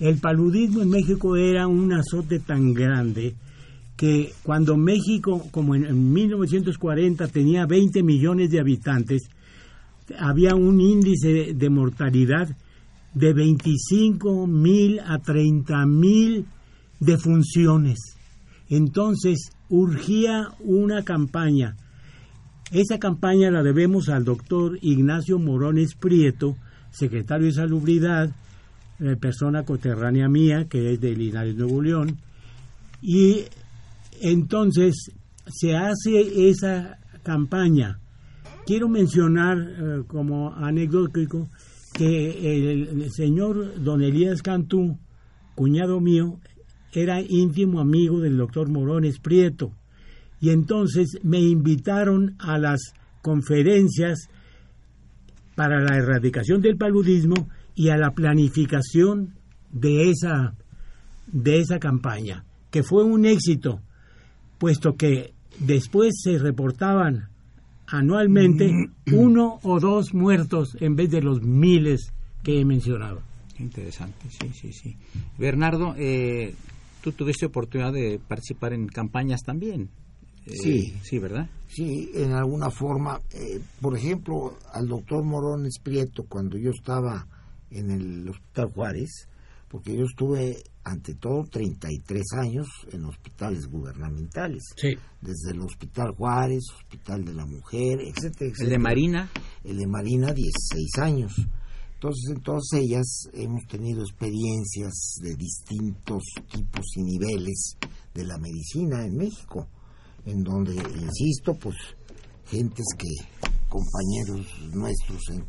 El 0.00 0.18
paludismo 0.18 0.82
en 0.82 0.90
México 0.90 1.36
era 1.36 1.66
un 1.66 1.92
azote 1.92 2.40
tan 2.40 2.74
grande 2.74 3.34
que 3.96 4.32
cuando 4.42 4.76
México, 4.76 5.46
como 5.50 5.74
en, 5.74 5.84
en 5.84 6.12
1940, 6.12 7.28
tenía 7.28 7.64
20 7.66 8.02
millones 8.02 8.50
de 8.50 8.60
habitantes, 8.60 9.22
había 10.18 10.54
un 10.54 10.80
índice 10.80 11.54
de 11.54 11.70
mortalidad 11.70 12.48
de 13.14 13.32
25 13.32 14.46
mil 14.46 15.00
a 15.00 15.18
30 15.18 15.86
mil 15.86 16.46
defunciones. 16.98 17.98
Entonces, 18.68 19.50
urgía 19.68 20.48
una 20.60 21.04
campaña. 21.04 21.76
Esa 22.72 22.98
campaña 22.98 23.50
la 23.50 23.62
debemos 23.62 24.08
al 24.08 24.24
doctor 24.24 24.78
Ignacio 24.82 25.38
Morones 25.38 25.94
Prieto, 25.94 26.56
secretario 26.90 27.46
de 27.46 27.52
Salubridad, 27.52 28.34
eh, 29.00 29.16
persona 29.16 29.64
coterránea 29.64 30.28
mía, 30.28 30.66
que 30.68 30.92
es 30.92 31.00
de 31.00 31.14
Linares, 31.14 31.56
Nuevo 31.56 31.82
León, 31.82 32.18
y 33.02 33.44
entonces 34.20 35.10
se 35.46 35.76
hace 35.76 36.48
esa 36.48 36.98
campaña. 37.22 37.98
Quiero 38.66 38.88
mencionar 38.88 39.58
eh, 39.58 40.02
como 40.06 40.54
anecdótico 40.54 41.48
que 41.92 42.30
el, 42.56 43.02
el 43.02 43.12
señor 43.12 43.82
don 43.82 44.02
Elías 44.02 44.42
Cantú, 44.42 44.98
cuñado 45.54 46.00
mío, 46.00 46.38
era 46.92 47.20
íntimo 47.20 47.80
amigo 47.80 48.20
del 48.20 48.36
doctor 48.36 48.68
Morones 48.68 49.18
Prieto. 49.18 49.72
Y 50.40 50.50
entonces 50.50 51.18
me 51.22 51.40
invitaron 51.40 52.36
a 52.38 52.58
las 52.58 52.94
conferencias 53.22 54.28
para 55.54 55.80
la 55.80 55.96
erradicación 55.96 56.60
del 56.60 56.76
paludismo 56.76 57.48
y 57.74 57.88
a 57.88 57.96
la 57.96 58.10
planificación 58.12 59.34
de 59.72 60.10
esa, 60.10 60.54
de 61.26 61.58
esa 61.58 61.78
campaña, 61.78 62.44
que 62.70 62.82
fue 62.82 63.04
un 63.04 63.24
éxito, 63.26 63.80
puesto 64.58 64.96
que 64.96 65.32
después 65.58 66.14
se 66.22 66.38
reportaban 66.38 67.28
anualmente 67.86 68.70
uno 69.12 69.58
o 69.62 69.78
dos 69.80 70.14
muertos 70.14 70.76
en 70.80 70.96
vez 70.96 71.10
de 71.10 71.20
los 71.22 71.42
miles 71.42 72.12
que 72.42 72.60
he 72.60 72.64
mencionado. 72.64 73.20
Interesante, 73.58 74.28
sí, 74.30 74.50
sí, 74.52 74.72
sí. 74.72 74.96
Bernardo, 75.38 75.94
eh, 75.96 76.54
tú 77.02 77.12
tuviste 77.12 77.46
oportunidad 77.46 77.92
de 77.92 78.18
participar 78.26 78.72
en 78.72 78.86
campañas 78.88 79.42
también. 79.42 79.90
Eh, 80.46 80.50
Sí. 80.62 80.94
Sí, 81.02 81.18
¿verdad? 81.18 81.48
Sí, 81.68 82.10
en 82.14 82.32
alguna 82.32 82.70
forma. 82.70 83.20
eh, 83.32 83.60
por 83.80 83.96
ejemplo, 83.96 84.58
al 84.72 84.88
doctor 84.88 85.24
Morones 85.24 85.78
Prieto, 85.82 86.24
cuando 86.28 86.58
yo 86.58 86.70
estaba 86.70 87.26
en 87.74 87.90
el 87.90 88.28
Hospital 88.28 88.72
Juárez, 88.72 89.28
porque 89.68 89.96
yo 89.96 90.04
estuve, 90.04 90.62
ante 90.84 91.14
todo, 91.14 91.44
33 91.50 92.22
años 92.38 92.68
en 92.92 93.04
hospitales 93.04 93.66
gubernamentales. 93.66 94.62
Sí. 94.76 94.96
Desde 95.20 95.50
el 95.52 95.60
Hospital 95.60 96.12
Juárez, 96.12 96.62
Hospital 96.76 97.24
de 97.24 97.34
la 97.34 97.44
Mujer, 97.44 98.00
etcétera, 98.00 98.46
El 98.46 98.52
etcétera. 98.52 98.70
de 98.70 98.78
Marina. 98.78 99.30
el 99.64 99.78
de 99.78 99.86
Marina 99.86 100.32
16 100.32 100.98
años. 101.00 101.32
Entonces, 101.94 102.36
en 102.36 102.42
todas 102.42 102.72
ellas 102.74 103.06
hemos 103.32 103.66
tenido 103.66 104.02
experiencias 104.02 104.92
de 105.22 105.34
distintos 105.36 106.22
tipos 106.52 106.84
y 106.96 107.02
niveles 107.02 107.76
de 108.12 108.24
la 108.24 108.38
medicina 108.38 109.04
en 109.04 109.16
México, 109.16 109.68
en 110.26 110.42
donde, 110.42 110.74
insisto, 110.74 111.54
pues 111.54 111.76
gentes 112.46 112.86
que, 112.98 113.08
compañeros 113.68 114.46
nuestros 114.72 115.22
en 115.30 115.40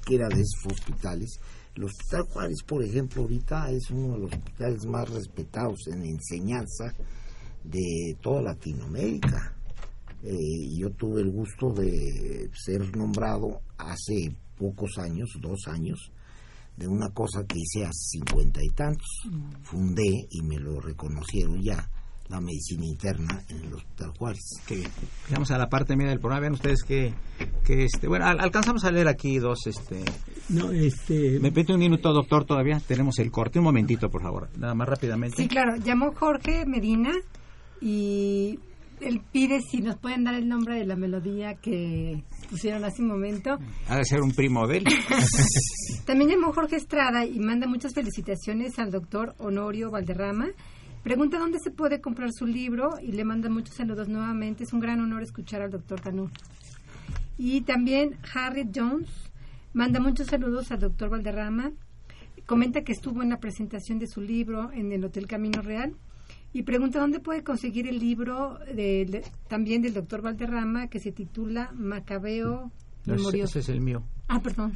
cualquiera 0.00 0.28
de 0.28 0.42
esos 0.42 0.66
hospitales, 0.66 1.40
el 1.74 1.84
Hospital 1.84 2.22
Juárez, 2.32 2.62
por 2.66 2.82
ejemplo, 2.82 3.22
ahorita 3.22 3.70
es 3.70 3.90
uno 3.90 4.14
de 4.14 4.20
los 4.20 4.32
hospitales 4.32 4.86
más 4.86 5.08
respetados 5.08 5.86
en 5.88 6.04
enseñanza 6.04 6.94
de 7.62 8.16
toda 8.20 8.42
Latinoamérica. 8.42 9.54
Eh, 10.22 10.76
yo 10.76 10.90
tuve 10.90 11.20
el 11.22 11.30
gusto 11.30 11.72
de 11.72 12.50
ser 12.54 12.96
nombrado 12.96 13.60
hace 13.78 14.34
pocos 14.58 14.98
años, 14.98 15.30
dos 15.40 15.66
años, 15.68 16.12
de 16.76 16.88
una 16.88 17.10
cosa 17.10 17.44
que 17.46 17.58
hice 17.58 17.84
hace 17.84 18.18
cincuenta 18.18 18.60
y 18.62 18.70
tantos. 18.70 19.08
Fundé 19.62 20.26
y 20.30 20.42
me 20.42 20.58
lo 20.58 20.80
reconocieron 20.80 21.62
ya 21.62 21.88
la 22.30 22.40
medicina 22.40 22.86
interna 22.86 23.42
en 23.48 23.64
el 23.64 23.74
Hospital 23.74 24.12
Juárez. 24.16 24.40
que 24.66 24.76
bien. 24.76 24.90
Llegamos 25.28 25.50
a 25.50 25.58
la 25.58 25.68
parte 25.68 25.96
media 25.96 26.10
del 26.10 26.20
programa. 26.20 26.40
Vean 26.40 26.52
ustedes 26.54 26.82
que, 26.84 27.12
que 27.64 27.84
este, 27.84 28.06
bueno, 28.08 28.24
al- 28.26 28.40
alcanzamos 28.40 28.84
a 28.84 28.90
leer 28.92 29.08
aquí 29.08 29.38
dos, 29.38 29.66
este, 29.66 30.02
No, 30.48 30.70
este, 30.70 31.40
me 31.40 31.50
pide 31.52 31.74
un 31.74 31.80
minuto, 31.80 32.12
doctor, 32.12 32.44
todavía 32.44 32.80
tenemos 32.86 33.18
el 33.18 33.30
corte. 33.30 33.58
Un 33.58 33.64
momentito, 33.66 34.08
por 34.08 34.22
favor, 34.22 34.48
nada 34.56 34.74
más 34.74 34.88
rápidamente. 34.88 35.36
Sí, 35.36 35.48
claro. 35.48 35.74
Llamó 35.76 36.12
Jorge 36.14 36.64
Medina 36.66 37.10
y 37.80 38.58
él 39.00 39.22
pide 39.32 39.60
si 39.62 39.78
nos 39.80 39.96
pueden 39.96 40.24
dar 40.24 40.34
el 40.34 40.46
nombre 40.46 40.76
de 40.78 40.84
la 40.84 40.94
melodía 40.94 41.54
que 41.54 42.22
pusieron 42.50 42.84
hace 42.84 43.02
un 43.02 43.08
momento. 43.08 43.58
Ha 43.88 43.96
de 43.96 44.04
ser 44.04 44.20
un 44.20 44.32
primo 44.32 44.66
de 44.66 44.78
él. 44.78 44.84
También 46.06 46.30
llamó 46.30 46.52
Jorge 46.52 46.76
Estrada 46.76 47.24
y 47.24 47.38
manda 47.38 47.66
muchas 47.66 47.94
felicitaciones 47.94 48.78
al 48.78 48.90
doctor 48.90 49.34
Honorio 49.38 49.90
Valderrama. 49.90 50.48
Pregunta 51.02 51.38
dónde 51.38 51.58
se 51.58 51.70
puede 51.70 52.00
comprar 52.00 52.30
su 52.32 52.46
libro 52.46 52.90
y 53.02 53.12
le 53.12 53.24
manda 53.24 53.48
muchos 53.48 53.74
saludos 53.76 54.08
nuevamente. 54.08 54.64
Es 54.64 54.72
un 54.72 54.80
gran 54.80 55.00
honor 55.00 55.22
escuchar 55.22 55.62
al 55.62 55.70
doctor 55.70 56.00
Tanur. 56.00 56.30
Y 57.38 57.62
también 57.62 58.18
Harriet 58.34 58.68
Jones 58.74 59.08
manda 59.72 59.98
muchos 59.98 60.26
saludos 60.26 60.70
al 60.72 60.80
doctor 60.80 61.08
Valderrama. 61.08 61.72
Comenta 62.46 62.82
que 62.82 62.92
estuvo 62.92 63.22
en 63.22 63.30
la 63.30 63.40
presentación 63.40 63.98
de 63.98 64.08
su 64.08 64.20
libro 64.20 64.70
en 64.72 64.92
el 64.92 65.04
Hotel 65.04 65.26
Camino 65.26 65.62
Real. 65.62 65.94
Y 66.52 66.64
pregunta 66.64 66.98
dónde 67.00 67.20
puede 67.20 67.44
conseguir 67.44 67.86
el 67.88 67.98
libro 67.98 68.58
de- 68.66 69.06
de- 69.06 69.24
también 69.48 69.82
del 69.82 69.94
doctor 69.94 70.20
Valderrama 70.20 70.88
que 70.88 70.98
se 70.98 71.12
titula 71.12 71.70
Macabeo 71.74 72.72
ese, 73.02 73.12
Memorioso. 73.12 73.58
ese 73.58 73.60
es 73.60 73.68
el 73.70 73.80
mío. 73.80 74.02
Ah, 74.32 74.38
perdón. 74.38 74.72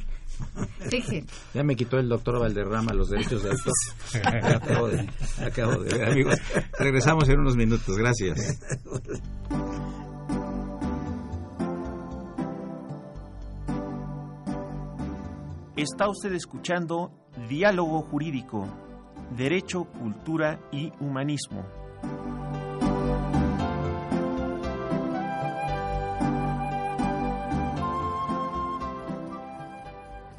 Fíjese. 0.89 1.23
Ya 1.53 1.63
me 1.63 1.77
quitó 1.77 1.97
el 1.97 2.09
doctor 2.09 2.41
Valderrama 2.41 2.93
los 2.93 3.09
derechos 3.09 3.41
de 3.41 3.51
autor. 3.51 3.73
Acabo 4.53 4.87
de, 4.89 5.09
acabo 5.45 5.81
de 5.81 5.97
ver, 5.97 6.09
amigos. 6.09 6.35
Regresamos 6.77 7.29
en 7.29 7.39
unos 7.39 7.55
minutos. 7.55 7.95
Gracias. 7.95 8.59
Está 15.77 16.09
usted 16.09 16.33
escuchando 16.33 17.11
Diálogo 17.47 18.01
Jurídico, 18.01 18.67
Derecho, 19.37 19.85
Cultura 19.85 20.59
y 20.73 20.91
Humanismo. 20.99 21.65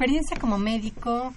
Experiencia 0.00 0.38
como 0.40 0.56
médico, 0.56 1.34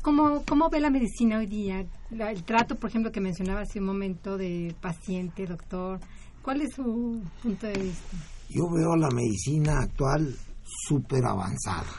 ¿cómo, 0.00 0.42
¿cómo 0.48 0.70
ve 0.70 0.80
la 0.80 0.88
medicina 0.88 1.36
hoy 1.36 1.46
día? 1.46 1.84
El 2.10 2.42
trato, 2.42 2.76
por 2.76 2.88
ejemplo, 2.88 3.12
que 3.12 3.20
mencionaba 3.20 3.60
hace 3.60 3.80
un 3.80 3.84
momento 3.84 4.38
de 4.38 4.74
paciente, 4.80 5.44
doctor. 5.44 6.00
¿Cuál 6.40 6.62
es 6.62 6.74
su 6.74 7.20
punto 7.42 7.66
de 7.66 7.78
vista? 7.78 8.16
Yo 8.48 8.62
veo 8.74 8.96
la 8.96 9.10
medicina 9.10 9.74
actual 9.78 10.34
súper 10.64 11.26
avanzada, 11.26 11.92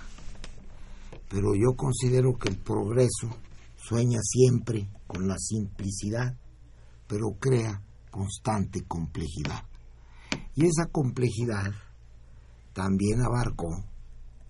pero 1.30 1.54
yo 1.54 1.76
considero 1.76 2.34
que 2.34 2.50
el 2.50 2.58
progreso 2.58 3.30
sueña 3.76 4.18
siempre 4.24 4.90
con 5.06 5.28
la 5.28 5.38
simplicidad, 5.38 6.36
pero 7.06 7.38
crea 7.40 7.80
constante 8.10 8.84
complejidad. 8.88 9.64
Y 10.56 10.66
esa 10.66 10.88
complejidad 10.92 11.72
también 12.74 13.22
abarcó 13.22 13.68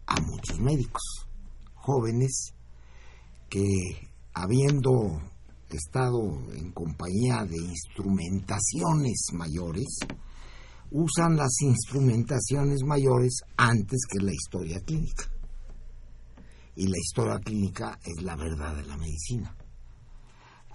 a 0.10 0.22
muchos 0.22 0.60
médicos 0.60 1.28
jóvenes 1.76 2.54
que 3.50 3.66
habiendo 4.34 5.22
estado 5.70 6.20
en 6.54 6.72
compañía 6.72 7.46
de 7.46 7.58
instrumentaciones 7.58 9.28
mayores, 9.34 10.00
usan 10.92 11.36
las 11.36 11.62
instrumentaciones 11.62 12.80
mayores 12.84 13.42
antes 13.58 14.00
que 14.10 14.24
la 14.24 14.34
historia 14.34 14.80
clínica. 14.82 15.26
Y 16.76 16.88
la 16.88 16.98
historia 16.98 17.40
clínica 17.40 18.00
es 18.04 18.24
la 18.24 18.36
verdad 18.36 18.76
de 18.76 18.86
la 18.86 18.98
medicina. 18.98 19.56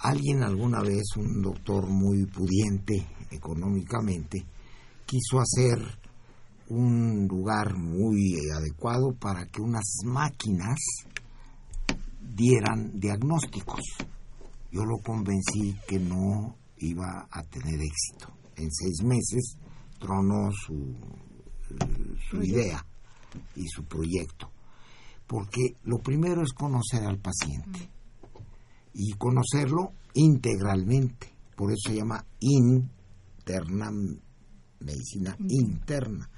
Alguien 0.01 0.42
alguna 0.42 0.81
vez, 0.83 1.03
un 1.16 1.40
doctor 1.40 1.88
muy 1.88 2.27
pudiente 2.27 3.07
económicamente, 3.31 4.44
quiso 5.07 5.40
hacer 5.40 5.79
un 6.68 7.27
lugar 7.29 7.77
muy 7.77 8.35
adecuado 8.57 9.12
para 9.14 9.46
que 9.46 9.61
unas 9.61 9.85
máquinas 10.05 10.79
dieran 12.20 12.98
diagnósticos. 12.98 13.81
Yo 14.70 14.85
lo 14.85 14.98
convencí 14.98 15.77
que 15.87 15.98
no 15.98 16.57
iba 16.79 17.29
a 17.31 17.42
tener 17.44 17.81
éxito. 17.81 18.33
En 18.57 18.70
seis 18.70 19.03
meses 19.03 19.57
tronó 19.98 20.50
su, 20.53 20.96
su 22.31 22.42
idea 22.42 22.85
y 23.57 23.66
su 23.68 23.85
proyecto. 23.85 24.50
Porque 25.27 25.77
lo 25.85 25.98
primero 25.98 26.42
es 26.42 26.53
conocer 26.53 27.05
al 27.05 27.18
paciente 27.18 27.88
y 28.94 29.12
conocerlo 29.12 29.92
integralmente. 30.14 31.33
Por 31.57 31.70
eso 31.70 31.90
se 31.90 31.96
llama 31.96 32.24
interna, 32.40 33.90
medicina 34.81 35.37
interna, 35.48 36.29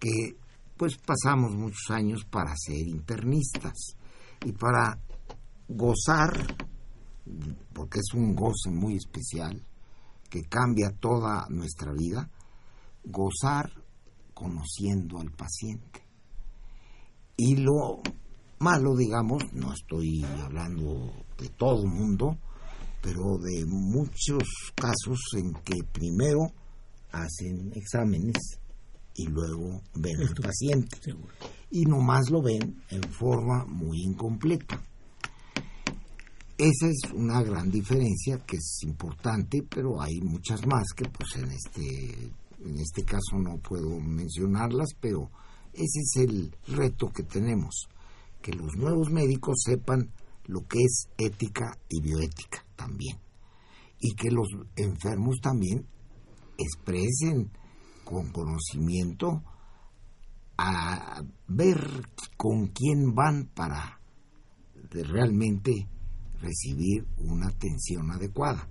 que 0.00 0.36
pues 0.76 0.96
pasamos 0.96 1.54
muchos 1.54 1.90
años 1.90 2.24
para 2.24 2.54
ser 2.56 2.88
internistas 2.88 3.96
y 4.44 4.52
para 4.52 4.98
gozar, 5.68 6.56
porque 7.74 7.98
es 7.98 8.14
un 8.14 8.34
goce 8.34 8.70
muy 8.70 8.96
especial 8.96 9.62
que 10.30 10.42
cambia 10.44 10.90
toda 10.98 11.46
nuestra 11.50 11.92
vida, 11.92 12.30
gozar 13.04 13.70
conociendo 14.32 15.18
al 15.18 15.30
paciente. 15.32 16.02
Y 17.36 17.56
lo 17.56 18.00
malo, 18.58 18.96
digamos, 18.96 19.52
no 19.52 19.72
estoy 19.74 20.24
hablando 20.42 21.12
de 21.38 21.48
todo 21.50 21.82
el 21.82 21.90
mundo, 21.90 22.38
pero 23.02 23.38
de 23.38 23.66
muchos 23.66 24.44
casos 24.74 25.20
en 25.36 25.52
que 25.62 25.76
primero 25.92 26.52
hacen 27.12 27.72
exámenes 27.74 28.36
y 29.20 29.26
luego 29.26 29.82
ven 29.94 30.20
al 30.20 30.34
paciente. 30.34 30.96
Seguro. 31.00 31.32
Y 31.70 31.84
nomás 31.84 32.30
lo 32.30 32.42
ven 32.42 32.82
en 32.90 33.02
forma 33.02 33.64
muy 33.66 34.02
incompleta. 34.02 34.82
Esa 36.56 36.88
es 36.88 37.12
una 37.14 37.42
gran 37.42 37.70
diferencia 37.70 38.38
que 38.46 38.56
es 38.56 38.82
importante, 38.82 39.62
pero 39.68 40.00
hay 40.00 40.20
muchas 40.20 40.66
más 40.66 40.84
que 40.94 41.06
pues 41.08 41.36
en 41.36 41.50
este 41.50 42.32
en 42.64 42.78
este 42.78 43.02
caso 43.04 43.38
no 43.38 43.56
puedo 43.58 43.98
mencionarlas, 43.98 44.90
pero 45.00 45.30
ese 45.72 46.00
es 46.00 46.16
el 46.16 46.54
reto 46.66 47.10
que 47.10 47.22
tenemos, 47.22 47.88
que 48.42 48.52
los 48.52 48.76
nuevos 48.76 49.10
médicos 49.10 49.56
sepan 49.64 50.10
lo 50.46 50.66
que 50.66 50.80
es 50.80 51.08
ética 51.16 51.78
y 51.88 52.02
bioética 52.02 52.64
también, 52.76 53.16
y 53.98 54.14
que 54.14 54.30
los 54.30 54.48
enfermos 54.76 55.38
también 55.40 55.86
expresen 56.58 57.50
con 58.10 58.32
conocimiento 58.32 59.42
a 60.58 61.22
ver 61.46 61.78
con 62.36 62.66
quién 62.68 63.14
van 63.14 63.46
para 63.54 64.00
de 64.90 65.04
realmente 65.04 65.88
recibir 66.40 67.06
una 67.18 67.46
atención 67.48 68.10
adecuada. 68.10 68.68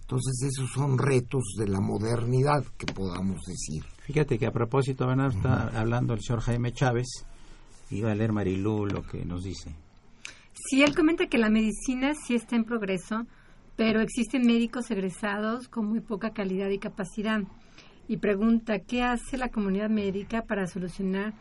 Entonces 0.00 0.50
esos 0.50 0.70
son 0.70 0.98
retos 0.98 1.54
de 1.56 1.68
la 1.68 1.80
modernidad 1.80 2.64
que 2.76 2.92
podamos 2.92 3.40
decir. 3.46 3.84
Fíjate 4.00 4.38
que 4.38 4.46
a 4.46 4.52
propósito, 4.52 5.06
Bernardo, 5.06 5.36
está 5.36 5.80
hablando 5.80 6.12
el 6.12 6.20
señor 6.20 6.42
Jaime 6.42 6.72
Chávez. 6.72 7.06
Iba 7.90 8.12
a 8.12 8.14
leer 8.14 8.32
Marilú 8.32 8.86
lo 8.86 9.02
que 9.02 9.24
nos 9.24 9.44
dice. 9.44 9.74
Sí, 10.52 10.82
él 10.82 10.94
comenta 10.94 11.26
que 11.26 11.38
la 11.38 11.48
medicina 11.48 12.12
sí 12.14 12.34
está 12.34 12.56
en 12.56 12.64
progreso, 12.64 13.26
pero 13.76 14.00
existen 14.00 14.46
médicos 14.46 14.90
egresados 14.90 15.68
con 15.68 15.86
muy 15.86 16.00
poca 16.00 16.30
calidad 16.30 16.68
y 16.68 16.78
capacidad. 16.78 17.40
Y 18.06 18.18
pregunta, 18.18 18.80
¿qué 18.80 19.02
hace 19.02 19.38
la 19.38 19.48
comunidad 19.48 19.88
médica 19.88 20.42
para 20.42 20.66
solucionar 20.66 21.32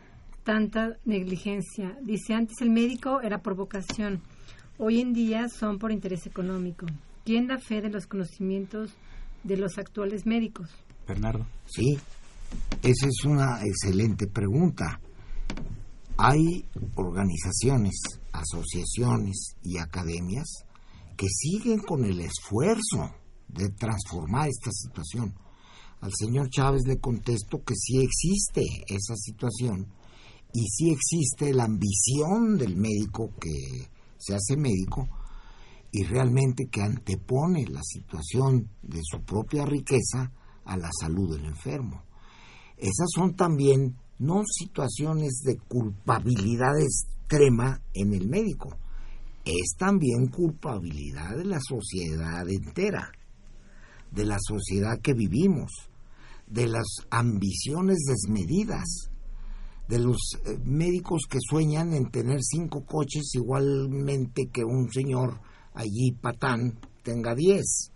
tanta 0.43 0.97
negligencia? 1.03 1.97
Dice, 2.01 2.33
antes 2.33 2.61
el 2.61 2.69
médico 2.69 3.21
era 3.21 3.39
por 3.39 3.55
vocación, 3.55 4.21
hoy 4.77 5.01
en 5.01 5.13
día 5.13 5.49
son 5.49 5.77
por 5.77 5.91
interés 5.91 6.25
económico. 6.25 6.85
¿Quién 7.25 7.47
da 7.47 7.57
fe 7.57 7.81
de 7.81 7.89
los 7.89 8.07
conocimientos 8.07 8.93
de 9.43 9.57
los 9.57 9.77
actuales 9.77 10.25
médicos? 10.25 10.69
Bernardo. 11.05 11.45
Sí, 11.65 11.97
esa 12.81 13.07
es 13.07 13.25
una 13.25 13.61
excelente 13.65 14.27
pregunta. 14.27 15.01
Hay 16.17 16.65
organizaciones, 16.95 17.93
asociaciones 18.31 19.55
y 19.63 19.79
academias 19.79 20.65
que 21.17 21.27
siguen 21.27 21.79
con 21.79 22.05
el 22.05 22.21
esfuerzo 22.21 23.15
de 23.47 23.69
transformar 23.69 24.47
esta 24.47 24.71
situación. 24.71 25.33
Al 26.03 26.11
señor 26.13 26.49
Chávez 26.49 26.81
le 26.85 26.99
contesto 26.99 27.63
que 27.63 27.75
sí 27.75 28.01
existe 28.01 28.61
esa 28.89 29.15
situación 29.15 29.87
y 30.53 30.67
sí 30.67 30.91
existe 30.91 31.53
la 31.53 31.63
ambición 31.63 32.57
del 32.57 32.75
médico 32.75 33.29
que 33.39 33.87
se 34.17 34.35
hace 34.35 34.57
médico 34.57 35.07
y 35.93 36.03
realmente 36.03 36.65
que 36.69 36.81
antepone 36.81 37.67
la 37.67 37.79
situación 37.83 38.69
de 38.81 38.99
su 39.01 39.21
propia 39.21 39.65
riqueza 39.65 40.29
a 40.65 40.75
la 40.75 40.89
salud 40.91 41.37
del 41.37 41.45
enfermo. 41.45 42.03
Esas 42.75 43.07
son 43.15 43.37
también 43.37 43.95
no 44.19 44.41
situaciones 44.45 45.41
de 45.45 45.57
culpabilidad 45.57 46.81
extrema 46.81 47.81
en 47.93 48.13
el 48.13 48.27
médico, 48.27 48.77
es 49.45 49.77
también 49.77 50.27
culpabilidad 50.27 51.37
de 51.37 51.45
la 51.45 51.61
sociedad 51.61 52.45
entera, 52.49 53.09
de 54.11 54.25
la 54.25 54.37
sociedad 54.45 54.99
que 55.01 55.13
vivimos, 55.13 55.71
de 56.47 56.67
las 56.67 56.87
ambiciones 57.09 57.99
desmedidas, 58.07 59.09
de 59.87 59.99
los 59.99 60.17
eh, 60.45 60.57
médicos 60.63 61.23
que 61.29 61.39
sueñan 61.41 61.93
en 61.93 62.09
tener 62.09 62.39
cinco 62.41 62.85
coches 62.85 63.31
igualmente 63.33 64.49
que 64.51 64.63
un 64.63 64.91
señor 64.91 65.41
allí 65.73 66.11
patán 66.21 66.79
tenga 67.03 67.35
diez, 67.35 67.91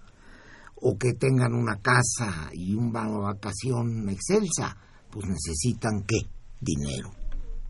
o 0.75 0.97
que 0.97 1.13
tengan 1.13 1.53
una 1.53 1.81
casa 1.81 2.49
y 2.53 2.75
una 2.75 3.07
vacación 3.07 4.09
excelsa, 4.09 4.77
pues 5.09 5.25
necesitan 5.25 6.03
qué? 6.03 6.19
Dinero 6.59 7.11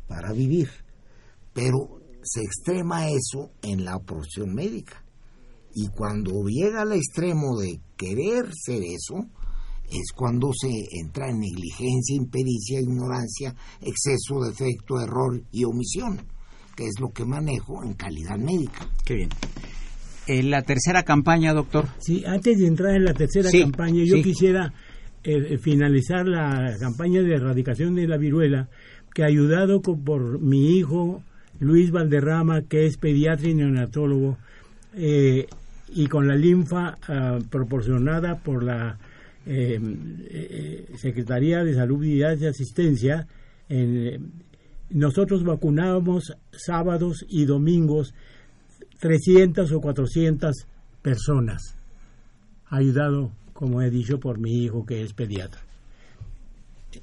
para 0.07 0.31
vivir. 0.31 0.69
Pero 1.53 1.99
se 2.23 2.41
extrema 2.41 3.09
eso 3.09 3.51
en 3.61 3.85
la 3.85 3.99
profesión 3.99 4.53
médica. 4.53 5.03
Y 5.73 5.89
cuando 5.89 6.31
llega 6.45 6.81
al 6.81 6.93
extremo 6.93 7.57
de 7.59 7.79
querer 7.95 8.51
ser 8.53 8.81
eso, 8.83 9.29
es 9.89 10.11
cuando 10.15 10.51
se 10.53 10.69
entra 10.99 11.29
en 11.29 11.39
negligencia, 11.39 12.15
impericia, 12.15 12.79
ignorancia, 12.81 13.55
exceso, 13.81 14.41
defecto, 14.41 14.99
error 15.01 15.41
y 15.51 15.63
omisión, 15.63 16.19
que 16.75 16.85
es 16.85 16.99
lo 16.99 17.09
que 17.09 17.25
manejo 17.25 17.83
en 17.83 17.93
calidad 17.93 18.37
médica. 18.37 18.87
Qué 19.05 19.15
bien. 19.15 19.29
En 20.27 20.49
la 20.51 20.61
tercera 20.63 21.03
campaña, 21.03 21.53
doctor. 21.53 21.87
Sí, 21.99 22.23
antes 22.25 22.59
de 22.59 22.67
entrar 22.67 22.95
en 22.95 23.05
la 23.05 23.13
tercera 23.13 23.49
Sí, 23.49 23.61
campaña, 23.61 24.03
yo 24.05 24.17
sí. 24.17 24.23
quisiera 24.23 24.73
eh, 25.23 25.57
finalizar 25.57 26.27
la 26.27 26.75
campaña 26.79 27.21
de 27.21 27.33
erradicación 27.35 27.95
de 27.95 28.07
la 28.07 28.17
viruela 28.17 28.67
que 29.13 29.23
ayudado 29.23 29.81
con- 29.81 30.03
por 30.03 30.39
mi 30.39 30.77
hijo 30.77 31.23
Luis 31.59 31.91
Valderrama, 31.91 32.61
que 32.63 32.85
es 32.85 32.97
pediatra 32.97 33.49
y 33.49 33.55
neonatólogo, 33.55 34.37
eh, 34.95 35.47
y 35.89 36.07
con 36.07 36.27
la 36.27 36.35
linfa 36.35 36.97
ah, 37.07 37.39
proporcionada 37.49 38.35
por 38.43 38.63
la 38.63 38.97
eh, 39.47 39.79
eh, 40.29 40.85
Secretaría 40.97 41.63
de 41.63 41.73
Salud 41.73 42.03
y 42.03 42.21
Asistencia, 42.23 43.27
En- 43.69 44.31
nosotros 44.89 45.43
vacunábamos 45.43 46.33
sábados 46.51 47.25
y 47.27 47.43
domingos 47.45 48.13
300 48.99 49.71
o 49.73 49.81
400 49.81 50.55
personas, 51.01 51.75
ayudado, 52.67 53.31
como 53.53 53.81
he 53.81 53.89
dicho, 53.89 54.19
por 54.19 54.39
mi 54.39 54.63
hijo 54.63 54.85
que 54.85 55.01
es 55.01 55.13
pediatra. 55.13 55.59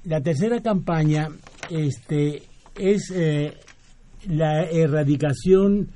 La 0.04 0.22
tercera 0.22 0.62
campaña 0.62 1.28
este, 1.70 2.42
es 2.74 3.10
eh, 3.14 3.52
la 4.28 4.64
erradicación 4.64 5.88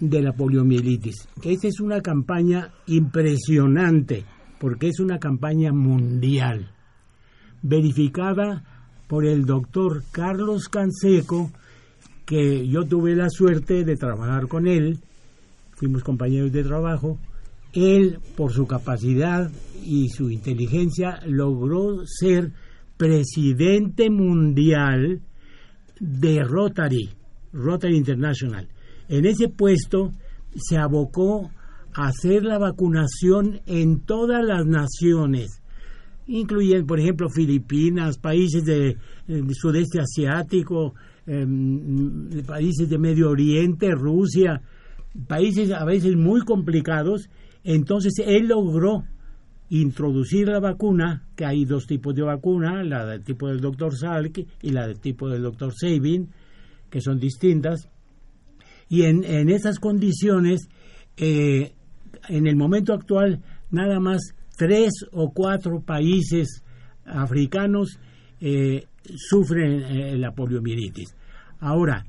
de 0.00 0.22
la 0.22 0.32
poliomielitis. 0.32 1.28
Esta 1.44 1.68
es 1.68 1.78
una 1.80 2.00
campaña 2.00 2.70
impresionante 2.86 4.24
porque 4.60 4.88
es 4.88 5.00
una 5.00 5.18
campaña 5.18 5.72
mundial, 5.72 6.70
verificada 7.62 8.62
por 9.08 9.24
el 9.24 9.46
doctor 9.46 10.04
Carlos 10.12 10.68
Canseco, 10.68 11.50
que 12.26 12.68
yo 12.68 12.84
tuve 12.84 13.16
la 13.16 13.30
suerte 13.30 13.84
de 13.84 13.96
trabajar 13.96 14.48
con 14.48 14.68
él, 14.68 14.98
fuimos 15.72 16.04
compañeros 16.04 16.52
de 16.52 16.62
trabajo, 16.62 17.18
él 17.72 18.18
por 18.36 18.52
su 18.52 18.66
capacidad 18.66 19.50
y 19.82 20.10
su 20.10 20.30
inteligencia 20.30 21.20
logró 21.26 22.04
ser 22.04 22.52
presidente 22.98 24.10
mundial 24.10 25.22
de 25.98 26.44
Rotary, 26.44 27.08
Rotary 27.54 27.96
International. 27.96 28.68
En 29.08 29.24
ese 29.24 29.48
puesto 29.48 30.12
se 30.54 30.76
abocó 30.76 31.50
hacer 31.94 32.44
la 32.44 32.58
vacunación 32.58 33.60
en 33.66 34.00
todas 34.00 34.44
las 34.44 34.66
naciones, 34.66 35.62
incluyendo, 36.26 36.86
por 36.86 37.00
ejemplo, 37.00 37.28
Filipinas, 37.28 38.18
países 38.18 38.64
de, 38.64 38.96
del 39.26 39.54
sudeste 39.54 40.00
asiático, 40.00 40.94
em, 41.26 42.42
países 42.46 42.88
de 42.88 42.98
Medio 42.98 43.30
Oriente, 43.30 43.90
Rusia, 43.92 44.62
países 45.26 45.72
a 45.72 45.84
veces 45.84 46.16
muy 46.16 46.42
complicados. 46.42 47.28
Entonces 47.64 48.14
él 48.24 48.48
logró 48.48 49.04
introducir 49.70 50.48
la 50.48 50.60
vacuna, 50.60 51.24
que 51.36 51.44
hay 51.44 51.64
dos 51.64 51.86
tipos 51.86 52.14
de 52.14 52.22
vacuna, 52.22 52.82
la 52.84 53.06
del 53.06 53.22
tipo 53.22 53.48
del 53.48 53.60
doctor 53.60 53.96
Salk 53.96 54.38
y 54.62 54.70
la 54.70 54.86
del 54.86 54.98
tipo 54.98 55.28
del 55.28 55.42
doctor 55.42 55.72
Sabin, 55.74 56.28
que 56.90 57.00
son 57.00 57.18
distintas. 57.18 57.88
Y 58.88 59.02
en, 59.02 59.22
en 59.22 59.48
esas 59.48 59.78
condiciones, 59.78 60.68
eh, 61.16 61.74
en 62.30 62.46
el 62.46 62.56
momento 62.56 62.94
actual, 62.94 63.42
nada 63.70 64.00
más 64.00 64.34
tres 64.56 64.90
o 65.12 65.32
cuatro 65.32 65.80
países 65.80 66.62
africanos 67.04 67.98
eh, 68.40 68.86
sufren 69.04 69.82
eh, 69.82 70.16
la 70.16 70.32
poliomielitis. 70.32 71.14
Ahora, 71.60 72.04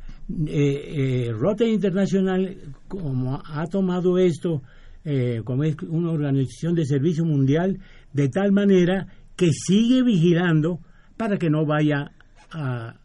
eh, 0.48 1.28
eh, 1.28 1.34
Rotary 1.34 1.74
International, 1.74 2.58
como 2.88 3.42
ha 3.44 3.66
tomado 3.68 4.18
esto, 4.18 4.62
eh, 5.04 5.42
como 5.44 5.64
es 5.64 5.76
una 5.84 6.12
organización 6.12 6.76
de 6.76 6.86
servicio 6.86 7.26
mundial, 7.26 7.80
de 8.14 8.30
tal 8.30 8.52
manera 8.52 9.08
que 9.36 9.50
sigue 9.52 10.04
vigilando 10.04 10.80
para 11.18 11.38
que 11.38 11.50
no 11.50 11.66
vaya 11.66 12.12
a 12.52 12.96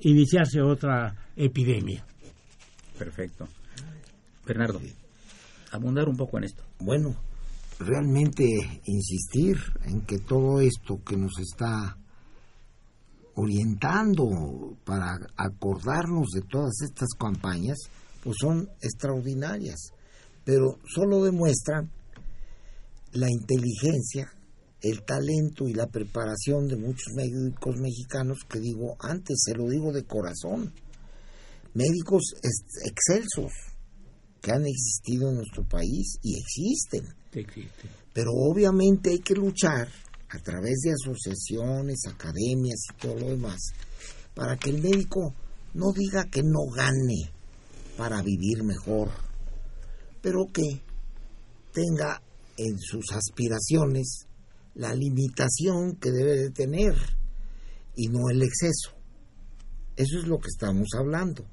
iniciarse 0.00 0.60
otra 0.60 1.14
epidemia. 1.36 2.04
Perfecto. 2.98 3.48
Bernardo, 4.46 4.80
abundar 5.72 6.08
un 6.08 6.16
poco 6.16 6.38
en 6.38 6.44
esto. 6.44 6.62
Bueno, 6.78 7.14
realmente 7.78 8.44
insistir 8.84 9.56
en 9.84 10.02
que 10.02 10.18
todo 10.18 10.60
esto 10.60 11.02
que 11.04 11.16
nos 11.16 11.38
está 11.38 11.96
orientando 13.34 14.76
para 14.84 15.18
acordarnos 15.36 16.28
de 16.30 16.40
todas 16.42 16.80
estas 16.82 17.10
campañas, 17.18 17.76
pues 18.24 18.36
son 18.40 18.68
extraordinarias, 18.80 19.90
pero 20.44 20.78
solo 20.86 21.22
demuestran 21.22 21.90
la 23.12 23.30
inteligencia, 23.30 24.32
el 24.80 25.02
talento 25.04 25.68
y 25.68 25.74
la 25.74 25.86
preparación 25.86 26.66
de 26.68 26.76
muchos 26.76 27.12
médicos 27.14 27.76
mexicanos 27.78 28.38
que 28.48 28.58
digo 28.60 28.96
antes, 29.00 29.36
se 29.44 29.54
lo 29.54 29.68
digo 29.68 29.92
de 29.92 30.04
corazón, 30.04 30.72
médicos 31.74 32.34
ex- 32.42 32.86
excelsos 32.86 33.52
que 34.46 34.52
han 34.52 34.64
existido 34.64 35.28
en 35.30 35.38
nuestro 35.38 35.66
país 35.66 36.20
y 36.22 36.38
existen. 36.38 37.02
Existe. 37.32 37.88
Pero 38.12 38.30
obviamente 38.32 39.10
hay 39.10 39.18
que 39.18 39.34
luchar 39.34 39.88
a 40.28 40.38
través 40.38 40.82
de 40.82 40.92
asociaciones, 40.92 42.02
academias 42.06 42.78
y 42.88 42.96
todo 42.96 43.16
lo 43.16 43.30
demás, 43.30 43.58
para 44.36 44.56
que 44.56 44.70
el 44.70 44.80
médico 44.80 45.34
no 45.74 45.92
diga 45.92 46.26
que 46.30 46.42
no 46.44 46.72
gane 46.72 47.32
para 47.96 48.22
vivir 48.22 48.62
mejor, 48.62 49.10
pero 50.22 50.46
que 50.52 50.80
tenga 51.72 52.22
en 52.56 52.78
sus 52.78 53.10
aspiraciones 53.10 54.28
la 54.74 54.94
limitación 54.94 55.96
que 55.96 56.12
debe 56.12 56.36
de 56.36 56.50
tener 56.50 56.94
y 57.96 58.06
no 58.10 58.30
el 58.30 58.44
exceso. 58.44 58.92
Eso 59.96 60.18
es 60.20 60.28
lo 60.28 60.38
que 60.38 60.50
estamos 60.50 60.86
hablando. 60.96 61.44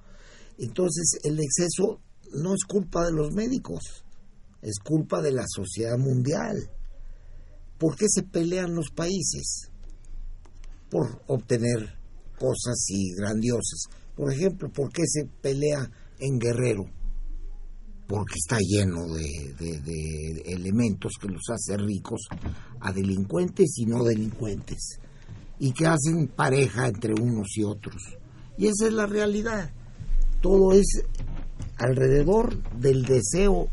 Entonces 0.60 1.18
el 1.24 1.39
exceso 1.39 2.00
no 2.34 2.54
es 2.54 2.64
culpa 2.66 3.06
de 3.06 3.12
los 3.14 3.32
médicos, 3.34 4.04
es 4.62 4.80
culpa 4.80 5.22
de 5.22 5.32
la 5.32 5.46
sociedad 5.48 5.98
mundial. 5.98 6.56
¿Por 7.78 7.96
qué 7.96 8.06
se 8.08 8.24
pelean 8.24 8.76
los 8.76 8.90
países? 8.92 9.70
Por 10.90 11.22
obtener 11.28 11.98
cosas 12.40 12.86
y 12.90 13.14
grandiosas. 13.16 13.86
Por 14.16 14.32
ejemplo, 14.32 14.72
¿por 14.72 14.92
qué 14.92 15.04
se 15.06 15.26
pelea 15.26 15.90
en 16.20 16.40
Guerrero? 16.40 16.86
Porque 18.08 18.36
está 18.36 18.58
lleno 18.60 19.02
de, 19.14 19.54
de- 19.60 19.80
de 19.80 20.42
elementos 20.54 21.14
que 21.20 21.28
los 21.30 21.42
hace 21.50 21.78
ricos 21.78 22.22
a 22.82 22.92
delincuentes 22.92 23.74
y 23.78 23.86
no 23.86 24.04
delincuentes. 24.04 25.00
Y 25.60 25.72
que 25.72 25.88
hacen 25.88 26.28
pareja 26.28 26.88
entre 26.88 27.14
unos 27.14 27.48
y 27.58 27.64
otros. 27.64 28.02
Y 28.58 28.68
esa 28.68 28.88
es 28.88 28.94
la 28.94 29.06
realidad. 29.08 29.72
Todo 30.42 30.74
es 30.74 30.86
alrededor 31.78 32.62
del 32.74 33.04
deseo 33.04 33.70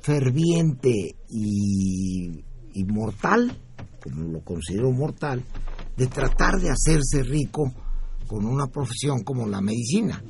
ferviente 0.00 1.16
y, 1.28 2.44
mortal, 2.86 3.58
como 4.02 4.32
lo 4.32 4.40
considero 4.44 4.90
mortal, 4.92 5.42
de 5.96 6.06
tratar 6.06 6.60
de 6.60 6.70
hacerse 6.70 7.22
rico 7.22 7.72
con 8.26 8.44
una 8.44 8.66
profesión 8.66 9.22
como 9.22 9.46
la 9.46 9.60
medicina. 9.60 10.22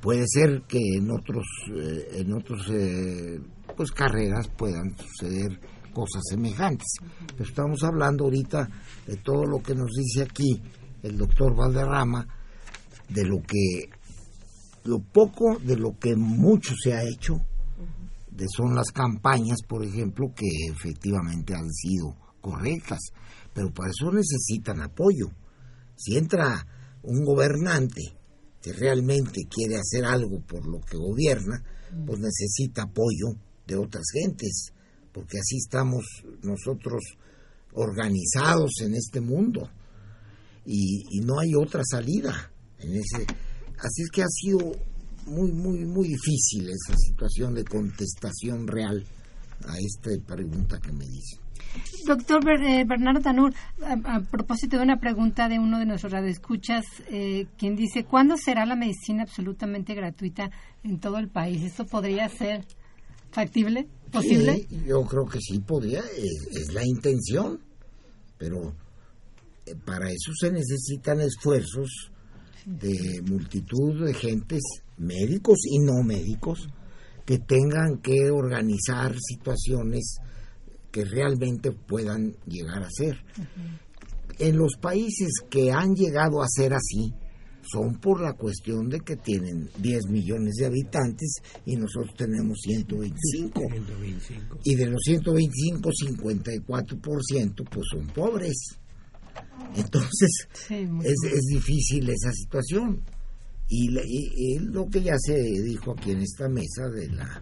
Puede 0.00 0.24
ser 0.26 0.62
que 0.68 0.96
en 0.96 1.10
otros, 1.10 1.46
eh, 1.74 2.20
en 2.20 2.32
otros 2.32 2.68
eh, 2.70 3.40
pues 3.76 3.90
carreras 3.90 4.48
puedan 4.48 4.96
suceder 4.96 5.58
cosas 5.92 6.22
semejantes. 6.28 6.98
Estamos 7.38 7.82
hablando 7.82 8.24
ahorita 8.24 8.68
de 9.06 9.16
todo 9.16 9.44
lo 9.46 9.62
que 9.62 9.74
nos 9.74 9.90
dice 9.96 10.22
aquí 10.22 10.60
el 11.02 11.16
doctor 11.16 11.56
Valderrama, 11.56 12.26
de 13.08 13.24
lo 13.24 13.40
que, 13.40 13.88
lo 14.86 15.00
poco 15.00 15.58
de 15.58 15.76
lo 15.76 15.98
que 15.98 16.16
mucho 16.16 16.74
se 16.82 16.92
ha 16.92 17.02
hecho, 17.02 17.40
de 18.30 18.46
son 18.54 18.74
las 18.74 18.90
campañas, 18.90 19.58
por 19.66 19.84
ejemplo, 19.84 20.32
que 20.34 20.46
efectivamente 20.70 21.54
han 21.54 21.70
sido 21.72 22.14
correctas, 22.40 23.00
pero 23.54 23.72
para 23.72 23.90
eso 23.90 24.12
necesitan 24.12 24.82
apoyo. 24.82 25.30
Si 25.96 26.16
entra 26.16 26.66
un 27.02 27.24
gobernante 27.24 28.02
que 28.60 28.72
realmente 28.72 29.42
quiere 29.48 29.76
hacer 29.76 30.04
algo 30.04 30.40
por 30.40 30.66
lo 30.66 30.80
que 30.80 30.96
gobierna, 30.96 31.62
pues 32.04 32.18
necesita 32.20 32.82
apoyo 32.82 33.38
de 33.66 33.76
otras 33.76 34.04
gentes, 34.12 34.72
porque 35.12 35.38
así 35.38 35.56
estamos 35.56 36.04
nosotros 36.42 37.02
organizados 37.72 38.72
en 38.82 38.94
este 38.94 39.20
mundo 39.20 39.70
y, 40.64 41.04
y 41.10 41.20
no 41.20 41.38
hay 41.38 41.54
otra 41.54 41.82
salida 41.84 42.52
en 42.78 42.96
ese 42.96 43.26
así 43.78 44.02
es 44.02 44.10
que 44.10 44.22
ha 44.22 44.28
sido 44.28 44.58
muy 45.26 45.52
muy 45.52 45.84
muy 45.84 46.08
difícil 46.08 46.68
esa 46.68 46.96
situación 46.96 47.54
de 47.54 47.64
contestación 47.64 48.66
real 48.66 49.04
a 49.66 49.78
esta 49.78 50.10
pregunta 50.26 50.78
que 50.80 50.92
me 50.92 51.04
dice 51.06 51.38
Doctor 52.06 52.42
eh, 52.62 52.84
Bernardo 52.86 53.20
Tanur, 53.20 53.52
a, 53.82 54.16
a 54.16 54.20
propósito 54.20 54.76
de 54.78 54.84
una 54.84 54.98
pregunta 54.98 55.48
de 55.48 55.58
uno 55.58 55.78
de 55.78 55.84
nuestros 55.84 56.12
radioescuchas, 56.12 56.84
eh, 57.10 57.46
quien 57.58 57.76
dice, 57.76 58.04
¿cuándo 58.04 58.36
será 58.38 58.64
la 58.64 58.76
medicina 58.76 59.24
absolutamente 59.24 59.94
gratuita 59.94 60.50
en 60.84 61.00
todo 61.00 61.18
el 61.18 61.28
país? 61.28 61.62
¿Esto 61.62 61.84
podría 61.84 62.28
ser 62.28 62.64
factible? 63.30 63.88
¿Posible? 64.10 64.66
Sí, 64.70 64.84
yo 64.86 65.02
creo 65.02 65.26
que 65.26 65.40
sí 65.40 65.58
podría 65.58 66.00
es, 66.00 66.48
es 66.52 66.72
la 66.72 66.86
intención 66.86 67.60
pero 68.38 68.74
eh, 69.66 69.74
para 69.84 70.10
eso 70.10 70.32
se 70.38 70.50
necesitan 70.50 71.20
esfuerzos 71.20 72.10
de 72.66 73.22
multitud 73.22 74.04
de 74.04 74.12
gentes 74.12 74.60
médicos 74.98 75.58
y 75.70 75.78
no 75.78 76.02
médicos 76.02 76.68
que 77.24 77.38
tengan 77.38 77.98
que 78.02 78.30
organizar 78.30 79.14
situaciones 79.18 80.18
que 80.90 81.04
realmente 81.04 81.72
puedan 81.72 82.34
llegar 82.46 82.82
a 82.82 82.90
ser. 82.90 83.16
en 84.38 84.58
los 84.58 84.74
países 84.80 85.30
que 85.48 85.72
han 85.72 85.94
llegado 85.94 86.42
a 86.42 86.46
ser 86.48 86.74
así, 86.74 87.14
son 87.62 87.94
por 88.00 88.20
la 88.20 88.34
cuestión 88.34 88.88
de 88.88 89.00
que 89.00 89.16
tienen 89.16 89.68
10 89.78 90.06
millones 90.08 90.54
de 90.54 90.66
habitantes 90.66 91.38
y 91.64 91.76
nosotros 91.76 92.14
tenemos 92.16 92.58
125. 92.62 93.60
125. 93.60 94.58
Y 94.64 94.74
de 94.76 94.86
los 94.86 95.00
125, 95.04 95.90
54% 95.90 97.68
pues 97.68 97.86
son 97.90 98.06
pobres. 98.08 98.78
Entonces 99.76 100.30
Sí, 100.52 100.88
es, 101.04 101.32
es 101.32 101.44
difícil 101.50 102.08
esa 102.08 102.32
situación. 102.32 103.02
Y, 103.68 103.88
la- 103.90 104.02
y- 104.04 104.32
y 104.36 104.58
lo 104.60 104.86
que 104.86 105.02
ya 105.02 105.16
se 105.18 105.34
dijo 105.40 105.92
aquí 105.92 106.12
en 106.12 106.20
esta 106.22 106.48
mesa 106.48 106.88
de 106.88 107.08
la 107.10 107.40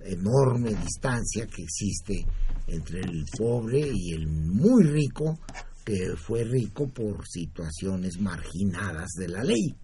enorme 0.00 0.70
distancia 0.70 1.46
que 1.46 1.62
existe 1.62 2.24
entre 2.66 3.00
el 3.00 3.24
pobre 3.36 3.90
y 3.94 4.12
el 4.12 4.26
muy 4.28 4.84
rico, 4.84 5.38
que 5.84 6.16
fue 6.16 6.44
rico 6.44 6.88
por 6.88 7.26
situaciones 7.26 8.18
marginadas 8.20 9.08
de 9.18 9.28
la 9.28 9.42
ley. 9.44 9.74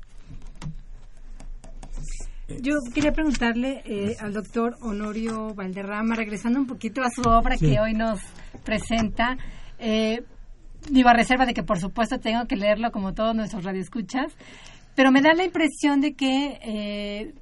Yo 2.60 2.74
quería 2.94 3.12
preguntarle 3.12 3.82
eh, 3.86 4.16
al 4.20 4.32
doctor 4.34 4.76
Honorio 4.82 5.54
Valderrama, 5.54 6.14
regresando 6.14 6.58
un 6.60 6.66
poquito 6.66 7.02
a 7.02 7.10
su 7.10 7.22
obra 7.22 7.56
Sí. 7.56 7.70
que 7.70 7.80
hoy 7.80 7.94
nos 7.94 8.20
presenta, 8.64 9.38
eh, 9.78 10.22
digo 10.90 11.08
a 11.08 11.14
reserva 11.14 11.46
de 11.46 11.54
que 11.54 11.62
por 11.62 11.78
supuesto 11.78 12.18
tengo 12.18 12.46
que 12.46 12.56
leerlo 12.56 12.92
como 12.92 13.14
todos 13.14 13.34
nuestros 13.34 13.64
radioescuchas, 13.64 14.32
pero 14.94 15.10
me 15.10 15.20
da 15.20 15.34
la 15.34 15.44
impresión 15.44 16.00
de 16.00 16.14
que 16.14 16.58
eh, 16.62 17.34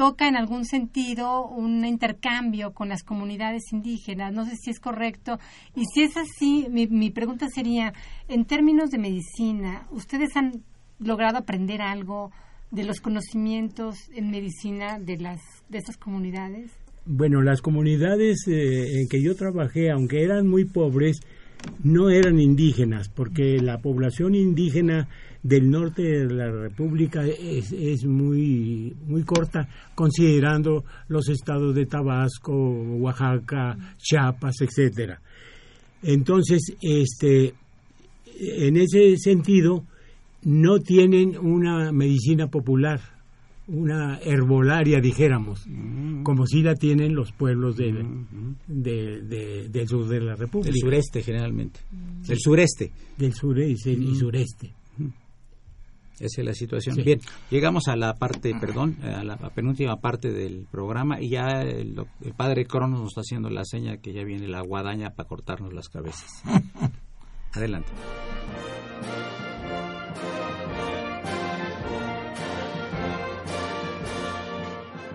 toca 0.00 0.28
en 0.28 0.36
algún 0.36 0.64
sentido 0.64 1.46
un 1.46 1.84
intercambio 1.84 2.72
con 2.72 2.88
las 2.88 3.02
comunidades 3.02 3.64
indígenas. 3.72 4.32
No 4.32 4.46
sé 4.46 4.56
si 4.56 4.70
es 4.70 4.80
correcto. 4.80 5.38
Y 5.74 5.84
si 5.92 6.04
es 6.04 6.16
así, 6.16 6.68
mi, 6.70 7.10
pregunta 7.10 7.46
sería, 7.54 7.92
en 8.26 8.46
términos 8.46 8.90
de 8.90 8.96
medicina, 8.96 9.86
¿ustedes 9.90 10.36
han 10.36 10.62
logrado 10.98 11.36
aprender 11.36 11.82
algo 11.82 12.30
de 12.70 12.84
los 12.84 13.00
conocimientos 13.00 13.96
en 14.14 14.30
medicina 14.30 14.98
de 14.98 15.18
las 15.18 15.40
de 15.68 15.78
estas 15.78 15.98
comunidades? 15.98 16.70
Bueno, 17.04 17.42
las 17.42 17.60
comunidades 17.60 18.46
eh, 18.46 19.00
en 19.00 19.08
que 19.08 19.20
yo 19.20 19.34
trabajé, 19.34 19.90
aunque 19.90 20.22
eran 20.22 20.46
muy 20.46 20.64
pobres, 20.64 21.20
no 21.82 22.10
eran 22.10 22.38
indígenas, 22.38 23.08
porque 23.08 23.58
la 23.58 23.78
población 23.78 24.34
indígena 24.34 25.08
del 25.42 25.70
norte 25.70 26.02
de 26.02 26.34
la 26.34 26.50
República 26.50 27.24
es, 27.26 28.04
muy, 28.04 28.94
muy 29.06 29.22
corta, 29.24 29.68
considerando 29.94 30.84
los 31.08 31.28
estados 31.28 31.74
de 31.74 31.86
Tabasco, 31.86 32.52
Oaxaca, 32.52 33.76
Chiapas, 33.96 34.56
etcétera. 34.60 35.20
Entonces, 36.02 36.60
este, 36.80 37.54
en 38.38 38.76
ese 38.76 39.16
sentido, 39.16 39.84
no 40.42 40.78
tienen 40.80 41.38
una 41.38 41.92
medicina 41.92 42.48
popular, 42.48 43.00
una 43.72 44.18
herbolaria, 44.18 45.00
dijéramos, 45.00 45.64
como 46.24 46.46
si 46.46 46.62
la 46.62 46.74
tienen 46.74 47.14
los 47.14 47.32
pueblos 47.32 47.76
del, 47.76 48.26
de- 48.66 49.22
de- 49.22 49.68
del 49.68 49.88
sur 49.88 50.06
de 50.08 50.20
la 50.20 50.34
República. 50.36 50.70
Del 50.72 50.80
sureste, 50.80 51.22
generalmente. 51.22 51.80
Del 52.26 52.38
sureste. 52.38 52.92
Del 53.16 53.32
sureste 53.34 53.92
y 53.92 54.14
sureste. 54.16 54.74
Esa 56.18 56.42
es 56.42 56.46
la 56.46 56.52
situación. 56.52 56.96
Sí. 56.96 57.02
Bien, 57.02 57.18
llegamos 57.50 57.88
a 57.88 57.96
la 57.96 58.12
parte, 58.14 58.54
perdón, 58.60 58.98
a 59.02 59.24
la 59.24 59.38
penúltima 59.54 59.96
parte 60.00 60.30
del 60.30 60.66
programa 60.70 61.18
y 61.18 61.30
ya 61.30 61.62
el, 61.62 61.96
el 62.22 62.34
padre 62.34 62.66
Cronos 62.66 63.00
nos 63.00 63.08
está 63.08 63.22
haciendo 63.22 63.48
la 63.48 63.64
seña 63.64 63.96
que 63.96 64.12
ya 64.12 64.22
viene 64.22 64.46
la 64.46 64.60
guadaña 64.60 65.14
para 65.14 65.26
cortarnos 65.28 65.72
las 65.72 65.88
cabezas. 65.88 66.28
Adelante. 67.54 67.88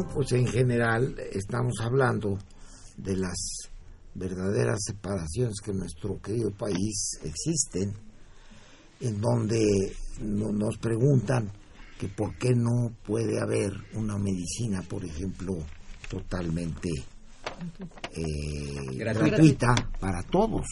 No, 0.00 0.08
pues 0.14 0.32
en 0.32 0.46
general 0.46 1.14
estamos 1.32 1.74
hablando 1.80 2.38
de 2.96 3.16
las 3.16 3.36
verdaderas 4.14 4.78
separaciones 4.84 5.56
que 5.64 5.70
en 5.72 5.78
nuestro 5.78 6.20
querido 6.20 6.50
país 6.50 7.18
existen, 7.22 7.94
en 9.00 9.20
donde 9.20 9.62
no- 10.20 10.52
nos 10.52 10.76
preguntan 10.78 11.50
que 11.98 12.08
por 12.08 12.36
qué 12.38 12.54
no 12.54 12.90
puede 13.04 13.40
haber 13.40 13.72
una 13.94 14.16
medicina, 14.18 14.82
por 14.88 15.04
ejemplo, 15.04 15.54
totalmente 16.08 16.88
eh, 18.12 18.96
Gratuita. 18.96 19.26
gratuita 19.28 19.74
para 20.00 20.22
todos. 20.22 20.66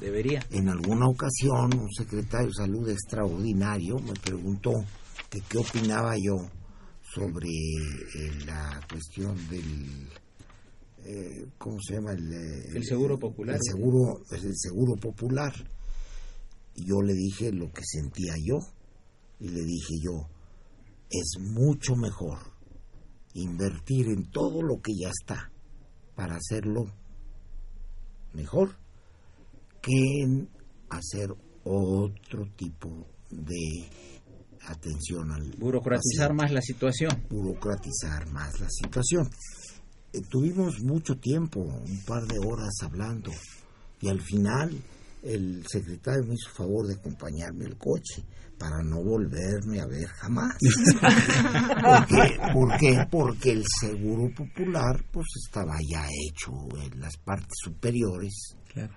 Debería. 0.00 0.40
En 0.50 0.68
alguna 0.68 1.08
ocasión 1.08 1.72
un 1.78 1.90
secretario 1.92 2.48
de 2.48 2.52
salud 2.54 2.88
extraordinario 2.88 3.98
me 3.98 4.12
preguntó 4.12 4.72
que 5.30 5.40
qué 5.48 5.58
opinaba 5.58 6.14
yo 6.16 6.36
sobre 7.18 7.48
eh, 7.48 8.44
la 8.46 8.80
cuestión 8.88 9.36
del 9.48 10.08
eh, 11.04 11.46
¿cómo 11.58 11.78
se 11.80 11.94
llama? 11.94 12.12
El, 12.12 12.32
eh, 12.32 12.68
El 12.74 12.84
seguro 12.84 13.18
popular. 13.18 13.56
El 13.56 13.62
seguro, 13.62 14.22
el 14.30 14.56
seguro 14.56 14.94
popular. 14.96 15.52
Yo 16.76 17.02
le 17.02 17.14
dije 17.14 17.52
lo 17.52 17.72
que 17.72 17.82
sentía 17.84 18.34
yo. 18.44 18.58
Y 19.40 19.48
le 19.48 19.62
dije 19.62 19.94
yo, 20.02 20.28
es 21.10 21.38
mucho 21.40 21.94
mejor 21.94 22.38
invertir 23.34 24.08
en 24.08 24.30
todo 24.30 24.62
lo 24.62 24.80
que 24.82 24.92
ya 25.00 25.10
está 25.10 25.52
para 26.16 26.36
hacerlo 26.36 26.92
mejor 28.32 28.76
que 29.80 30.22
en 30.22 30.48
hacer 30.90 31.30
otro 31.62 32.46
tipo 32.56 33.06
de 33.30 33.88
atención 34.68 35.30
al 35.32 35.50
Burocratizar 35.58 36.28
paciente 36.28 36.34
más 36.34 36.52
la 36.52 36.62
situación. 36.62 37.24
burocratizar 37.28 38.26
más 38.32 38.60
la 38.60 38.68
situación. 38.68 39.28
Eh, 40.12 40.20
tuvimos 40.30 40.80
mucho 40.82 41.16
tiempo, 41.16 41.60
un 41.60 42.04
par 42.06 42.26
de 42.26 42.38
horas 42.38 42.74
hablando, 42.82 43.30
y 44.00 44.08
al 44.08 44.20
final 44.20 44.70
el 45.22 45.64
secretario 45.66 46.24
me 46.24 46.34
hizo 46.34 46.50
favor 46.54 46.86
de 46.86 46.94
acompañarme 46.94 47.66
al 47.66 47.76
coche 47.76 48.22
para 48.58 48.82
no 48.82 49.02
volverme 49.02 49.80
a 49.80 49.86
ver 49.86 50.06
jamás. 50.08 50.56
¿Por 51.82 52.06
qué? 52.06 52.38
¿Por 52.52 52.78
qué? 52.78 53.06
Porque 53.10 53.52
el 53.52 53.64
seguro 53.80 54.32
popular 54.34 55.04
pues 55.12 55.26
estaba 55.46 55.74
ya 55.88 56.06
hecho 56.28 56.52
en 56.82 57.00
las 57.00 57.16
partes 57.18 57.54
superiores 57.64 58.56
Claro. 58.72 58.92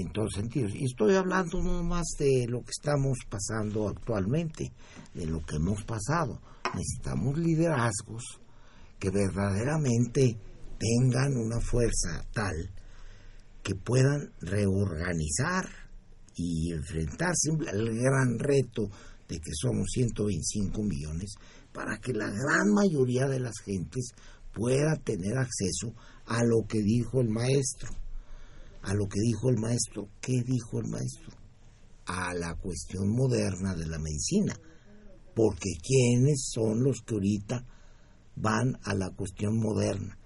En 0.00 0.12
todos 0.12 0.32
sentidos. 0.34 0.74
Y 0.74 0.84
estoy 0.84 1.14
hablando 1.14 1.62
no 1.62 1.82
más 1.82 2.06
de 2.18 2.46
lo 2.48 2.60
que 2.60 2.70
estamos 2.70 3.18
pasando 3.28 3.88
actualmente, 3.88 4.72
de 5.14 5.26
lo 5.26 5.40
que 5.44 5.56
hemos 5.56 5.84
pasado. 5.84 6.40
Necesitamos 6.74 7.38
liderazgos 7.38 8.40
que 8.98 9.10
verdaderamente 9.10 10.36
tengan 10.78 11.36
una 11.36 11.60
fuerza 11.60 12.24
tal 12.32 12.54
que 13.62 13.74
puedan 13.74 14.32
reorganizar 14.40 15.68
y 16.36 16.72
enfrentarse 16.72 17.50
al 17.70 17.94
gran 17.94 18.38
reto 18.38 18.88
de 19.28 19.38
que 19.38 19.52
somos 19.54 19.86
125 19.92 20.82
millones 20.82 21.34
para 21.72 21.98
que 21.98 22.12
la 22.12 22.26
gran 22.26 22.72
mayoría 22.74 23.26
de 23.26 23.40
las 23.40 23.58
gentes 23.64 24.12
pueda 24.52 24.96
tener 24.96 25.38
acceso 25.38 25.94
a 26.26 26.44
lo 26.44 26.66
que 26.66 26.80
dijo 26.82 27.20
el 27.20 27.28
maestro. 27.28 28.03
A 28.84 28.94
lo 28.94 29.06
que 29.08 29.20
dijo 29.20 29.50
el 29.50 29.58
maestro. 29.58 30.08
¿Qué 30.20 30.42
dijo 30.44 30.78
el 30.78 30.88
maestro? 30.88 31.36
A 32.06 32.32
la 32.34 32.54
cuestión 32.54 33.10
moderna 33.10 33.74
de 33.74 33.86
la 33.86 33.98
medicina. 33.98 34.54
Porque 35.34 35.70
¿quiénes 35.82 36.48
son 36.52 36.82
los 36.82 37.02
que 37.02 37.14
ahorita 37.14 37.66
van 38.36 38.78
a 38.84 38.94
la 38.94 39.10
cuestión 39.10 39.58
moderna? 39.58 40.18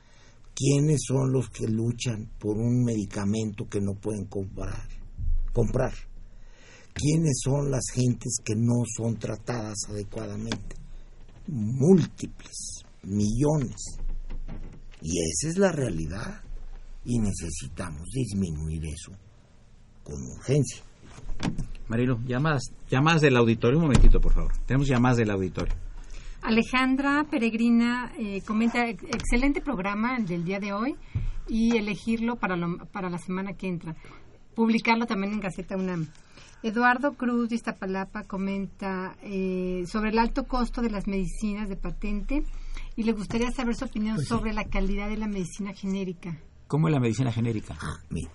¿Quiénes 0.55 1.03
son 1.07 1.33
los 1.33 1.51
que 1.51 1.67
luchan 1.69 2.31
por 2.39 2.57
un 2.57 2.85
medicamento 2.85 3.69
que 3.69 3.81
no 3.81 3.95
pueden 3.95 4.27
comprar? 4.27 4.89
comprar? 5.53 5.93
¿Quiénes 6.95 7.41
son 7.43 7.71
las 7.71 7.85
gentes 7.93 8.39
que 8.45 8.55
no 8.57 8.85
son 8.97 9.19
tratadas 9.19 9.77
adecuadamente? 9.89 10.77
Múltiples, 11.47 12.83
millones. 13.03 13.99
Y 15.01 15.19
esa 15.21 15.49
es 15.49 15.59
la 15.59 15.73
realidad. 15.73 16.43
Y 17.05 17.19
necesitamos 17.19 18.03
disminuir 18.13 18.85
eso 18.87 19.13
con 20.03 20.15
urgencia. 20.37 20.83
Marilo, 21.89 22.19
llamadas, 22.27 22.63
llamadas 22.91 23.23
del 23.23 23.37
auditorio, 23.37 23.79
un 23.79 23.85
momentito, 23.85 24.21
por 24.21 24.33
favor. 24.35 24.53
Tenemos 24.67 24.89
llamadas 24.89 25.17
del 25.19 25.31
auditorio. 25.31 25.75
Alejandra 26.43 27.25
Peregrina 27.31 28.13
eh, 28.19 28.43
comenta, 28.47 28.89
excelente 28.89 29.61
programa 29.61 30.17
el 30.17 30.27
del 30.27 30.45
día 30.45 30.61
de 30.61 30.73
hoy 30.73 30.97
y 31.49 31.77
elegirlo 31.77 32.37
para, 32.37 32.57
lo- 32.57 32.79
para 32.93 33.11
la 33.11 33.19
semana 33.19 33.55
que 33.55 33.69
entra. 33.69 33.97
Publicarlo 34.55 35.07
también 35.07 35.33
en 35.33 35.41
Gaceta 35.41 35.77
UNAM. 35.77 36.09
Eduardo 36.63 37.15
Cruz 37.15 37.49
de 37.49 37.55
Iztapalapa 37.57 38.25
comenta 38.25 39.17
eh, 39.23 39.85
sobre 39.87 40.11
el 40.11 40.19
alto 40.19 40.45
costo 40.45 40.83
de 40.83 40.91
las 40.91 41.07
medicinas 41.07 41.69
de 41.69 41.77
patente 41.77 42.43
y 42.97 43.05
le 43.05 43.13
gustaría 43.13 43.51
saber 43.53 43.77
su 43.77 43.85
opinión 43.85 44.19
sobre 44.25 44.53
la 44.53 44.65
calidad 44.65 45.09
de 45.09 45.17
la 45.17 45.29
medicina 45.29 45.73
genérica. 45.73 46.37
¿Cómo 46.69 46.89
es 46.89 46.93
la 46.93 47.01
medicina 47.01 47.33
genérica? 47.33 47.79
Ah, 47.81 47.99
mira. 48.11 48.31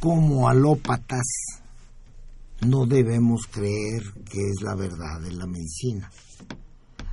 Como 0.00 0.48
alópatas 0.48 1.22
no 2.66 2.84
debemos 2.84 3.46
creer 3.46 4.02
que 4.28 4.40
es 4.40 4.60
la 4.60 4.74
verdad 4.74 5.20
de 5.22 5.32
la 5.32 5.46
medicina. 5.46 6.10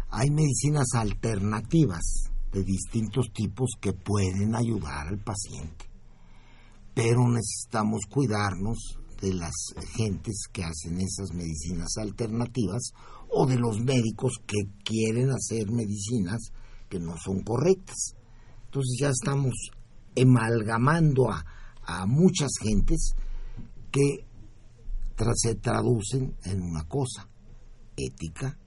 Hay 0.10 0.32
medicinas 0.32 0.88
alternativas 0.96 2.32
de 2.52 2.64
distintos 2.64 3.32
tipos 3.32 3.70
que 3.80 3.94
pueden 3.94 4.56
ayudar 4.56 5.10
al 5.10 5.20
paciente, 5.20 5.86
pero 6.96 7.28
necesitamos 7.30 8.02
cuidarnos 8.10 8.98
de 9.22 9.36
las 9.36 9.54
gentes 9.96 10.48
que 10.52 10.64
hacen 10.64 11.00
esas 11.00 11.34
medicinas 11.36 11.98
alternativas 11.98 12.94
o 13.30 13.46
de 13.46 13.58
los 13.58 13.80
médicos 13.80 14.34
que 14.48 14.64
quieren 14.84 15.30
hacer 15.30 15.70
medicinas 15.70 16.52
que 16.90 17.00
no 17.00 17.16
son 17.24 17.44
correctas. 17.44 18.16
Entonces 18.72 18.98
ya 19.02 19.10
estamos 19.10 19.54
amalgamando 20.16 21.30
a, 21.30 21.44
a 21.84 22.06
muchas 22.06 22.52
gentes 22.62 23.12
que 23.92 24.26
tra- 25.18 25.34
se 25.36 25.56
traducen 25.56 26.36
en 26.46 26.62
una 26.62 26.86
cosa, 26.86 27.28
ética 27.98 28.58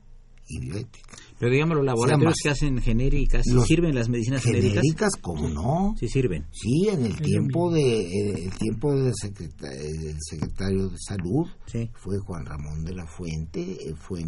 y 0.47 0.61
bioética. 0.61 1.17
Pero 1.39 1.51
digamos, 1.51 1.77
los 1.79 1.87
laboratorios 1.87 2.35
que 2.43 2.51
hacen 2.51 2.79
genéricas, 2.83 3.47
Los 3.47 3.65
¿sirven 3.67 3.95
las 3.95 4.11
medicinas 4.11 4.43
genéricas? 4.43 4.75
Genéricas, 4.83 5.13
como 5.23 5.49
no. 5.49 5.95
Sí, 5.99 6.07
sirven. 6.09 6.47
Sí, 6.53 6.87
en 6.91 7.07
el 7.07 7.17
tiempo 7.17 7.73
de 7.73 8.01
eh, 8.03 8.45
el 8.45 8.53
tiempo 8.59 8.95
del 8.95 9.15
secreta- 9.15 9.71
del 9.71 10.19
secretario 10.21 10.89
de 10.91 10.99
salud 10.99 11.47
Sí. 11.67 11.91
fue 11.95 12.19
Juan 12.19 12.45
Ramón 12.45 12.85
de 12.85 12.95
la 12.95 13.07
Fuente, 13.07 13.63
eh, 13.89 13.95
fue 13.97 14.23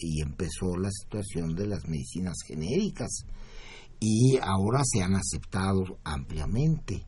y 0.00 0.20
empezó 0.20 0.76
la 0.76 0.90
situación 0.90 1.54
de 1.54 1.66
las 1.66 1.88
medicinas 1.88 2.36
genéricas 2.46 3.08
y 4.00 4.38
ahora 4.40 4.80
se 4.84 5.02
han 5.02 5.14
aceptado 5.14 5.98
ampliamente 6.04 7.04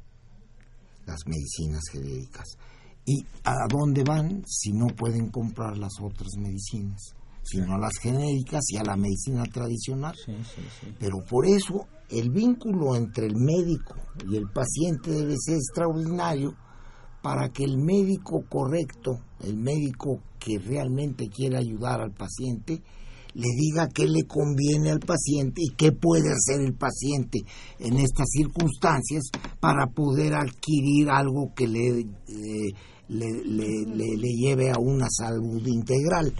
las 1.06 1.26
medicinas 1.26 1.82
genéricas. 1.90 2.56
¿Y 3.04 3.24
a 3.44 3.66
dónde 3.68 4.04
van 4.04 4.44
si 4.46 4.72
no 4.72 4.88
pueden 4.88 5.30
comprar 5.30 5.76
las 5.78 5.94
otras 6.00 6.36
medicinas? 6.36 7.14
Sino 7.42 7.74
a 7.74 7.78
las 7.78 7.96
genéricas 8.00 8.62
y 8.68 8.76
a 8.76 8.84
la 8.84 8.96
medicina 8.96 9.44
tradicional. 9.44 10.14
Sí, 10.14 10.36
sí, 10.54 10.62
sí. 10.80 10.94
Pero 10.98 11.24
por 11.28 11.46
eso 11.46 11.86
el 12.10 12.30
vínculo 12.30 12.94
entre 12.94 13.26
el 13.26 13.36
médico 13.36 13.94
y 14.28 14.36
el 14.36 14.48
paciente 14.50 15.10
debe 15.10 15.34
ser 15.38 15.56
extraordinario 15.56 16.54
para 17.22 17.50
que 17.50 17.64
el 17.64 17.78
médico 17.78 18.44
correcto, 18.48 19.20
el 19.40 19.56
médico 19.56 20.20
que 20.38 20.58
realmente 20.58 21.28
quiere 21.28 21.56
ayudar 21.56 22.00
al 22.00 22.12
paciente, 22.12 22.82
le 23.34 23.46
diga 23.56 23.88
qué 23.88 24.06
le 24.06 24.24
conviene 24.26 24.90
al 24.90 25.00
paciente 25.00 25.62
y 25.62 25.74
qué 25.76 25.92
puede 25.92 26.30
hacer 26.32 26.60
el 26.64 26.74
paciente 26.74 27.40
en 27.78 27.96
estas 27.98 28.28
circunstancias 28.30 29.24
para 29.60 29.86
poder 29.86 30.34
adquirir 30.34 31.08
algo 31.10 31.52
que 31.54 31.66
le, 31.68 32.00
eh, 32.00 32.72
le, 33.08 33.26
le- 33.44 33.86
le- 33.86 34.16
le 34.16 34.28
lleve 34.36 34.70
a 34.70 34.78
una 34.78 35.06
salud 35.10 35.64
integral. 35.66 36.32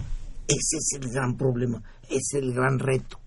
Ese 0.47 0.77
es 0.77 0.99
el 1.01 1.09
gran 1.11 1.37
problema, 1.37 1.81
ese 2.09 2.15
es 2.39 2.43
el 2.43 2.53
gran 2.53 2.77
reto. 2.79 3.19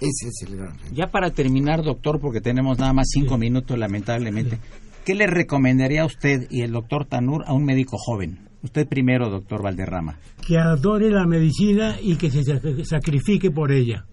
Ese 0.00 0.28
es 0.28 0.42
el 0.48 0.56
gran 0.56 0.78
reto. 0.78 0.94
Ya 0.94 1.10
para 1.10 1.30
terminar, 1.32 1.82
doctor, 1.82 2.20
porque 2.20 2.40
tenemos 2.40 2.78
nada 2.78 2.92
más 2.92 3.08
cinco 3.12 3.36
minutos, 3.38 3.76
lamentablemente, 3.78 4.58
¿qué 5.04 5.14
le 5.14 5.26
recomendaría 5.26 6.02
a 6.02 6.06
usted 6.06 6.46
y 6.50 6.62
el 6.62 6.72
doctor 6.72 7.06
Tanur 7.06 7.42
a 7.46 7.52
un 7.52 7.64
médico 7.64 7.96
joven? 7.98 8.48
Usted 8.62 8.86
primero, 8.86 9.30
doctor 9.30 9.62
Valderrama. 9.62 10.16
que 10.46 10.58
adore 10.58 11.10
la 11.10 11.26
medicina 11.26 11.96
y 12.00 12.16
que 12.16 12.30
se 12.30 12.40
sac- 12.42 12.84
sacrifique 12.84 13.50
por 13.50 13.72
ella. 13.72 14.04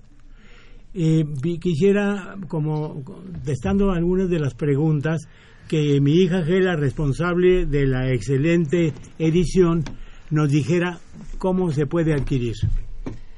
Eh, 0.93 1.25
quisiera, 1.59 2.35
como 2.47 3.03
contestando 3.03 3.91
algunas 3.91 4.29
de 4.29 4.39
las 4.39 4.53
preguntas, 4.53 5.27
que 5.67 5.99
mi 5.99 6.13
hija 6.13 6.43
Gela, 6.43 6.75
responsable 6.75 7.65
de 7.65 7.85
la 7.85 8.11
excelente 8.13 8.93
edición, 9.19 9.83
nos 10.31 10.49
dijera 10.49 10.99
cómo 11.37 11.71
se 11.71 11.85
puede 11.85 12.13
adquirir. 12.13 12.53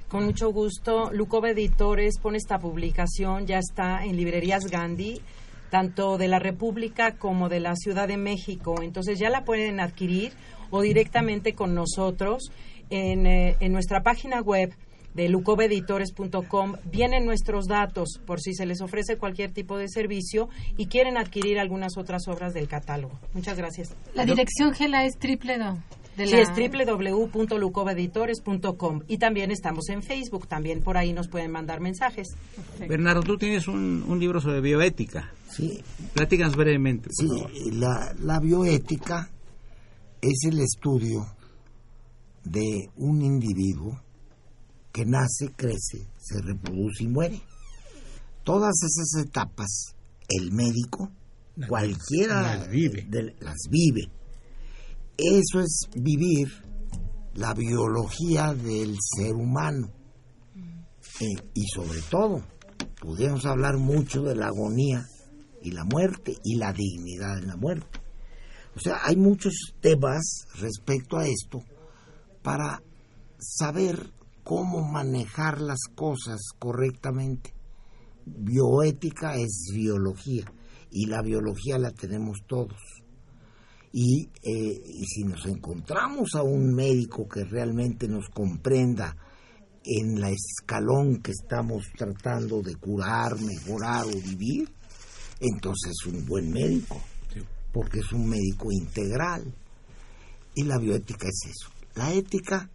Con 0.07 0.26
mucho 0.26 0.51
gusto. 0.51 1.12
Lucova 1.12 1.49
Editores 1.51 2.20
pone 2.20 2.38
esta 2.38 2.60
publicación, 2.60 3.45
ya 3.45 3.57
está 3.60 4.05
en 4.05 4.16
librerías 4.16 4.66
Gandhi, 4.72 5.20
tanto 5.70 6.18
de 6.18 6.28
la 6.28 6.39
República 6.39 7.18
como 7.18 7.49
de 7.49 7.60
la 7.60 7.76
Ciudad 7.76 8.07
de 8.07 8.18
México. 8.18 8.76
Entonces 8.82 9.20
ya 9.20 9.30
la 9.30 9.43
pueden 9.43 9.80
adquirir 9.80 10.32
o 10.72 10.82
directamente 10.82 11.54
con 11.54 11.74
nosotros 11.76 12.52
en, 12.90 13.26
eh, 13.28 13.56
en 13.60 13.72
nuestra 13.72 14.02
página 14.04 14.42
web 14.42 14.74
de 15.16 15.28
lucoveditores.com 15.30 16.76
vienen 16.92 17.26
nuestros 17.26 17.66
datos 17.66 18.20
por 18.26 18.40
si 18.40 18.54
se 18.54 18.66
les 18.68 18.80
ofrece 18.82 19.18
cualquier 19.18 19.52
tipo 19.52 19.76
de 19.78 19.90
servicio 19.90 20.50
y 20.78 20.86
quieren 20.86 21.18
adquirir 21.18 21.58
algunas 21.60 21.98
otras 21.98 22.28
obras 22.28 22.54
del 22.54 22.68
catálogo. 22.68 23.20
Muchas 23.34 23.58
gracias. 23.58 23.96
La 24.14 24.26
dirección 24.26 24.72
Gela 24.74 25.06
es 25.06 25.18
triple 25.18 25.58
do. 25.58 25.78
de 26.16 26.28
Sí, 26.28 26.34
la- 26.36 26.42
es 26.42 26.50
www.lucoveditores.com 26.50 29.02
y 29.08 29.18
también 29.18 29.52
estamos 29.52 29.90
en 29.90 30.04
Facebook, 30.04 30.48
también 30.48 30.82
por 30.82 30.98
ahí 30.98 31.14
nos 31.14 31.28
pueden 31.28 31.52
mandar 31.52 31.80
mensajes. 31.80 32.28
Bernardo, 32.88 33.22
tú 33.22 33.38
tienes 33.38 33.68
un, 33.68 34.04
un 34.08 34.20
libro 34.20 34.42
sobre 34.42 34.62
bioética. 34.62 35.32
Sí, 35.50 35.82
Platícanos 36.14 36.56
brevemente. 36.56 37.10
por 37.10 37.16
sí 37.16 37.28
favor. 37.28 37.52
la, 37.74 38.14
la 38.22 38.40
bioética 38.40 39.30
es 40.22 40.44
el 40.46 40.60
estudio 40.60 41.26
de 42.44 42.90
un 42.98 43.22
individuo 43.22 44.00
que 44.92 45.06
nace, 45.06 45.52
crece, 45.56 46.08
se 46.18 46.42
reproduce 46.42 47.04
y 47.04 47.08
muere. 47.08 47.42
Todas 48.44 48.74
esas 48.84 49.24
etapas, 49.26 49.94
el 50.28 50.52
médico, 50.52 51.12
cualquiera 51.68 52.42
las 52.58 52.70
vive. 52.70 53.06
de- 53.10 53.36
las 53.40 53.58
vive. 53.70 54.10
Eso 55.18 55.60
es 55.60 55.82
vivir 55.96 56.48
la 57.36 57.54
biología 57.54 58.54
del 58.54 58.96
ser 59.18 59.34
humano. 59.36 59.92
Eh, 61.22 61.36
y 61.54 61.64
sobre 61.68 62.02
todo, 62.10 62.42
podríamos 63.02 63.46
hablar 63.46 63.78
mucho 63.78 64.24
de 64.24 64.36
la 64.36 64.48
agonía 64.48 65.06
y 65.62 65.72
la 65.72 65.84
muerte 65.84 66.34
y 66.44 66.56
la 66.56 66.72
dignidad 66.72 67.36
de 67.42 67.48
la 67.48 67.58
muerte. 67.58 68.00
O 68.76 68.80
sea, 68.80 69.00
hay 69.04 69.16
muchos 69.16 69.54
temas 69.82 70.46
respecto 70.56 71.18
a 71.18 71.28
esto 71.28 71.64
para 72.42 72.82
saber 73.38 74.12
cómo 74.44 74.82
manejar 74.82 75.62
las 75.62 75.80
cosas 75.96 76.40
correctamente. 76.58 77.54
Bioética 78.26 79.36
es 79.36 79.72
biología 79.74 80.46
y 80.92 81.08
la 81.08 81.22
biología 81.22 81.78
la 81.78 81.92
tenemos 81.92 82.40
todos. 82.48 82.80
Y, 83.92 84.30
eh, 84.44 84.82
y 84.86 85.06
si 85.06 85.24
nos 85.24 85.46
encontramos 85.46 86.36
a 86.36 86.44
un 86.44 86.74
médico 86.74 87.28
que 87.28 87.44
realmente 87.44 88.08
nos 88.08 88.30
comprenda 88.30 89.16
en 89.84 90.20
la 90.20 90.30
escalón 90.30 91.22
que 91.22 91.32
estamos 91.32 91.86
tratando 91.98 92.62
de 92.62 92.76
curar, 92.76 93.40
mejorar 93.42 94.06
o 94.06 94.12
vivir, 94.12 94.70
entonces 95.40 95.92
es 95.92 96.14
un 96.14 96.26
buen 96.26 96.52
médico, 96.52 97.02
porque 97.72 98.00
es 98.00 98.12
un 98.12 98.30
médico 98.30 98.72
integral. 98.72 99.54
Y 100.56 100.64
la 100.64 100.78
bioética 100.78 101.28
es 101.28 101.52
eso, 101.52 101.70
La 101.96 102.12
ética, 102.12 102.70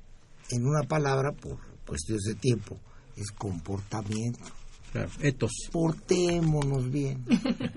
en 0.51 0.67
una 0.67 0.83
palabra, 0.87 1.33
por 1.33 1.59
cuestiones 1.87 2.25
de 2.25 2.35
tiempo, 2.37 2.79
es 3.17 3.31
comportamiento. 3.33 4.45
Claro, 4.93 5.11
etos. 5.21 5.51
Portémonos 5.73 6.91
bien. 6.91 7.25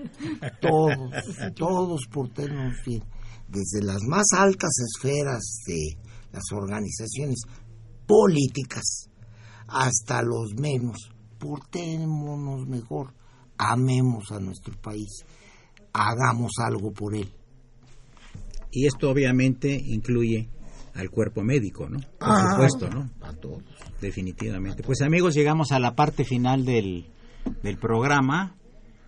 todos, 0.60 1.12
todos 1.56 2.06
portémonos 2.12 2.76
bien. 2.86 3.02
Desde 3.48 3.84
las 3.84 4.02
más 4.02 4.26
altas 4.36 4.70
esferas 4.94 5.62
de 5.66 5.98
las 6.32 6.44
organizaciones 6.52 7.40
políticas 8.06 9.08
hasta 9.66 10.22
los 10.22 10.54
menos. 10.54 11.10
Portémonos 11.38 12.66
mejor. 12.66 13.14
Amemos 13.56 14.30
a 14.30 14.38
nuestro 14.38 14.80
país. 14.80 15.24
Hagamos 15.92 16.52
algo 16.64 16.92
por 16.92 17.14
él. 17.14 17.28
Y 18.70 18.86
esto 18.86 19.10
obviamente 19.10 19.70
incluye 19.72 20.48
al 20.94 21.10
cuerpo 21.10 21.42
médico, 21.42 21.88
¿no? 21.88 21.98
Por 22.00 22.08
Ah, 22.28 22.50
supuesto, 22.52 22.90
¿no? 22.90 23.10
A 23.22 23.32
todos. 23.32 23.62
Definitivamente. 24.00 24.82
Pues 24.82 25.00
amigos, 25.00 25.34
llegamos 25.34 25.72
a 25.72 25.78
la 25.78 25.94
parte 25.94 26.24
final 26.24 26.64
del, 26.64 27.06
del 27.62 27.78
programa. 27.78 28.56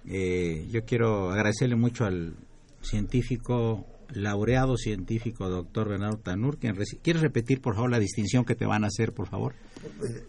Eh, 0.06 0.66
yo 0.70 0.84
quiero 0.84 1.30
agradecerle 1.30 1.76
mucho 1.76 2.04
al 2.04 2.34
científico, 2.80 3.86
laureado 4.08 4.76
científico, 4.76 5.48
doctor 5.48 5.88
Bernardo 5.90 6.18
Tanur. 6.18 6.58
¿Quieres 6.58 7.20
repetir, 7.22 7.60
por 7.60 7.74
favor, 7.74 7.90
la 7.90 7.98
distinción 7.98 8.44
que 8.44 8.54
te 8.54 8.66
van 8.66 8.84
a 8.84 8.88
hacer, 8.88 9.12
por 9.12 9.28
favor? 9.28 9.54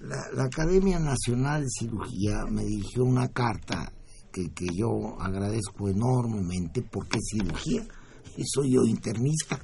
La, 0.02 0.18
la 0.36 0.44
Academia 0.46 1.00
Nacional 1.00 1.62
de 1.62 1.68
Cirugía 1.70 2.46
me 2.50 2.64
dirigió 2.64 3.04
una 3.04 3.30
carta 3.30 3.92
que, 4.32 4.52
que 4.54 4.68
yo 4.74 5.20
agradezco 5.20 5.90
enormemente 5.90 6.82
porque 6.82 7.18
es 7.18 7.30
cirugía. 7.32 7.84
Soy 8.46 8.74
yo 8.74 8.84
internista 8.84 9.60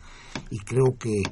y 0.51 0.57
creo 0.59 0.95
que 0.99 1.23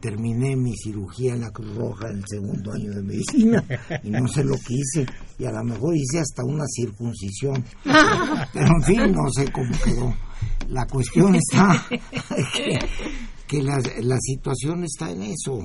terminé 0.00 0.56
mi 0.56 0.76
cirugía 0.76 1.34
en 1.34 1.40
la 1.40 1.50
Cruz 1.50 1.74
Roja 1.74 2.10
en 2.10 2.18
el 2.18 2.24
segundo 2.26 2.72
año 2.72 2.92
de 2.92 3.02
medicina 3.02 3.64
y 4.02 4.10
no 4.10 4.28
sé 4.28 4.44
lo 4.44 4.54
que 4.56 4.74
hice 4.74 5.06
y 5.38 5.44
a 5.44 5.52
lo 5.52 5.64
mejor 5.64 5.96
hice 5.96 6.20
hasta 6.20 6.44
una 6.44 6.64
circuncisión. 6.66 7.64
Pero 7.82 8.66
en 8.76 8.82
fin, 8.82 9.12
no 9.12 9.30
sé 9.30 9.50
cómo 9.50 9.70
quedó. 9.84 10.14
La 10.68 10.86
cuestión 10.86 11.34
está 11.34 11.86
que, 12.54 12.78
que 13.46 13.62
la 13.62 14.18
situación 14.20 14.84
está 14.84 15.10
en 15.10 15.22
eso, 15.22 15.60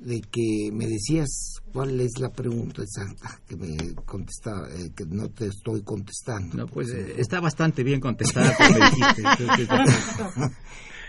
de 0.00 0.20
que 0.22 0.70
me 0.72 0.86
decías 0.86 1.56
cuál 1.72 2.00
es 2.00 2.18
la 2.18 2.30
pregunta 2.30 2.82
exacta 2.82 3.40
que 3.46 3.56
me 3.56 3.76
contesta, 4.06 4.50
eh, 4.74 4.90
que 4.96 5.04
no 5.06 5.28
te 5.28 5.46
estoy 5.46 5.82
contestando. 5.82 6.56
No, 6.56 6.66
pues 6.66 6.88
eh, 6.90 7.14
está 7.18 7.38
bastante 7.40 7.82
bien 7.84 8.00
contestada. 8.00 8.56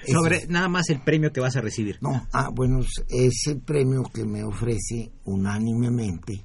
Sobre 0.07 0.47
nada 0.47 0.67
más 0.67 0.89
el 0.89 1.01
premio 1.03 1.31
que 1.31 1.39
vas 1.41 1.55
a 1.55 1.61
recibir. 1.61 1.99
No, 2.01 2.27
ah, 2.33 2.49
bueno, 2.53 2.79
es 3.09 3.43
el 3.47 3.61
premio 3.61 4.03
que 4.13 4.25
me 4.25 4.43
ofrece 4.43 5.11
unánimemente 5.25 6.43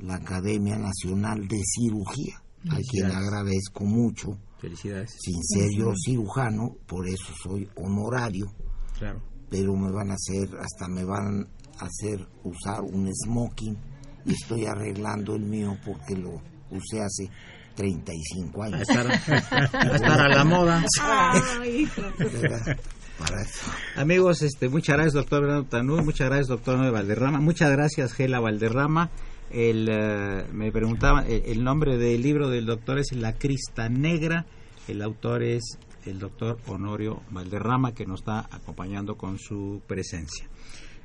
la 0.00 0.16
Academia 0.16 0.76
Nacional 0.76 1.48
de 1.48 1.60
Cirugía, 1.64 2.42
a 2.68 2.76
quien 2.90 3.06
agradezco 3.10 3.84
mucho, 3.84 4.38
Felicidades. 4.60 5.16
sin 5.18 5.42
ser 5.42 5.70
yo 5.76 5.92
cirujano, 6.04 6.76
por 6.86 7.08
eso 7.08 7.32
soy 7.42 7.68
honorario, 7.76 8.52
Claro. 8.98 9.22
pero 9.50 9.74
me 9.76 9.90
van 9.90 10.10
a 10.10 10.14
hacer, 10.14 10.48
hasta 10.60 10.86
me 10.88 11.04
van 11.04 11.48
a 11.63 11.63
hacer 11.80 12.26
usar 12.42 12.82
un 12.82 13.10
smoking 13.12 13.76
y 14.26 14.32
estoy 14.32 14.66
arreglando 14.66 15.34
el 15.34 15.42
mío 15.42 15.76
porque 15.84 16.16
lo 16.16 16.40
usé 16.70 17.00
hace 17.00 17.30
35 17.76 18.62
A 18.62 18.66
años. 18.66 18.80
estar, 18.82 19.06
a 19.10 19.96
estar 19.96 20.20
a 20.20 20.28
la 20.28 20.44
moda. 20.44 20.84
Para 23.18 23.42
eso. 23.42 23.70
Amigos, 23.96 24.42
este, 24.42 24.68
muchas 24.68 24.96
gracias, 24.96 25.14
doctor 25.14 25.42
Bernardo 25.42 25.64
Tanur, 25.64 26.04
muchas 26.04 26.28
gracias, 26.28 26.48
doctor 26.48 26.78
Noé 26.78 26.90
Valderrama, 26.90 27.40
muchas 27.40 27.70
gracias, 27.70 28.12
Gela 28.12 28.40
Valderrama. 28.40 29.10
El, 29.50 29.88
eh, 29.88 30.46
me 30.52 30.72
preguntaba, 30.72 31.22
el, 31.22 31.44
el 31.44 31.62
nombre 31.62 31.96
del 31.96 32.22
libro 32.22 32.48
del 32.48 32.66
doctor 32.66 32.98
es 32.98 33.12
La 33.12 33.34
Crista 33.34 33.88
Negra, 33.88 34.46
el 34.88 35.00
autor 35.00 35.44
es 35.44 35.78
el 36.06 36.18
doctor 36.18 36.58
Honorio 36.66 37.22
Valderrama, 37.30 37.94
que 37.94 38.04
nos 38.04 38.20
está 38.20 38.48
acompañando 38.50 39.16
con 39.16 39.38
su 39.38 39.80
presencia. 39.86 40.48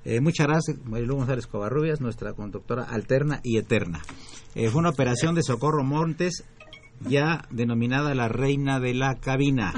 Eh, 0.05 0.21
muchas 0.21 0.47
gracias, 0.47 0.77
Marilu 0.85 1.17
González 1.17 1.47
Covarrubias, 1.47 2.01
nuestra 2.01 2.33
conductora 2.33 2.83
alterna 2.83 3.41
y 3.43 3.57
eterna. 3.57 4.01
Eh, 4.55 4.69
fue 4.69 4.79
una 4.79 4.89
operación 4.89 5.35
de 5.35 5.43
Socorro 5.43 5.83
Montes, 5.83 6.43
ya 7.07 7.45
denominada 7.49 8.15
la 8.15 8.27
reina 8.27 8.79
de 8.79 8.93
la 8.93 9.15
cabina. 9.15 9.73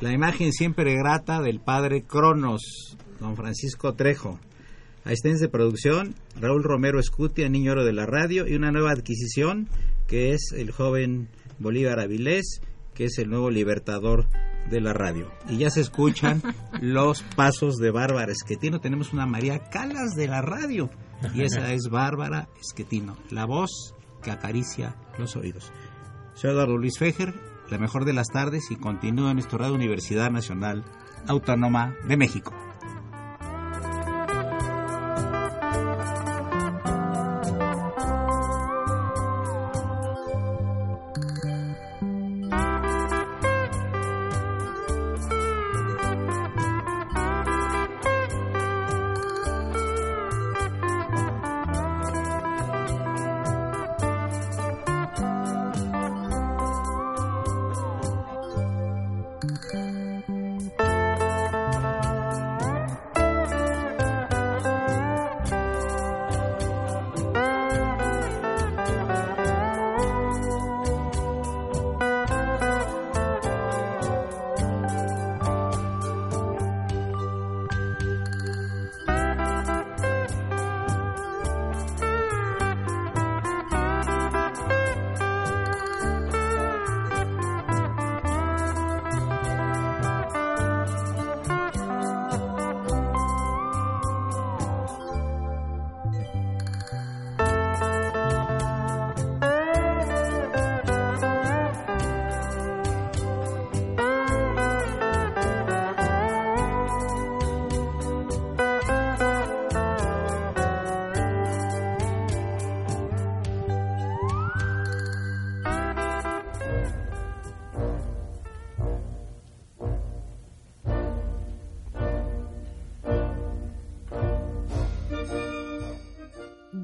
La 0.00 0.12
imagen 0.12 0.52
siempre 0.52 0.96
grata 0.96 1.40
del 1.40 1.60
padre 1.60 2.02
Cronos, 2.02 2.96
don 3.20 3.36
Francisco 3.36 3.94
Trejo. 3.94 4.40
Asistencia 5.04 5.46
de 5.46 5.52
producción, 5.52 6.16
Raúl 6.40 6.64
Romero 6.64 6.98
Escutia, 6.98 7.48
niño 7.48 7.72
oro 7.72 7.84
de 7.84 7.92
la 7.92 8.06
radio, 8.06 8.48
y 8.48 8.54
una 8.54 8.72
nueva 8.72 8.90
adquisición 8.90 9.68
que 10.08 10.32
es 10.32 10.52
el 10.56 10.72
joven 10.72 11.28
Bolívar 11.58 12.00
Avilés, 12.00 12.60
que 12.94 13.04
es 13.04 13.18
el 13.18 13.30
nuevo 13.30 13.50
libertador 13.50 14.26
de 14.70 14.80
la 14.80 14.92
radio. 14.92 15.30
Y 15.48 15.58
ya 15.58 15.70
se 15.70 15.80
escuchan 15.80 16.42
los 16.80 17.22
pasos 17.22 17.76
de 17.76 17.90
Bárbara 17.90 18.32
Esquetino. 18.32 18.80
Tenemos 18.80 19.12
una 19.12 19.26
María 19.26 19.58
Calas 19.70 20.14
de 20.14 20.28
la 20.28 20.42
radio, 20.42 20.90
y 21.34 21.42
esa 21.42 21.72
es 21.72 21.88
Bárbara 21.90 22.48
Esquetino, 22.60 23.16
la 23.30 23.44
voz 23.44 23.94
que 24.22 24.30
acaricia 24.30 24.96
los 25.18 25.36
oídos. 25.36 25.72
Soy 26.34 26.50
Eduardo 26.50 26.76
Luis 26.76 26.98
Fejer, 26.98 27.34
la 27.70 27.78
mejor 27.78 28.04
de 28.04 28.12
las 28.12 28.28
tardes 28.28 28.70
y 28.70 28.76
continúa 28.76 29.30
en 29.30 29.36
nuestra 29.36 29.58
radio 29.58 29.74
Universidad 29.74 30.30
Nacional 30.30 30.84
Autónoma 31.26 31.94
de 32.08 32.16
México. 32.16 32.52